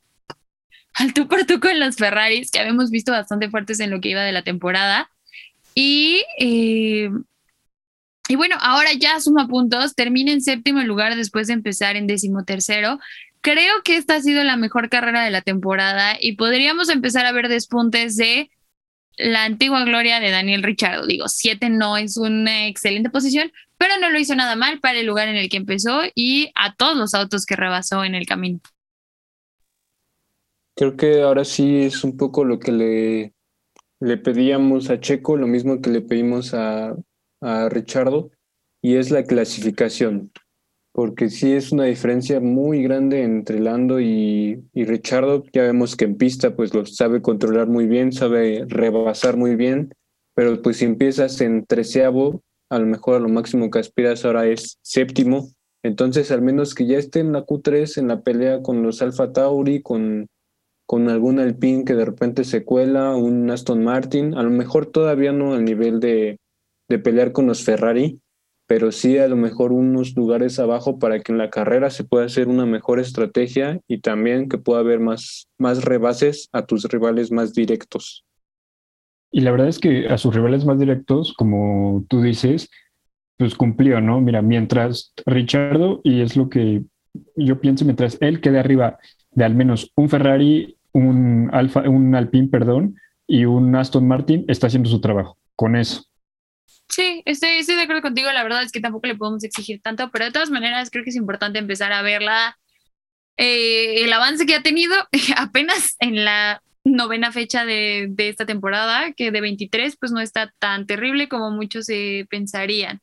al 0.92 1.14
tú 1.14 1.26
por 1.26 1.46
tú 1.46 1.58
con 1.58 1.80
los 1.80 1.96
Ferraris, 1.96 2.50
que 2.50 2.60
habíamos 2.60 2.90
visto 2.90 3.12
bastante 3.12 3.48
fuertes 3.48 3.80
en 3.80 3.90
lo 3.90 4.02
que 4.02 4.10
iba 4.10 4.20
de 4.20 4.32
la 4.32 4.42
temporada. 4.42 5.10
Y, 5.74 6.22
eh, 6.38 7.08
y 8.28 8.36
bueno, 8.36 8.56
ahora 8.60 8.90
ya 8.92 9.18
suma 9.20 9.48
puntos, 9.48 9.94
termina 9.94 10.30
en 10.30 10.42
séptimo 10.42 10.82
lugar 10.82 11.16
después 11.16 11.46
de 11.46 11.54
empezar 11.54 11.96
en 11.96 12.06
decimotercero. 12.06 12.98
Creo 13.40 13.82
que 13.84 13.96
esta 13.96 14.16
ha 14.16 14.20
sido 14.20 14.44
la 14.44 14.58
mejor 14.58 14.90
carrera 14.90 15.24
de 15.24 15.30
la 15.30 15.40
temporada 15.40 16.18
y 16.20 16.32
podríamos 16.32 16.90
empezar 16.90 17.24
a 17.24 17.32
ver 17.32 17.48
despuntes 17.48 18.16
de 18.16 18.50
la 19.20 19.44
antigua 19.44 19.84
gloria 19.84 20.20
de 20.20 20.30
Daniel 20.30 20.62
Richard. 20.62 21.06
Digo, 21.06 21.28
siete 21.28 21.68
no 21.68 21.96
es 21.96 22.16
una 22.16 22.66
excelente 22.66 23.10
posición, 23.10 23.52
pero 23.76 23.94
no 24.00 24.10
lo 24.10 24.18
hizo 24.18 24.34
nada 24.34 24.56
mal 24.56 24.80
para 24.80 24.98
el 24.98 25.06
lugar 25.06 25.28
en 25.28 25.36
el 25.36 25.48
que 25.48 25.56
empezó 25.56 26.02
y 26.14 26.50
a 26.54 26.74
todos 26.74 26.96
los 26.96 27.14
autos 27.14 27.46
que 27.46 27.56
rebasó 27.56 28.04
en 28.04 28.14
el 28.14 28.26
camino. 28.26 28.60
Creo 30.76 30.96
que 30.96 31.22
ahora 31.22 31.44
sí 31.44 31.82
es 31.82 32.04
un 32.04 32.16
poco 32.16 32.44
lo 32.44 32.58
que 32.58 32.72
le, 32.72 33.34
le 34.00 34.16
pedíamos 34.16 34.88
a 34.88 35.00
Checo, 35.00 35.36
lo 35.36 35.46
mismo 35.46 35.80
que 35.82 35.90
le 35.90 36.00
pedimos 36.00 36.54
a, 36.54 36.96
a 37.40 37.68
Richardo, 37.68 38.30
y 38.82 38.96
es 38.96 39.10
la 39.10 39.24
clasificación 39.24 40.32
porque 41.00 41.30
sí 41.30 41.54
es 41.54 41.72
una 41.72 41.84
diferencia 41.84 42.40
muy 42.40 42.82
grande 42.82 43.22
entre 43.22 43.58
Lando 43.58 44.00
y, 44.00 44.62
Richardo. 44.74 45.44
Ya 45.50 45.62
vemos 45.62 45.96
que 45.96 46.04
en 46.04 46.18
pista 46.18 46.54
pues 46.54 46.74
lo 46.74 46.84
sabe 46.84 47.22
controlar 47.22 47.68
muy 47.68 47.86
bien, 47.86 48.12
sabe 48.12 48.66
rebasar 48.68 49.38
muy 49.38 49.56
bien, 49.56 49.94
pero 50.34 50.60
pues 50.60 50.76
si 50.76 50.84
empiezas 50.84 51.40
en 51.40 51.64
treceavo, 51.64 52.42
a 52.68 52.78
lo 52.78 52.84
mejor 52.84 53.16
a 53.16 53.18
lo 53.18 53.30
máximo 53.30 53.70
que 53.70 53.78
aspiras 53.78 54.26
ahora 54.26 54.46
es 54.46 54.76
séptimo. 54.82 55.48
Entonces, 55.82 56.30
al 56.32 56.42
menos 56.42 56.74
que 56.74 56.84
ya 56.84 56.98
esté 56.98 57.20
en 57.20 57.32
la 57.32 57.46
Q3, 57.46 57.96
en 57.96 58.08
la 58.08 58.20
pelea 58.20 58.60
con 58.60 58.82
los 58.82 59.00
Alfa 59.00 59.32
Tauri, 59.32 59.80
con, 59.80 60.26
con 60.86 61.08
algún 61.08 61.38
Alpine 61.38 61.86
que 61.86 61.94
de 61.94 62.04
repente 62.04 62.44
se 62.44 62.62
cuela, 62.62 63.16
un 63.16 63.50
Aston 63.50 63.82
Martin, 63.82 64.34
a 64.34 64.42
lo 64.42 64.50
mejor 64.50 64.84
todavía 64.84 65.32
no 65.32 65.54
al 65.54 65.64
nivel 65.64 65.98
de, 65.98 66.36
de 66.90 66.98
pelear 66.98 67.32
con 67.32 67.46
los 67.46 67.64
Ferrari, 67.64 68.20
pero 68.70 68.92
sí 68.92 69.18
a 69.18 69.26
lo 69.26 69.34
mejor 69.34 69.72
unos 69.72 70.14
lugares 70.14 70.60
abajo 70.60 71.00
para 71.00 71.18
que 71.18 71.32
en 71.32 71.38
la 71.38 71.50
carrera 71.50 71.90
se 71.90 72.04
pueda 72.04 72.26
hacer 72.26 72.46
una 72.46 72.66
mejor 72.66 73.00
estrategia 73.00 73.80
y 73.88 73.98
también 73.98 74.48
que 74.48 74.58
pueda 74.58 74.78
haber 74.78 75.00
más, 75.00 75.48
más 75.58 75.82
rebases 75.82 76.48
a 76.52 76.66
tus 76.66 76.84
rivales 76.84 77.32
más 77.32 77.52
directos. 77.52 78.24
Y 79.32 79.40
la 79.40 79.50
verdad 79.50 79.66
es 79.66 79.80
que 79.80 80.06
a 80.06 80.18
sus 80.18 80.32
rivales 80.32 80.64
más 80.64 80.78
directos, 80.78 81.34
como 81.36 82.04
tú 82.08 82.22
dices, 82.22 82.70
pues 83.38 83.56
cumplió, 83.56 84.00
¿no? 84.00 84.20
Mira, 84.20 84.40
mientras 84.40 85.14
Richardo, 85.26 86.00
y 86.04 86.20
es 86.20 86.36
lo 86.36 86.48
que 86.48 86.84
yo 87.34 87.60
pienso, 87.60 87.84
mientras 87.84 88.18
él 88.20 88.40
quede 88.40 88.60
arriba 88.60 89.00
de 89.32 89.44
al 89.46 89.56
menos 89.56 89.90
un 89.96 90.08
Ferrari, 90.08 90.76
un 90.92 91.50
Alfa, 91.52 91.88
un 91.88 92.14
Alpine, 92.14 92.46
perdón, 92.46 92.94
y 93.26 93.46
un 93.46 93.74
Aston 93.74 94.06
Martin, 94.06 94.44
está 94.46 94.68
haciendo 94.68 94.88
su 94.88 95.00
trabajo. 95.00 95.38
Con 95.56 95.74
eso. 95.74 96.04
Sí, 96.90 97.22
estoy, 97.24 97.50
estoy 97.58 97.76
de 97.76 97.82
acuerdo 97.82 98.02
contigo. 98.02 98.30
La 98.32 98.42
verdad 98.42 98.62
es 98.62 98.72
que 98.72 98.80
tampoco 98.80 99.06
le 99.06 99.14
podemos 99.14 99.44
exigir 99.44 99.80
tanto, 99.80 100.10
pero 100.10 100.24
de 100.24 100.32
todas 100.32 100.50
maneras 100.50 100.90
creo 100.90 101.04
que 101.04 101.10
es 101.10 101.16
importante 101.16 101.58
empezar 101.58 101.92
a 101.92 102.02
verla. 102.02 102.58
Eh, 103.36 104.02
el 104.04 104.12
avance 104.12 104.44
que 104.44 104.56
ha 104.56 104.62
tenido 104.62 104.94
apenas 105.36 105.96
en 106.00 106.24
la 106.24 106.62
novena 106.84 107.30
fecha 107.30 107.64
de, 107.64 108.08
de, 108.10 108.28
esta 108.28 108.44
temporada, 108.44 109.12
que 109.12 109.30
de 109.30 109.40
23 109.40 109.96
pues 109.96 110.12
no 110.12 110.20
está 110.20 110.52
tan 110.58 110.86
terrible 110.86 111.28
como 111.28 111.50
muchos 111.50 111.86
se 111.86 112.26
pensarían. 112.28 113.00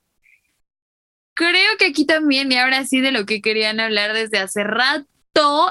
Creo 1.34 1.78
que 1.80 1.86
aquí 1.86 2.06
también, 2.06 2.52
y 2.52 2.58
ahora 2.58 2.84
sí 2.84 3.00
de 3.00 3.12
lo 3.12 3.26
que 3.26 3.42
querían 3.42 3.80
hablar 3.80 4.14
desde 4.14 4.40
hace 4.40 4.64
rato, 4.64 5.08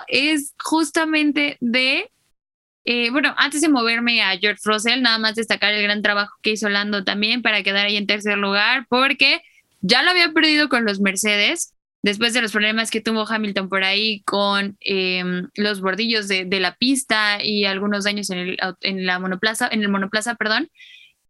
es 0.06 0.54
justamente 0.62 1.58
de 1.60 2.10
eh, 2.86 3.10
bueno, 3.10 3.34
antes 3.36 3.60
de 3.60 3.68
moverme 3.68 4.22
a 4.22 4.38
George 4.38 4.60
Russell, 4.64 5.02
nada 5.02 5.18
más 5.18 5.34
destacar 5.34 5.74
el 5.74 5.82
gran 5.82 6.02
trabajo 6.02 6.36
que 6.40 6.52
hizo 6.52 6.68
Lando 6.68 7.02
también 7.02 7.42
para 7.42 7.64
quedar 7.64 7.86
ahí 7.86 7.96
en 7.96 8.06
tercer 8.06 8.38
lugar, 8.38 8.86
porque 8.88 9.42
ya 9.80 10.04
lo 10.04 10.10
había 10.10 10.32
perdido 10.32 10.68
con 10.68 10.84
los 10.84 11.00
Mercedes, 11.00 11.74
después 12.02 12.32
de 12.32 12.42
los 12.42 12.52
problemas 12.52 12.92
que 12.92 13.00
tuvo 13.00 13.28
Hamilton 13.28 13.68
por 13.68 13.82
ahí 13.82 14.22
con 14.22 14.76
em, 14.78 15.48
los 15.56 15.80
bordillos 15.80 16.28
de, 16.28 16.46
la 16.60 16.76
pista 16.76 17.42
y 17.42 17.64
algunos 17.64 18.04
daños 18.04 18.30
en, 18.30 18.38
el, 18.38 18.58
la 19.04 19.18
monoplaza, 19.18 19.68
en 19.70 19.82
el 19.82 19.88
monoplaza, 19.88 20.36
perdón. 20.36 20.70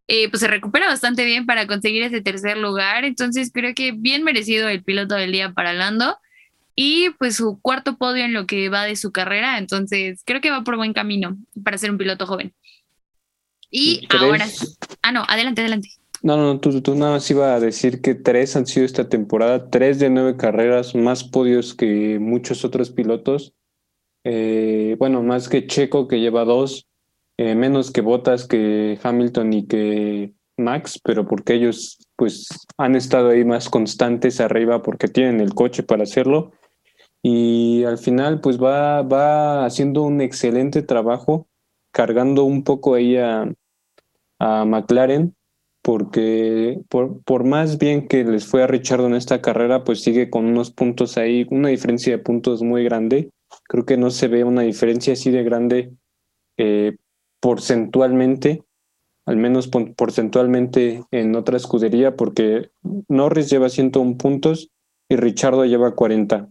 Eh, 0.07 0.29
pues 0.29 0.39
se 0.41 0.47
recupera 0.47 0.85
bastante 0.85 1.25
bien 1.25 1.45
para 1.47 1.65
conseguir 1.65 2.03
ese 2.03 2.21
tercer 2.21 2.57
lugar. 2.57 3.03
Entonces 3.03 3.49
creo 3.51 3.73
que 3.73 3.93
bien 3.93 4.23
merecido 4.23 4.69
el 4.69 4.83
piloto 4.83 5.15
del 5.15 5.31
día 5.31 5.53
para 5.53 5.73
Lando 5.73 6.17
y 6.79 7.09
pues 7.17 7.35
su 7.35 7.59
cuarto 7.59 7.97
podio 7.97 8.23
en 8.23 8.33
lo 8.33 8.45
que 8.45 8.69
va 8.69 8.83
de 8.83 8.95
su 8.95 9.11
carrera, 9.11 9.57
entonces 9.57 10.21
creo 10.23 10.41
que 10.41 10.51
va 10.51 10.63
por 10.63 10.77
buen 10.77 10.93
camino 10.93 11.35
para 11.63 11.79
ser 11.79 11.89
un 11.89 11.97
piloto 11.97 12.27
joven. 12.27 12.53
Y 13.71 14.07
ahora, 14.11 14.45
ah, 15.01 15.11
no, 15.11 15.23
adelante, 15.27 15.61
adelante. 15.61 15.89
No, 16.21 16.37
no, 16.37 16.59
tú, 16.59 16.79
tú 16.83 16.93
nada 16.93 17.13
más 17.13 17.29
iba 17.31 17.55
a 17.55 17.59
decir 17.59 17.99
que 17.99 18.13
tres 18.13 18.55
han 18.55 18.67
sido 18.67 18.85
esta 18.85 19.09
temporada, 19.09 19.71
tres 19.71 19.97
de 19.97 20.11
nueve 20.11 20.37
carreras, 20.37 20.93
más 20.93 21.23
podios 21.23 21.73
que 21.73 22.19
muchos 22.19 22.63
otros 22.63 22.91
pilotos. 22.91 23.53
Eh, 24.23 24.95
bueno, 24.99 25.23
más 25.23 25.49
que 25.49 25.65
Checo, 25.65 26.07
que 26.07 26.19
lleva 26.19 26.45
dos, 26.45 26.87
eh, 27.37 27.55
menos 27.55 27.89
que 27.89 28.01
Botas, 28.01 28.47
que 28.47 28.99
Hamilton 29.01 29.53
y 29.53 29.65
que 29.65 30.33
Max, 30.57 30.99
pero 31.03 31.27
porque 31.27 31.55
ellos 31.55 31.97
pues 32.15 32.47
han 32.77 32.95
estado 32.95 33.29
ahí 33.29 33.43
más 33.45 33.67
constantes 33.67 34.39
arriba 34.39 34.83
porque 34.83 35.07
tienen 35.07 35.39
el 35.39 35.55
coche 35.55 35.81
para 35.81 36.03
hacerlo 36.03 36.51
y 37.23 37.83
al 37.83 37.97
final 37.97 38.41
pues 38.41 38.61
va, 38.61 39.01
va 39.01 39.65
haciendo 39.65 40.03
un 40.03 40.21
excelente 40.21 40.81
trabajo, 40.81 41.47
cargando 41.91 42.43
un 42.43 42.63
poco 42.63 42.93
ahí 42.93 43.17
a, 43.17 43.51
a 44.39 44.65
McLaren, 44.65 45.35
porque 45.81 46.81
por, 46.89 47.23
por, 47.23 47.45
más 47.45 47.77
bien 47.77 48.07
que 48.07 48.23
les 48.23 48.45
fue 48.45 48.63
a 48.63 48.67
Richard 48.67 49.01
en 49.01 49.15
esta 49.15 49.41
carrera, 49.41 49.83
pues 49.83 50.01
sigue 50.01 50.29
con 50.29 50.45
unos 50.45 50.71
puntos 50.71 51.17
ahí, 51.17 51.47
una 51.49 51.69
diferencia 51.69 52.11
de 52.11 52.21
puntos 52.21 52.61
muy 52.61 52.83
grande. 52.83 53.31
Creo 53.63 53.85
que 53.85 53.97
no 53.97 54.09
se 54.09 54.27
ve 54.27 54.43
una 54.43 54.63
diferencia 54.63 55.13
así 55.13 55.31
de 55.31 55.43
grande 55.43 55.93
eh, 56.57 56.97
porcentualmente, 57.39 58.63
al 59.25 59.37
menos 59.37 59.69
porcentualmente 59.69 61.03
en 61.11 61.35
otra 61.35 61.57
escudería, 61.57 62.15
porque 62.15 62.69
Norris 63.07 63.49
lleva 63.49 63.69
101 63.69 64.17
puntos 64.17 64.69
y 65.09 65.15
Richardo 65.15 65.65
lleva 65.65 65.95
40. 65.95 66.49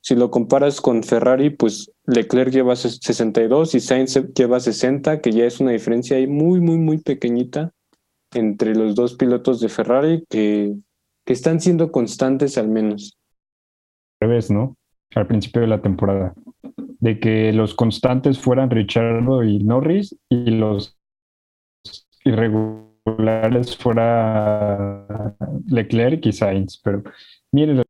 Si 0.00 0.14
lo 0.14 0.30
comparas 0.30 0.80
con 0.80 1.02
Ferrari, 1.02 1.50
pues 1.50 1.92
Leclerc 2.06 2.52
lleva 2.52 2.76
62 2.76 3.74
y 3.74 3.80
Sainz 3.80 4.14
lleva 4.34 4.60
60, 4.60 5.20
que 5.20 5.32
ya 5.32 5.44
es 5.44 5.60
una 5.60 5.72
diferencia 5.72 6.16
ahí 6.16 6.26
muy, 6.26 6.60
muy, 6.60 6.78
muy 6.78 6.98
pequeñita 6.98 7.72
entre 8.32 8.74
los 8.74 8.94
dos 8.94 9.14
pilotos 9.14 9.60
de 9.60 9.68
Ferrari 9.68 10.24
que, 10.28 10.74
que 11.26 11.32
están 11.32 11.60
siendo 11.60 11.90
constantes 11.90 12.58
al 12.58 12.68
menos. 12.68 13.18
Al 14.20 14.28
revés, 14.28 14.50
¿no? 14.50 14.76
Al 15.14 15.26
principio 15.26 15.62
de 15.62 15.68
la 15.68 15.82
temporada. 15.82 16.34
De 17.00 17.20
que 17.20 17.52
los 17.52 17.74
constantes 17.74 18.38
fueran 18.38 18.70
Richardo 18.70 19.44
y 19.44 19.58
Norris 19.58 20.16
y 20.28 20.50
los 20.50 20.98
irregulares 22.24 23.76
fuera 23.76 25.34
Leclerc 25.66 26.24
y 26.26 26.32
Sainz. 26.32 26.80
Pero 26.82 27.02
miren, 27.52 27.82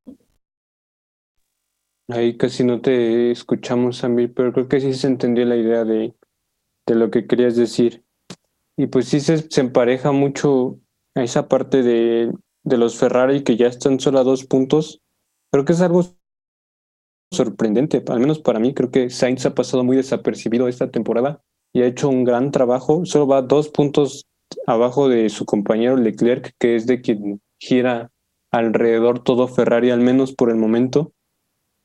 Ahí 2.08 2.36
casi 2.38 2.64
no 2.64 2.80
te 2.80 3.30
escuchamos, 3.30 3.98
Samir, 3.98 4.32
pero 4.32 4.52
creo 4.52 4.68
que 4.68 4.80
sí 4.80 4.94
se 4.94 5.06
entendió 5.08 5.44
la 5.44 5.56
idea 5.56 5.84
de, 5.84 6.14
de 6.86 6.94
lo 6.94 7.10
que 7.10 7.26
querías 7.26 7.56
decir. 7.56 8.04
Y 8.76 8.86
pues 8.86 9.08
sí 9.08 9.20
se, 9.20 9.38
se 9.50 9.60
empareja 9.60 10.12
mucho 10.12 10.80
a 11.14 11.22
esa 11.22 11.48
parte 11.48 11.82
de, 11.82 12.32
de 12.62 12.76
los 12.78 12.96
Ferrari 12.96 13.44
que 13.44 13.56
ya 13.56 13.66
están 13.66 14.00
solo 14.00 14.20
a 14.20 14.24
dos 14.24 14.44
puntos. 14.44 15.02
Creo 15.50 15.64
que 15.64 15.72
es 15.72 15.80
algo 15.82 16.04
sorprendente, 17.30 18.02
al 18.08 18.20
menos 18.20 18.38
para 18.38 18.58
mí. 18.58 18.74
Creo 18.74 18.90
que 18.90 19.10
Sainz 19.10 19.44
ha 19.46 19.54
pasado 19.54 19.84
muy 19.84 19.96
desapercibido 19.96 20.68
esta 20.68 20.90
temporada 20.90 21.42
y 21.72 21.82
ha 21.82 21.86
hecho 21.86 22.08
un 22.08 22.24
gran 22.24 22.50
trabajo. 22.50 23.04
Solo 23.04 23.26
va 23.26 23.42
dos 23.42 23.68
puntos 23.68 24.26
abajo 24.66 25.08
de 25.08 25.28
su 25.28 25.44
compañero 25.44 25.96
Leclerc, 25.96 26.54
que 26.58 26.76
es 26.76 26.86
de 26.86 27.00
quien 27.00 27.40
gira 27.58 28.10
alrededor 28.50 29.22
todo 29.22 29.46
Ferrari, 29.46 29.90
al 29.90 30.00
menos 30.00 30.32
por 30.32 30.50
el 30.50 30.56
momento. 30.56 31.12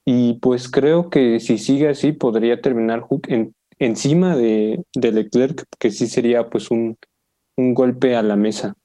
Y 0.06 0.34
pues 0.36 0.70
creo 0.70 1.10
que 1.10 1.40
si 1.40 1.58
sigue 1.58 1.90
así 1.90 2.12
podría 2.12 2.62
terminar 2.62 3.06
en, 3.28 3.56
encima 3.80 4.36
de, 4.36 4.84
de, 4.94 5.12
Leclerc, 5.12 5.66
que 5.80 5.92
sí 5.92 6.08
sería 6.08 6.50
pues 6.50 6.72
un, 6.72 6.98
un 7.56 7.74
golpe 7.74 8.16
a 8.16 8.22
la 8.22 8.36
mesa. 8.36 8.76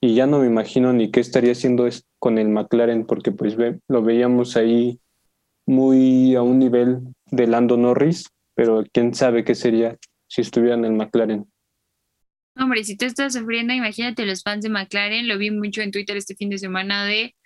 Y 0.00 0.14
ya 0.14 0.26
no 0.26 0.40
me 0.40 0.46
imagino 0.46 0.92
ni 0.92 1.10
qué 1.10 1.20
estaría 1.20 1.52
haciendo 1.52 1.88
con 2.18 2.38
el 2.38 2.48
McLaren, 2.48 3.06
porque 3.06 3.32
pues 3.32 3.56
ve, 3.56 3.80
lo 3.88 4.02
veíamos 4.02 4.56
ahí 4.56 5.00
muy 5.66 6.34
a 6.34 6.42
un 6.42 6.58
nivel 6.58 7.00
de 7.26 7.46
Lando 7.46 7.76
Norris, 7.76 8.28
pero 8.54 8.84
quién 8.92 9.14
sabe 9.14 9.44
qué 9.44 9.54
sería 9.54 9.96
si 10.28 10.40
estuviera 10.40 10.74
en 10.74 10.84
el 10.84 10.92
McLaren. 10.92 11.46
Hombre, 12.56 12.82
si 12.82 12.96
tú 12.96 13.04
estás 13.04 13.34
sufriendo, 13.34 13.72
imagínate 13.72 14.26
los 14.26 14.42
fans 14.42 14.62
de 14.62 14.68
McLaren, 14.68 15.28
lo 15.28 15.38
vi 15.38 15.50
mucho 15.50 15.80
en 15.80 15.92
Twitter 15.92 16.16
este 16.16 16.34
fin 16.34 16.50
de 16.50 16.58
semana 16.58 17.04
de 17.04 17.36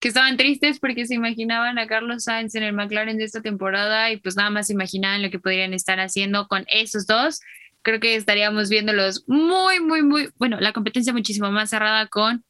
que 0.00 0.08
estaban 0.08 0.36
tristes 0.36 0.78
porque 0.78 1.06
se 1.06 1.14
imaginaban 1.14 1.78
a 1.78 1.86
Carlos 1.86 2.24
Sainz 2.24 2.54
en 2.54 2.62
el 2.62 2.72
McLaren 2.72 3.18
de 3.18 3.24
esta 3.24 3.42
temporada 3.42 4.10
y 4.12 4.18
pues 4.18 4.36
nada 4.36 4.50
más 4.50 4.70
imaginaban 4.70 5.22
lo 5.22 5.30
que 5.30 5.40
podrían 5.40 5.74
estar 5.74 5.98
haciendo 5.98 6.46
con 6.46 6.64
esos 6.68 7.06
dos. 7.06 7.40
Creo 7.82 8.00
que 8.00 8.14
estaríamos 8.14 8.68
viéndolos 8.68 9.24
muy, 9.26 9.80
muy, 9.80 10.02
muy, 10.02 10.30
bueno, 10.36 10.60
la 10.60 10.72
competencia 10.72 11.12
muchísimo 11.12 11.50
más 11.50 11.70
cerrada 11.70 12.06
con 12.06 12.44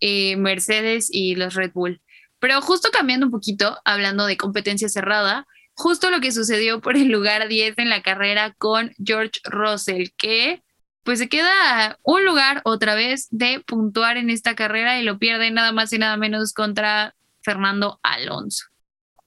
eh, 0.00 0.36
Mercedes 0.36 1.08
y 1.10 1.36
los 1.36 1.54
Red 1.54 1.72
Bull. 1.72 2.00
Pero 2.38 2.60
justo 2.60 2.90
cambiando 2.90 3.26
un 3.26 3.32
poquito, 3.32 3.78
hablando 3.84 4.26
de 4.26 4.36
competencia 4.36 4.88
cerrada, 4.88 5.46
justo 5.74 6.10
lo 6.10 6.20
que 6.20 6.32
sucedió 6.32 6.80
por 6.80 6.96
el 6.96 7.08
lugar 7.08 7.48
10 7.48 7.78
en 7.78 7.90
la 7.90 8.02
carrera 8.02 8.54
con 8.58 8.92
George 9.02 9.40
Russell, 9.44 10.08
que 10.16 10.62
pues 11.02 11.18
se 11.18 11.28
queda 11.28 11.98
un 12.02 12.24
lugar 12.24 12.60
otra 12.64 12.94
vez 12.94 13.28
de 13.30 13.62
puntuar 13.66 14.16
en 14.16 14.30
esta 14.30 14.54
carrera 14.54 14.98
y 14.98 15.04
lo 15.04 15.18
pierde 15.18 15.50
nada 15.50 15.72
más 15.72 15.92
y 15.92 15.98
nada 15.98 16.16
menos 16.16 16.52
contra 16.52 17.14
Fernando 17.42 17.98
Alonso. 18.02 18.66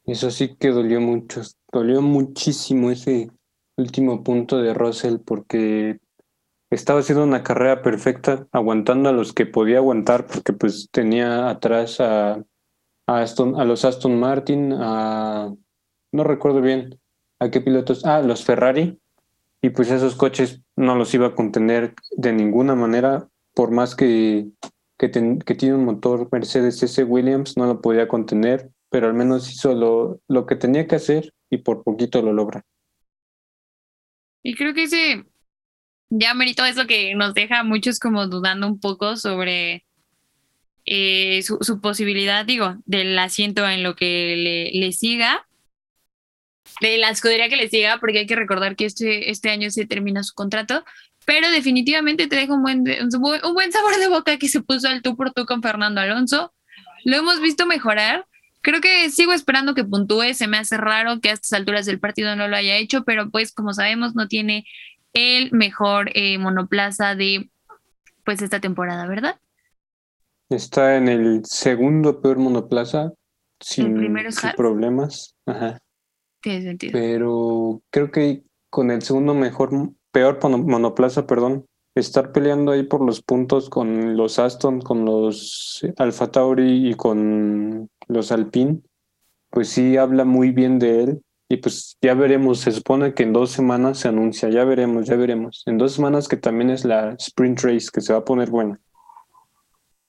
Eso 0.05 0.31
sí 0.31 0.55
que 0.59 0.69
dolió 0.69 0.99
mucho, 0.99 1.41
dolió 1.71 2.01
muchísimo 2.01 2.91
ese 2.91 3.29
último 3.77 4.23
punto 4.23 4.57
de 4.57 4.73
Russell 4.73 5.17
porque 5.25 5.99
estaba 6.69 6.99
haciendo 6.99 7.23
una 7.23 7.43
carrera 7.43 7.81
perfecta, 7.81 8.47
aguantando 8.51 9.09
a 9.09 9.13
los 9.13 9.33
que 9.33 9.45
podía 9.45 9.77
aguantar 9.77 10.27
porque 10.27 10.53
pues 10.53 10.89
tenía 10.91 11.49
atrás 11.49 11.99
a, 11.99 12.33
a, 13.07 13.21
Aston, 13.21 13.59
a 13.59 13.65
los 13.65 13.86
Aston 13.86 14.19
Martin, 14.19 14.73
a 14.73 15.53
no 16.12 16.23
recuerdo 16.23 16.62
bien 16.62 16.99
a 17.39 17.49
qué 17.49 17.62
pilotos, 17.62 18.05
ah, 18.05 18.21
los 18.21 18.43
Ferrari, 18.43 18.99
y 19.63 19.69
pues 19.69 19.89
esos 19.89 20.15
coches 20.15 20.62
no 20.76 20.95
los 20.95 21.13
iba 21.13 21.28
a 21.28 21.36
contener 21.36 21.95
de 22.17 22.34
ninguna 22.34 22.76
manera, 22.76 23.30
por 23.56 23.71
más 23.71 23.95
que, 23.95 24.49
que, 24.97 25.08
tiene 25.08 25.76
un 25.76 25.86
motor 25.86 26.28
Mercedes 26.34 26.84
S. 26.84 27.02
Williams, 27.06 27.56
no 27.56 27.65
lo 27.65 27.80
podía 27.80 28.10
contener, 28.10 28.69
pero 28.89 29.08
al 29.08 29.13
menos 29.13 29.49
hizo 29.49 29.73
lo, 29.73 30.19
lo 30.28 30.45
que 30.45 30.58
tenía 30.58 30.86
que 30.86 30.97
hacer 30.97 31.34
y 31.49 31.60
por 31.60 31.82
poquito 31.84 32.21
lo 32.21 32.34
logra. 32.34 32.65
Y 34.43 34.54
creo 34.56 34.73
que 34.73 34.84
ese 34.84 35.23
ya 36.10 36.34
merito 36.34 36.65
eso 36.65 36.86
que 36.86 37.15
nos 37.15 37.34
deja 37.34 37.62
a 37.62 37.63
muchos 37.63 37.99
como 37.99 38.28
dudando 38.28 38.67
un 38.67 38.82
poco 38.82 39.15
sobre 39.15 39.86
eh, 40.86 41.41
su, 41.41 41.60
su, 41.62 41.80
posibilidad, 41.80 42.45
digo, 42.45 42.76
del 42.86 43.17
asiento 43.17 43.65
en 43.65 43.82
lo 43.82 43.95
que 43.95 44.36
le, 44.36 44.78
le 44.78 44.91
siga 44.91 45.47
de 46.81 46.97
la 46.97 47.09
escudería 47.09 47.49
que 47.49 47.55
le 47.55 47.69
siga, 47.69 47.97
porque 47.99 48.19
hay 48.19 48.27
que 48.27 48.36
recordar 48.36 48.75
que 48.75 48.86
este, 48.86 49.29
este 49.29 49.49
año 49.49 49.69
se 49.71 49.86
termina 49.86 50.23
su 50.23 50.33
contrato, 50.33 50.83
pero 51.25 51.49
definitivamente 51.51 52.27
te 52.27 52.36
deja 52.36 52.53
un 52.53 52.63
buen, 52.63 52.83
un 52.83 53.53
buen 53.53 53.71
sabor 53.71 53.97
de 53.97 54.07
boca 54.07 54.38
que 54.38 54.49
se 54.49 54.62
puso 54.62 54.88
al 54.88 55.01
tú 55.01 55.15
por 55.15 55.31
tú 55.31 55.45
con 55.45 55.62
Fernando 55.62 56.01
Alonso. 56.01 56.53
Lo 57.05 57.17
hemos 57.17 57.39
visto 57.39 57.65
mejorar. 57.65 58.25
Creo 58.62 58.81
que 58.81 59.09
sigo 59.09 59.33
esperando 59.33 59.73
que 59.73 59.83
puntúe. 59.83 60.33
Se 60.33 60.47
me 60.47 60.57
hace 60.57 60.77
raro 60.77 61.19
que 61.19 61.29
a 61.29 61.33
estas 61.33 61.53
alturas 61.53 61.86
del 61.86 61.99
partido 61.99 62.36
no 62.36 62.47
lo 62.47 62.55
haya 62.55 62.77
hecho, 62.77 63.03
pero 63.03 63.29
pues 63.29 63.53
como 63.53 63.73
sabemos 63.73 64.15
no 64.15 64.27
tiene 64.27 64.65
el 65.13 65.51
mejor 65.51 66.12
eh, 66.13 66.38
monoplaza 66.38 67.15
de 67.15 67.49
pues 68.25 68.41
esta 68.41 68.59
temporada, 68.59 69.05
¿verdad? 69.07 69.39
Está 70.49 70.97
en 70.97 71.07
el 71.07 71.41
segundo 71.45 72.21
peor 72.21 72.38
monoplaza 72.38 73.12
sin, 73.59 73.97
sin 74.31 74.51
problemas. 74.55 75.36
Ajá. 75.45 75.79
Pero 76.91 77.82
creo 77.89 78.12
que 78.12 78.43
con 78.69 78.91
el 78.91 79.01
segundo 79.01 79.34
mejor, 79.34 79.71
peor 80.12 80.39
monoplaza, 80.43 81.25
perdón, 81.25 81.65
estar 81.95 82.32
peleando 82.32 82.71
ahí 82.71 82.84
por 82.84 83.01
los 83.01 83.21
puntos 83.21 83.69
con 83.69 84.17
los 84.17 84.39
Aston, 84.39 84.82
con 84.82 85.06
los 85.06 85.82
Alfa 85.97 86.32
Tauri 86.32 86.89
y 86.89 86.93
con 86.95 87.89
los 88.08 88.32
Alpine, 88.32 88.82
pues 89.49 89.69
sí 89.69 89.97
habla 89.97 90.25
muy 90.25 90.51
bien 90.51 90.79
de 90.79 91.03
él. 91.03 91.21
Y 91.49 91.58
pues 91.58 91.97
ya 92.01 92.15
veremos, 92.15 92.62
se 92.62 92.71
supone 92.71 93.13
que 93.13 93.23
en 93.23 93.34
dos 93.34 93.51
semanas 93.51 93.99
se 93.99 94.08
anuncia, 94.08 94.49
ya 94.49 94.63
veremos, 94.63 95.06
ya 95.06 95.15
veremos. 95.15 95.62
En 95.67 95.77
dos 95.77 95.93
semanas 95.93 96.27
que 96.27 96.38
también 96.38 96.71
es 96.71 96.84
la 96.84 97.12
sprint 97.19 97.62
race, 97.62 97.89
que 97.93 98.01
se 98.01 98.13
va 98.13 98.19
a 98.19 98.25
poner 98.25 98.49
buena. 98.49 98.79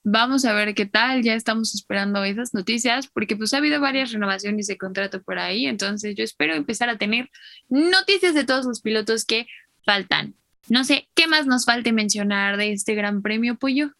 Vamos 0.07 0.45
a 0.45 0.53
ver 0.53 0.75
qué 0.75 0.85
tal, 0.85 1.23
ya 1.23 1.33
estamos 1.33 1.73
esperando 1.73 2.23
esas 2.23 2.53
noticias 2.53 3.07
porque 3.07 3.35
pues 3.35 3.55
ha 3.55 3.57
habido 3.57 3.81
varias 3.81 4.11
renovaciones 4.11 4.67
de 4.67 4.77
contrato 4.77 5.23
por 5.23 5.39
ahí, 5.39 5.65
entonces 5.65 6.13
yo 6.15 6.23
espero 6.23 6.53
empezar 6.53 6.89
a 6.89 6.99
tener 6.99 7.31
noticias 7.69 8.35
de 8.35 8.43
todos 8.43 8.65
los 8.65 8.81
pilotos 8.81 9.25
que 9.25 9.47
faltan. 9.83 10.35
No 10.69 10.83
sé, 10.83 11.07
¿qué 11.15 11.25
más 11.25 11.47
nos 11.47 11.65
falte 11.65 11.91
mencionar 11.91 12.57
de 12.57 12.71
este 12.71 12.93
Gran 12.93 13.23
Premio 13.23 13.55
Pollo? 13.55 13.93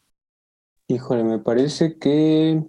Híjole, 0.87 1.23
me 1.23 1.39
parece 1.39 1.97
que 1.97 2.61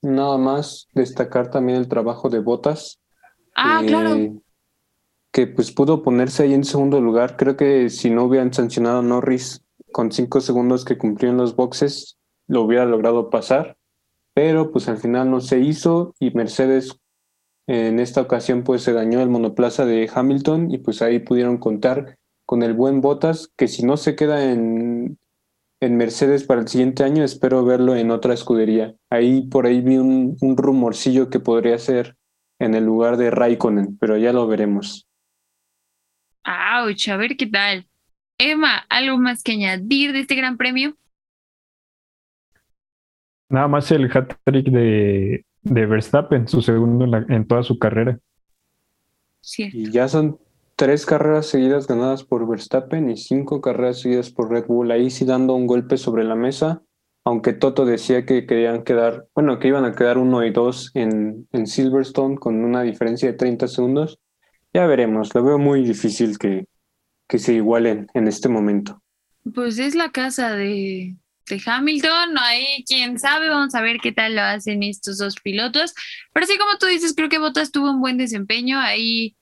nada 0.00 0.38
más 0.38 0.86
destacar 0.92 1.50
también 1.50 1.78
el 1.78 1.88
trabajo 1.88 2.30
de 2.30 2.38
Botas. 2.38 3.00
Ah, 3.56 3.82
claro. 3.84 4.40
Que 5.32 5.48
pues 5.48 5.72
pudo 5.72 6.04
ponerse 6.04 6.44
ahí 6.44 6.54
en 6.54 6.62
segundo 6.62 7.00
lugar. 7.00 7.36
Creo 7.36 7.56
que 7.56 7.90
si 7.90 8.10
no 8.10 8.26
hubieran 8.26 8.54
sancionado 8.54 9.00
a 9.00 9.02
Norris 9.02 9.64
con 9.90 10.12
cinco 10.12 10.40
segundos 10.40 10.84
que 10.84 10.96
cumplió 10.96 11.30
en 11.30 11.38
los 11.38 11.56
boxes, 11.56 12.18
lo 12.46 12.62
hubiera 12.62 12.84
logrado 12.84 13.30
pasar, 13.30 13.76
pero 14.34 14.70
pues 14.70 14.88
al 14.88 14.98
final 14.98 15.30
no 15.30 15.40
se 15.40 15.60
hizo 15.60 16.14
y 16.18 16.30
Mercedes 16.32 17.00
en 17.66 17.98
esta 17.98 18.20
ocasión 18.20 18.62
pues 18.62 18.82
se 18.82 18.92
dañó 18.92 19.20
el 19.20 19.30
monoplaza 19.30 19.86
de 19.86 20.10
Hamilton 20.12 20.70
y 20.70 20.78
pues 20.78 21.00
ahí 21.02 21.18
pudieron 21.18 21.56
contar 21.56 22.18
con 22.44 22.62
el 22.62 22.74
buen 22.74 23.00
Bottas, 23.00 23.50
que 23.56 23.68
si 23.68 23.84
no 23.84 23.96
se 23.96 24.16
queda 24.16 24.52
en, 24.52 25.18
en 25.80 25.96
Mercedes 25.96 26.44
para 26.44 26.60
el 26.60 26.68
siguiente 26.68 27.04
año, 27.04 27.24
espero 27.24 27.64
verlo 27.64 27.96
en 27.96 28.10
otra 28.10 28.34
escudería. 28.34 28.94
Ahí 29.10 29.42
por 29.42 29.66
ahí 29.66 29.80
vi 29.80 29.96
un, 29.96 30.36
rumorcillo 30.56 31.30
que 31.30 31.40
podría 31.40 31.78
ser 31.78 32.16
en 32.58 32.74
el 32.74 32.84
lugar 32.84 33.16
de 33.16 33.30
Raikkonen, 33.30 33.98
pero 33.98 34.16
ya 34.16 34.32
lo 34.32 34.46
veremos. 34.46 35.06
A 36.42 36.84
ver 37.16 37.36
qué 37.36 37.46
tal. 37.46 37.86
Emma, 38.38 38.84
¿algo 38.88 39.16
más 39.18 39.42
que 39.42 39.52
añadir 39.52 40.12
de 40.12 40.20
este 40.20 40.34
gran 40.34 40.56
premio? 40.56 40.96
Nada 43.48 43.68
más 43.68 43.90
el 43.90 44.10
hat-trick 44.10 44.70
de, 44.70 45.44
de, 45.62 45.86
Verstappen, 45.86 46.48
su 46.48 46.62
segundo 46.62 47.04
en, 47.28 47.46
toda 47.46 47.62
su 47.62 47.78
carrera. 47.78 48.18
Sí. 49.40 49.68
Y 49.72 49.90
ya 49.90 50.08
son 50.08 50.38
tres 50.76 51.06
carreras 51.06 51.46
seguidas 51.46 51.86
ganadas 51.86 52.24
por 52.24 52.48
Verstappen 52.48 53.10
y 53.10 53.16
cinco 53.16 53.60
carreras 53.60 54.00
seguidas 54.00 54.30
por 54.30 54.50
Red 54.50 54.66
Bull. 54.66 54.90
Ahí 54.90 55.10
sí 55.10 55.24
dando 55.24 55.54
un 55.54 55.66
golpe 55.66 55.96
sobre 55.96 56.24
la 56.24 56.34
mesa, 56.34 56.82
aunque 57.24 57.52
Toto 57.52 57.84
decía 57.84 58.24
que 58.24 58.46
querían 58.46 58.82
quedar, 58.82 59.26
bueno, 59.34 59.58
que 59.58 59.68
iban 59.68 59.84
a 59.84 59.92
quedar 59.92 60.18
uno 60.18 60.44
y 60.44 60.50
dos 60.50 60.90
en, 60.94 61.46
en 61.52 61.66
Silverstone 61.66 62.36
con 62.36 62.64
una 62.64 62.82
diferencia 62.82 63.30
de 63.30 63.36
30 63.36 63.68
segundos. 63.68 64.18
Ya 64.72 64.86
veremos, 64.86 65.34
lo 65.34 65.44
veo 65.44 65.58
muy 65.58 65.84
difícil 65.84 66.38
que, 66.38 66.66
que 67.28 67.38
se 67.38 67.54
igualen 67.54 68.08
en 68.14 68.26
este 68.26 68.48
momento. 68.48 69.00
Pues 69.54 69.78
es 69.78 69.94
la 69.94 70.10
casa 70.10 70.54
de, 70.54 71.16
de 71.48 71.62
Hamilton, 71.64 72.38
ahí 72.38 72.84
quién 72.86 73.18
sabe, 73.18 73.48
vamos 73.48 73.74
a 73.74 73.80
ver 73.82 73.98
qué 74.02 74.12
tal 74.12 74.36
lo 74.36 74.42
hacen 74.42 74.82
estos 74.82 75.18
dos 75.18 75.36
pilotos. 75.36 75.94
Pero 76.32 76.46
sí, 76.46 76.56
como 76.58 76.78
tú 76.78 76.86
dices, 76.86 77.14
creo 77.14 77.28
que 77.28 77.38
Bottas 77.38 77.72
tuvo 77.72 77.90
un 77.90 78.00
buen 78.00 78.16
desempeño 78.18 78.78
ahí. 78.80 79.36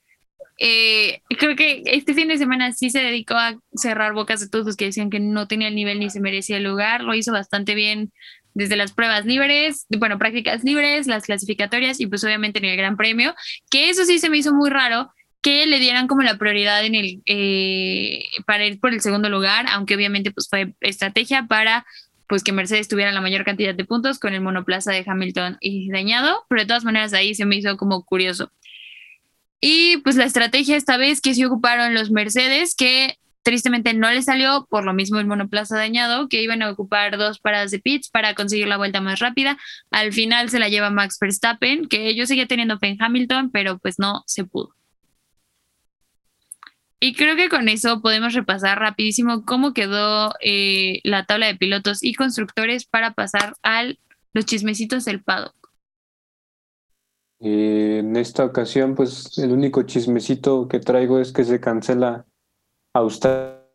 Eh, 0.59 1.23
creo 1.39 1.57
que 1.57 1.83
este 1.87 2.15
fin 2.15 2.29
de 2.29 2.39
semana 2.39 2.73
sí 2.73 2.91
se 2.91 3.01
dedicó 3.01 3.35
a 3.35 3.59
cerrar 3.75 4.13
bocas 4.13 4.41
de 4.41 4.49
todos 4.49 4.67
los 4.67 4.77
que 4.77 4.87
decían 4.87 5.11
que 5.11 5.21
no 5.21 5.49
tenía 5.49 5.69
el 5.69 5.75
nivel 5.75 5.99
ni 5.99 6.11
se 6.11 6.21
merecía 6.21 6.59
el 6.59 6.65
lugar. 6.65 7.03
Lo 7.03 7.15
hizo 7.15 7.33
bastante 7.33 7.75
bien 7.75 8.13
desde 8.55 8.77
las 8.77 8.93
pruebas 8.93 9.25
libres, 9.25 9.87
bueno, 9.89 10.19
prácticas 10.19 10.63
libres, 10.63 11.07
las 11.07 11.25
clasificatorias 11.25 12.01
y 12.01 12.07
pues 12.07 12.23
obviamente 12.25 12.59
en 12.59 12.67
el 12.67 12.77
Gran 12.77 12.97
Premio, 12.97 13.35
que 13.71 13.89
eso 13.89 14.05
sí 14.05 14.19
se 14.19 14.29
me 14.29 14.39
hizo 14.39 14.53
muy 14.53 14.69
raro 14.69 15.11
que 15.43 15.67
le 15.67 15.81
dieran 15.81 16.07
como 16.07 16.23
la 16.23 16.39
prioridad 16.39 16.85
en 16.85 16.95
el, 16.95 17.23
eh, 17.27 18.25
para 18.47 18.65
ir 18.65 18.79
por 18.81 18.93
el 18.93 19.01
segundo 19.01 19.29
lugar, 19.29 19.67
aunque 19.69 19.97
obviamente 19.97 20.31
pues 20.31 20.49
fue 20.49 20.75
estrategia 20.81 21.47
para 21.47 21.85
pues 22.29 22.45
que 22.45 22.53
Mercedes 22.53 22.89
tuviera 22.89 23.13
la 23.13 23.21
mayor 23.21 23.45
cantidad 23.45 23.75
de 23.75 23.85
puntos 23.85 24.19
con 24.19 24.33
el 24.33 24.41
monoplaza 24.41 24.93
de 24.93 25.05
Hamilton 25.07 25.59
y 25.61 25.91
dañado, 25.91 26.47
pero 26.49 26.63
de 26.63 26.67
todas 26.67 26.85
maneras 26.85 27.13
ahí 27.13 27.35
se 27.35 27.45
me 27.45 27.57
hizo 27.57 27.77
como 27.77 28.05
curioso. 28.05 28.51
Y 29.61 29.99
pues 29.99 30.17
la 30.17 30.25
estrategia 30.25 30.77
esta 30.77 30.97
vez 30.97 31.21
que 31.21 31.35
se 31.35 31.45
ocuparon 31.45 31.93
los 31.93 32.11
Mercedes, 32.11 32.75
que 32.75 33.19
tristemente 33.43 33.95
no 33.95 34.11
le 34.11 34.23
salió 34.23 34.67
por 34.71 34.85
lo 34.85 34.95
mismo 34.95 35.19
el 35.19 35.27
monoplaza 35.27 35.77
dañado, 35.77 36.29
que 36.29 36.43
iban 36.43 36.63
a 36.63 36.71
ocupar 36.71 37.19
dos 37.19 37.39
paradas 37.39 37.71
de 37.71 37.81
pits 37.81 38.09
para 38.09 38.35
conseguir 38.35 38.69
la 38.69 38.77
vuelta 38.77 39.01
más 39.01 39.19
rápida. 39.19 39.59
Al 39.91 40.13
final 40.13 40.49
se 40.51 40.59
la 40.59 40.69
lleva 40.69 40.91
Max 40.91 41.19
Verstappen, 41.21 41.87
que 41.87 42.15
yo 42.15 42.27
seguía 42.27 42.47
teniendo 42.47 42.79
fe 42.79 42.89
en 42.89 43.03
Hamilton, 43.03 43.51
pero 43.51 43.79
pues 43.79 43.99
no 43.99 44.23
se 44.27 44.45
pudo. 44.45 44.75
Y 47.05 47.15
creo 47.15 47.35
que 47.35 47.49
con 47.49 47.69
eso 47.69 48.01
podemos 48.01 48.33
repasar 48.33 48.79
rapidísimo 48.79 49.45
cómo 49.45 49.75
quedó 49.75 50.33
eh, 50.41 51.01
la 51.03 51.27
tabla 51.27 51.49
de 51.49 51.57
pilotos 51.57 52.05
y 52.05 52.15
constructores 52.15 52.85
para 52.85 53.13
pasar 53.13 53.57
a 53.65 53.83
los 54.33 54.47
chismecitos 54.47 55.05
del 55.05 55.21
paddock. 55.21 55.57
Eh, 57.41 57.99
en 58.05 58.15
esta 58.15 58.45
ocasión, 58.45 58.95
pues 58.95 59.37
el 59.39 59.51
único 59.51 59.83
chismecito 59.83 60.69
que 60.69 60.79
traigo 60.79 61.19
es 61.19 61.33
que 61.33 61.43
se 61.43 61.59
cancela 61.59 62.25
Australia 62.95 63.67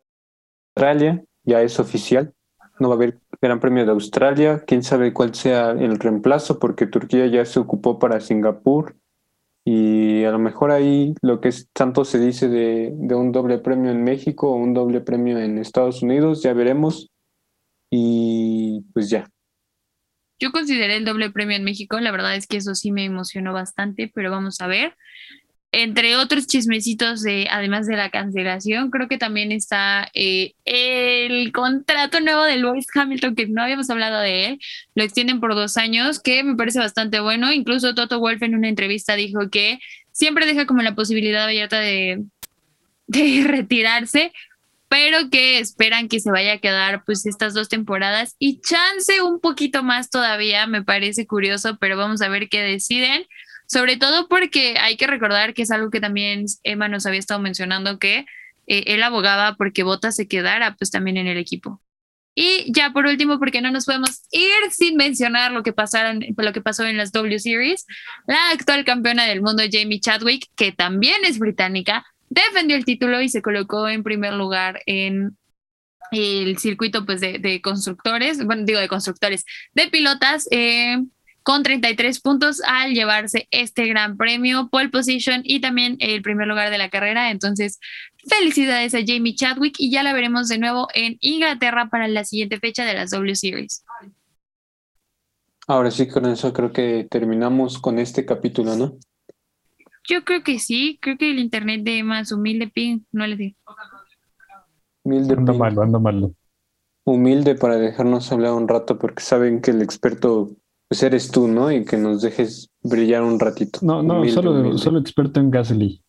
ya 1.44 1.60
es 1.60 1.78
oficial. 1.78 2.32
No 2.80 2.88
va 2.88 2.94
a 2.94 2.96
haber 2.96 3.18
Gran 3.42 3.60
Premio 3.60 3.84
de 3.84 3.92
Australia. 3.92 4.64
Quién 4.66 4.82
sabe 4.82 5.12
cuál 5.12 5.34
sea 5.34 5.72
el 5.72 5.98
reemplazo, 5.98 6.58
porque 6.58 6.86
Turquía 6.86 7.26
ya 7.26 7.44
se 7.44 7.60
ocupó 7.60 7.98
para 7.98 8.20
Singapur. 8.20 8.96
Y 9.64 10.24
a 10.24 10.30
lo 10.30 10.38
mejor 10.38 10.70
ahí 10.70 11.14
lo 11.20 11.40
que 11.40 11.48
es, 11.48 11.68
tanto 11.72 12.04
se 12.04 12.18
dice 12.18 12.48
de, 12.48 12.90
de 12.94 13.14
un 13.14 13.32
doble 13.32 13.58
premio 13.58 13.90
en 13.90 14.02
México 14.02 14.50
o 14.50 14.56
un 14.56 14.72
doble 14.72 15.00
premio 15.00 15.38
en 15.38 15.58
Estados 15.58 16.02
Unidos, 16.02 16.42
ya 16.42 16.52
veremos. 16.54 17.10
Y 17.90 18.82
pues 18.92 19.10
ya. 19.10 19.28
Yo 20.40 20.52
consideré 20.52 20.96
el 20.96 21.04
doble 21.04 21.30
premio 21.30 21.56
en 21.56 21.64
México, 21.64 21.98
la 21.98 22.12
verdad 22.12 22.36
es 22.36 22.46
que 22.46 22.58
eso 22.58 22.74
sí 22.74 22.92
me 22.92 23.04
emocionó 23.04 23.52
bastante, 23.52 24.10
pero 24.14 24.30
vamos 24.30 24.60
a 24.60 24.68
ver. 24.68 24.94
Entre 25.70 26.16
otros 26.16 26.46
chismecitos 26.46 27.22
de, 27.22 27.46
además 27.50 27.86
de 27.86 27.96
la 27.96 28.08
cancelación, 28.08 28.90
creo 28.90 29.06
que 29.06 29.18
también 29.18 29.52
está 29.52 30.10
eh, 30.14 30.54
el 30.64 31.52
contrato 31.52 32.20
nuevo 32.20 32.42
de 32.44 32.56
Lewis 32.56 32.86
Hamilton, 32.94 33.34
que 33.34 33.48
no 33.48 33.62
habíamos 33.62 33.90
hablado 33.90 34.18
de 34.20 34.46
él, 34.46 34.60
lo 34.94 35.04
extienden 35.04 35.40
por 35.40 35.54
dos 35.54 35.76
años, 35.76 36.20
que 36.20 36.42
me 36.42 36.56
parece 36.56 36.78
bastante 36.78 37.20
bueno. 37.20 37.52
Incluso 37.52 37.94
Toto 37.94 38.18
Wolf 38.18 38.42
en 38.42 38.54
una 38.54 38.68
entrevista 38.68 39.14
dijo 39.14 39.50
que 39.50 39.78
siempre 40.10 40.46
deja 40.46 40.64
como 40.64 40.82
la 40.82 40.94
posibilidad 40.94 41.44
abierta 41.44 41.78
de, 41.80 42.24
de 43.06 43.42
retirarse, 43.46 44.32
pero 44.88 45.28
que 45.30 45.58
esperan 45.58 46.08
que 46.08 46.20
se 46.20 46.30
vaya 46.30 46.54
a 46.54 46.58
quedar 46.58 47.04
pues 47.04 47.26
estas 47.26 47.52
dos 47.52 47.68
temporadas 47.68 48.36
y 48.38 48.60
chance 48.60 49.20
un 49.20 49.38
poquito 49.38 49.82
más 49.82 50.08
todavía, 50.08 50.66
me 50.66 50.82
parece 50.82 51.26
curioso, 51.26 51.76
pero 51.78 51.98
vamos 51.98 52.22
a 52.22 52.28
ver 52.28 52.48
qué 52.48 52.62
deciden. 52.62 53.26
Sobre 53.68 53.98
todo 53.98 54.28
porque 54.28 54.78
hay 54.80 54.96
que 54.96 55.06
recordar 55.06 55.52
que 55.52 55.62
es 55.62 55.70
algo 55.70 55.90
que 55.90 56.00
también 56.00 56.46
Emma 56.62 56.88
nos 56.88 57.04
había 57.04 57.20
estado 57.20 57.38
mencionando, 57.38 57.98
que 57.98 58.24
eh, 58.66 58.84
él 58.86 59.02
abogaba 59.02 59.56
porque 59.56 59.82
Bota 59.82 60.10
se 60.10 60.26
quedara 60.26 60.74
pues 60.76 60.90
también 60.90 61.18
en 61.18 61.26
el 61.26 61.36
equipo. 61.36 61.80
Y 62.34 62.72
ya 62.72 62.92
por 62.92 63.04
último, 63.04 63.38
porque 63.38 63.60
no 63.60 63.70
nos 63.70 63.84
podemos 63.84 64.22
ir 64.30 64.70
sin 64.70 64.96
mencionar 64.96 65.52
lo 65.52 65.62
que, 65.62 65.72
pasaron, 65.72 66.24
lo 66.36 66.52
que 66.52 66.60
pasó 66.60 66.86
en 66.86 66.96
las 66.96 67.12
W 67.12 67.38
Series, 67.38 67.84
la 68.26 68.50
actual 68.50 68.84
campeona 68.84 69.26
del 69.26 69.42
mundo, 69.42 69.64
Jamie 69.70 70.00
Chadwick, 70.00 70.46
que 70.56 70.72
también 70.72 71.24
es 71.24 71.38
británica, 71.38 72.06
defendió 72.28 72.76
el 72.76 72.84
título 72.84 73.20
y 73.20 73.28
se 73.28 73.42
colocó 73.42 73.88
en 73.88 74.02
primer 74.02 74.34
lugar 74.34 74.80
en 74.86 75.36
el 76.12 76.58
circuito 76.58 77.04
pues, 77.04 77.20
de, 77.20 77.60
constructores, 77.60 78.42
bueno, 78.44 78.62
digo 78.64 78.78
de 78.78 78.88
constructores, 78.88 79.44
de 79.74 79.88
pilotas. 79.88 80.46
Eh, 80.52 80.98
con 81.48 81.62
33 81.62 82.20
puntos 82.20 82.60
al 82.66 82.92
llevarse 82.92 83.48
este 83.50 83.86
gran 83.86 84.18
premio, 84.18 84.68
pole 84.68 84.90
position 84.90 85.40
y 85.44 85.62
también 85.62 85.96
el 85.98 86.20
primer 86.20 86.46
lugar 86.46 86.70
de 86.70 86.76
la 86.76 86.90
carrera. 86.90 87.30
Entonces, 87.30 87.80
felicidades 88.28 88.94
a 88.94 88.98
Jamie 88.98 89.34
Chadwick 89.34 89.74
y 89.78 89.90
ya 89.90 90.02
la 90.02 90.12
veremos 90.12 90.48
de 90.48 90.58
nuevo 90.58 90.88
en 90.92 91.16
Inglaterra 91.20 91.88
para 91.88 92.06
la 92.06 92.24
siguiente 92.24 92.60
fecha 92.60 92.84
de 92.84 92.92
las 92.92 93.12
W 93.12 93.34
Series. 93.34 93.82
Ahora 95.66 95.90
sí, 95.90 96.06
con 96.06 96.26
eso 96.26 96.52
creo 96.52 96.70
que 96.70 97.08
terminamos 97.10 97.78
con 97.78 97.98
este 97.98 98.26
capítulo, 98.26 98.76
¿no? 98.76 98.98
Yo 100.06 100.24
creo 100.24 100.42
que 100.42 100.58
sí, 100.58 100.98
creo 101.00 101.16
que 101.16 101.30
el 101.30 101.38
internet 101.38 101.80
de 101.82 102.02
más 102.02 102.30
humilde 102.30 102.68
ping, 102.68 103.00
no 103.10 103.26
le 103.26 103.36
digo. 103.36 103.56
Humilde, 105.02 105.32
ando 105.32 105.54
malo, 105.54 105.80
ando 105.80 105.98
malo. 105.98 106.34
Humilde 107.04 107.54
para 107.54 107.76
dejarnos 107.76 108.30
hablar 108.32 108.52
un 108.52 108.68
rato 108.68 108.98
porque 108.98 109.22
saben 109.22 109.62
que 109.62 109.70
el 109.70 109.80
experto 109.80 110.50
pues 110.88 111.02
eres 111.02 111.30
tú, 111.30 111.48
¿no? 111.48 111.70
Y 111.70 111.84
que 111.84 111.96
nos 111.96 112.22
dejes 112.22 112.70
brillar 112.82 113.22
un 113.22 113.38
ratito. 113.38 113.80
No, 113.82 114.02
no, 114.02 114.26
solo, 114.28 114.76
solo 114.78 114.98
experto 114.98 115.38
en 115.40 115.50
Gasly. 115.50 116.02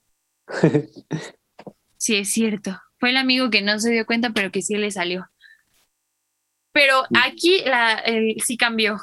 sí, 1.97 2.15
es 2.15 2.29
cierto. 2.31 2.77
Fue 2.97 3.09
el 3.11 3.17
amigo 3.17 3.49
que 3.49 3.61
no 3.61 3.77
se 3.79 3.91
dio 3.91 4.05
cuenta, 4.05 4.31
pero 4.31 4.51
que 4.51 4.61
sí 4.61 4.75
le 4.75 4.91
salió. 4.91 5.25
Pero 6.71 7.03
aquí 7.23 7.61
la, 7.65 8.01
sí 8.43 8.57
cambió. 8.57 8.97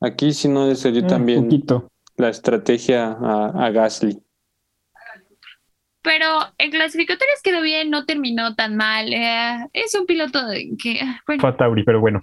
Aquí 0.00 0.32
sí 0.32 0.48
no 0.48 0.66
le 0.68 0.76
salió 0.76 1.02
Un 1.02 1.08
también 1.08 1.44
poquito. 1.44 1.90
la 2.16 2.28
estrategia 2.28 3.12
a, 3.12 3.66
a 3.66 3.70
Gasly. 3.70 4.22
Pero 6.02 6.26
en 6.58 6.70
clasificatorias 6.70 7.42
quedó 7.42 7.60
bien, 7.60 7.90
no 7.90 8.06
terminó 8.06 8.54
tan 8.54 8.76
mal. 8.76 9.12
eh, 9.12 9.66
es 9.72 9.94
un 9.94 10.06
piloto 10.06 10.38
que, 10.80 11.00
ah, 11.02 11.20
bueno, 11.26 11.40
Fue 11.40 11.50
a 11.50 11.56
Tauri, 11.56 11.84
pero 11.84 12.00
bueno. 12.00 12.20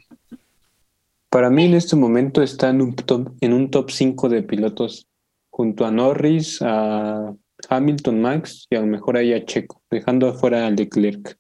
Para 1.36 1.50
mí 1.50 1.66
en 1.66 1.74
este 1.74 1.98
momento 1.98 2.42
está 2.42 2.70
en 2.70 2.82
un 2.82 2.96
top, 2.96 3.36
en 3.42 3.52
un 3.52 3.70
top 3.70 3.92
5 3.92 4.30
de 4.30 4.42
pilotos 4.42 5.10
junto 5.50 5.86
a 5.86 5.92
Norris, 5.92 6.62
a 6.62 7.36
Hamilton 7.68 8.22
Max 8.22 8.66
y 8.70 8.78
a 8.78 8.80
lo 8.80 8.88
mejor 8.88 9.18
ahí 9.18 9.34
a 9.34 9.44
Checo, 9.44 9.84
dejando 9.92 10.30
afuera 10.30 10.66
a 10.66 10.70
Leclerc. 10.70 11.38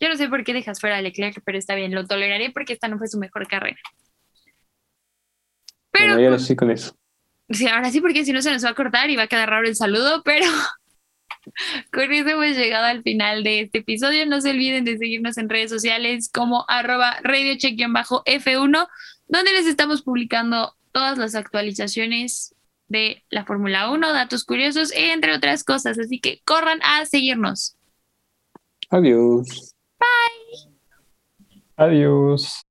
yo 0.00 0.08
no 0.08 0.16
sé 0.16 0.28
por 0.28 0.42
qué 0.42 0.54
dejas 0.54 0.80
fuera 0.80 0.96
a 0.96 1.02
Leclerc, 1.02 1.40
pero 1.44 1.56
está 1.56 1.76
bien, 1.76 1.94
lo 1.94 2.04
toleraré 2.04 2.50
porque 2.50 2.72
esta 2.72 2.88
no 2.88 2.98
fue 2.98 3.06
su 3.06 3.20
mejor 3.20 3.46
carrera. 3.46 3.78
Pero 5.92 6.14
Bueno, 6.14 6.30
ahora 6.30 6.40
sí 6.40 6.56
con 6.56 6.72
eso. 6.72 6.96
Sí, 7.48 7.68
ahora 7.68 7.92
sí, 7.92 8.00
porque 8.00 8.24
si 8.24 8.32
no 8.32 8.42
se 8.42 8.50
nos 8.50 8.64
va 8.64 8.70
a 8.70 8.74
cortar 8.74 9.08
y 9.08 9.14
va 9.14 9.22
a 9.22 9.28
quedar 9.28 9.48
raro 9.48 9.68
el 9.68 9.76
saludo, 9.76 10.24
pero 10.24 10.46
con 11.92 12.12
eso 12.12 12.28
hemos 12.28 12.56
llegado 12.56 12.86
al 12.86 13.02
final 13.02 13.44
de 13.44 13.60
este 13.60 13.78
episodio. 13.78 14.26
No 14.26 14.40
se 14.40 14.50
olviden 14.50 14.84
de 14.84 14.98
seguirnos 14.98 15.38
en 15.38 15.48
redes 15.48 15.70
sociales 15.70 16.30
como 16.32 16.64
arroba 16.68 17.18
radiocheck-f1, 17.22 18.88
donde 19.28 19.52
les 19.52 19.66
estamos 19.66 20.02
publicando 20.02 20.74
todas 20.92 21.18
las 21.18 21.34
actualizaciones 21.34 22.54
de 22.88 23.24
la 23.30 23.44
Fórmula 23.44 23.90
1, 23.90 24.12
datos 24.12 24.44
curiosos, 24.44 24.92
entre 24.94 25.34
otras 25.34 25.64
cosas. 25.64 25.98
Así 25.98 26.20
que 26.20 26.40
corran 26.44 26.80
a 26.82 27.04
seguirnos. 27.04 27.76
Adiós. 28.90 29.74
Adiós. 31.76 32.64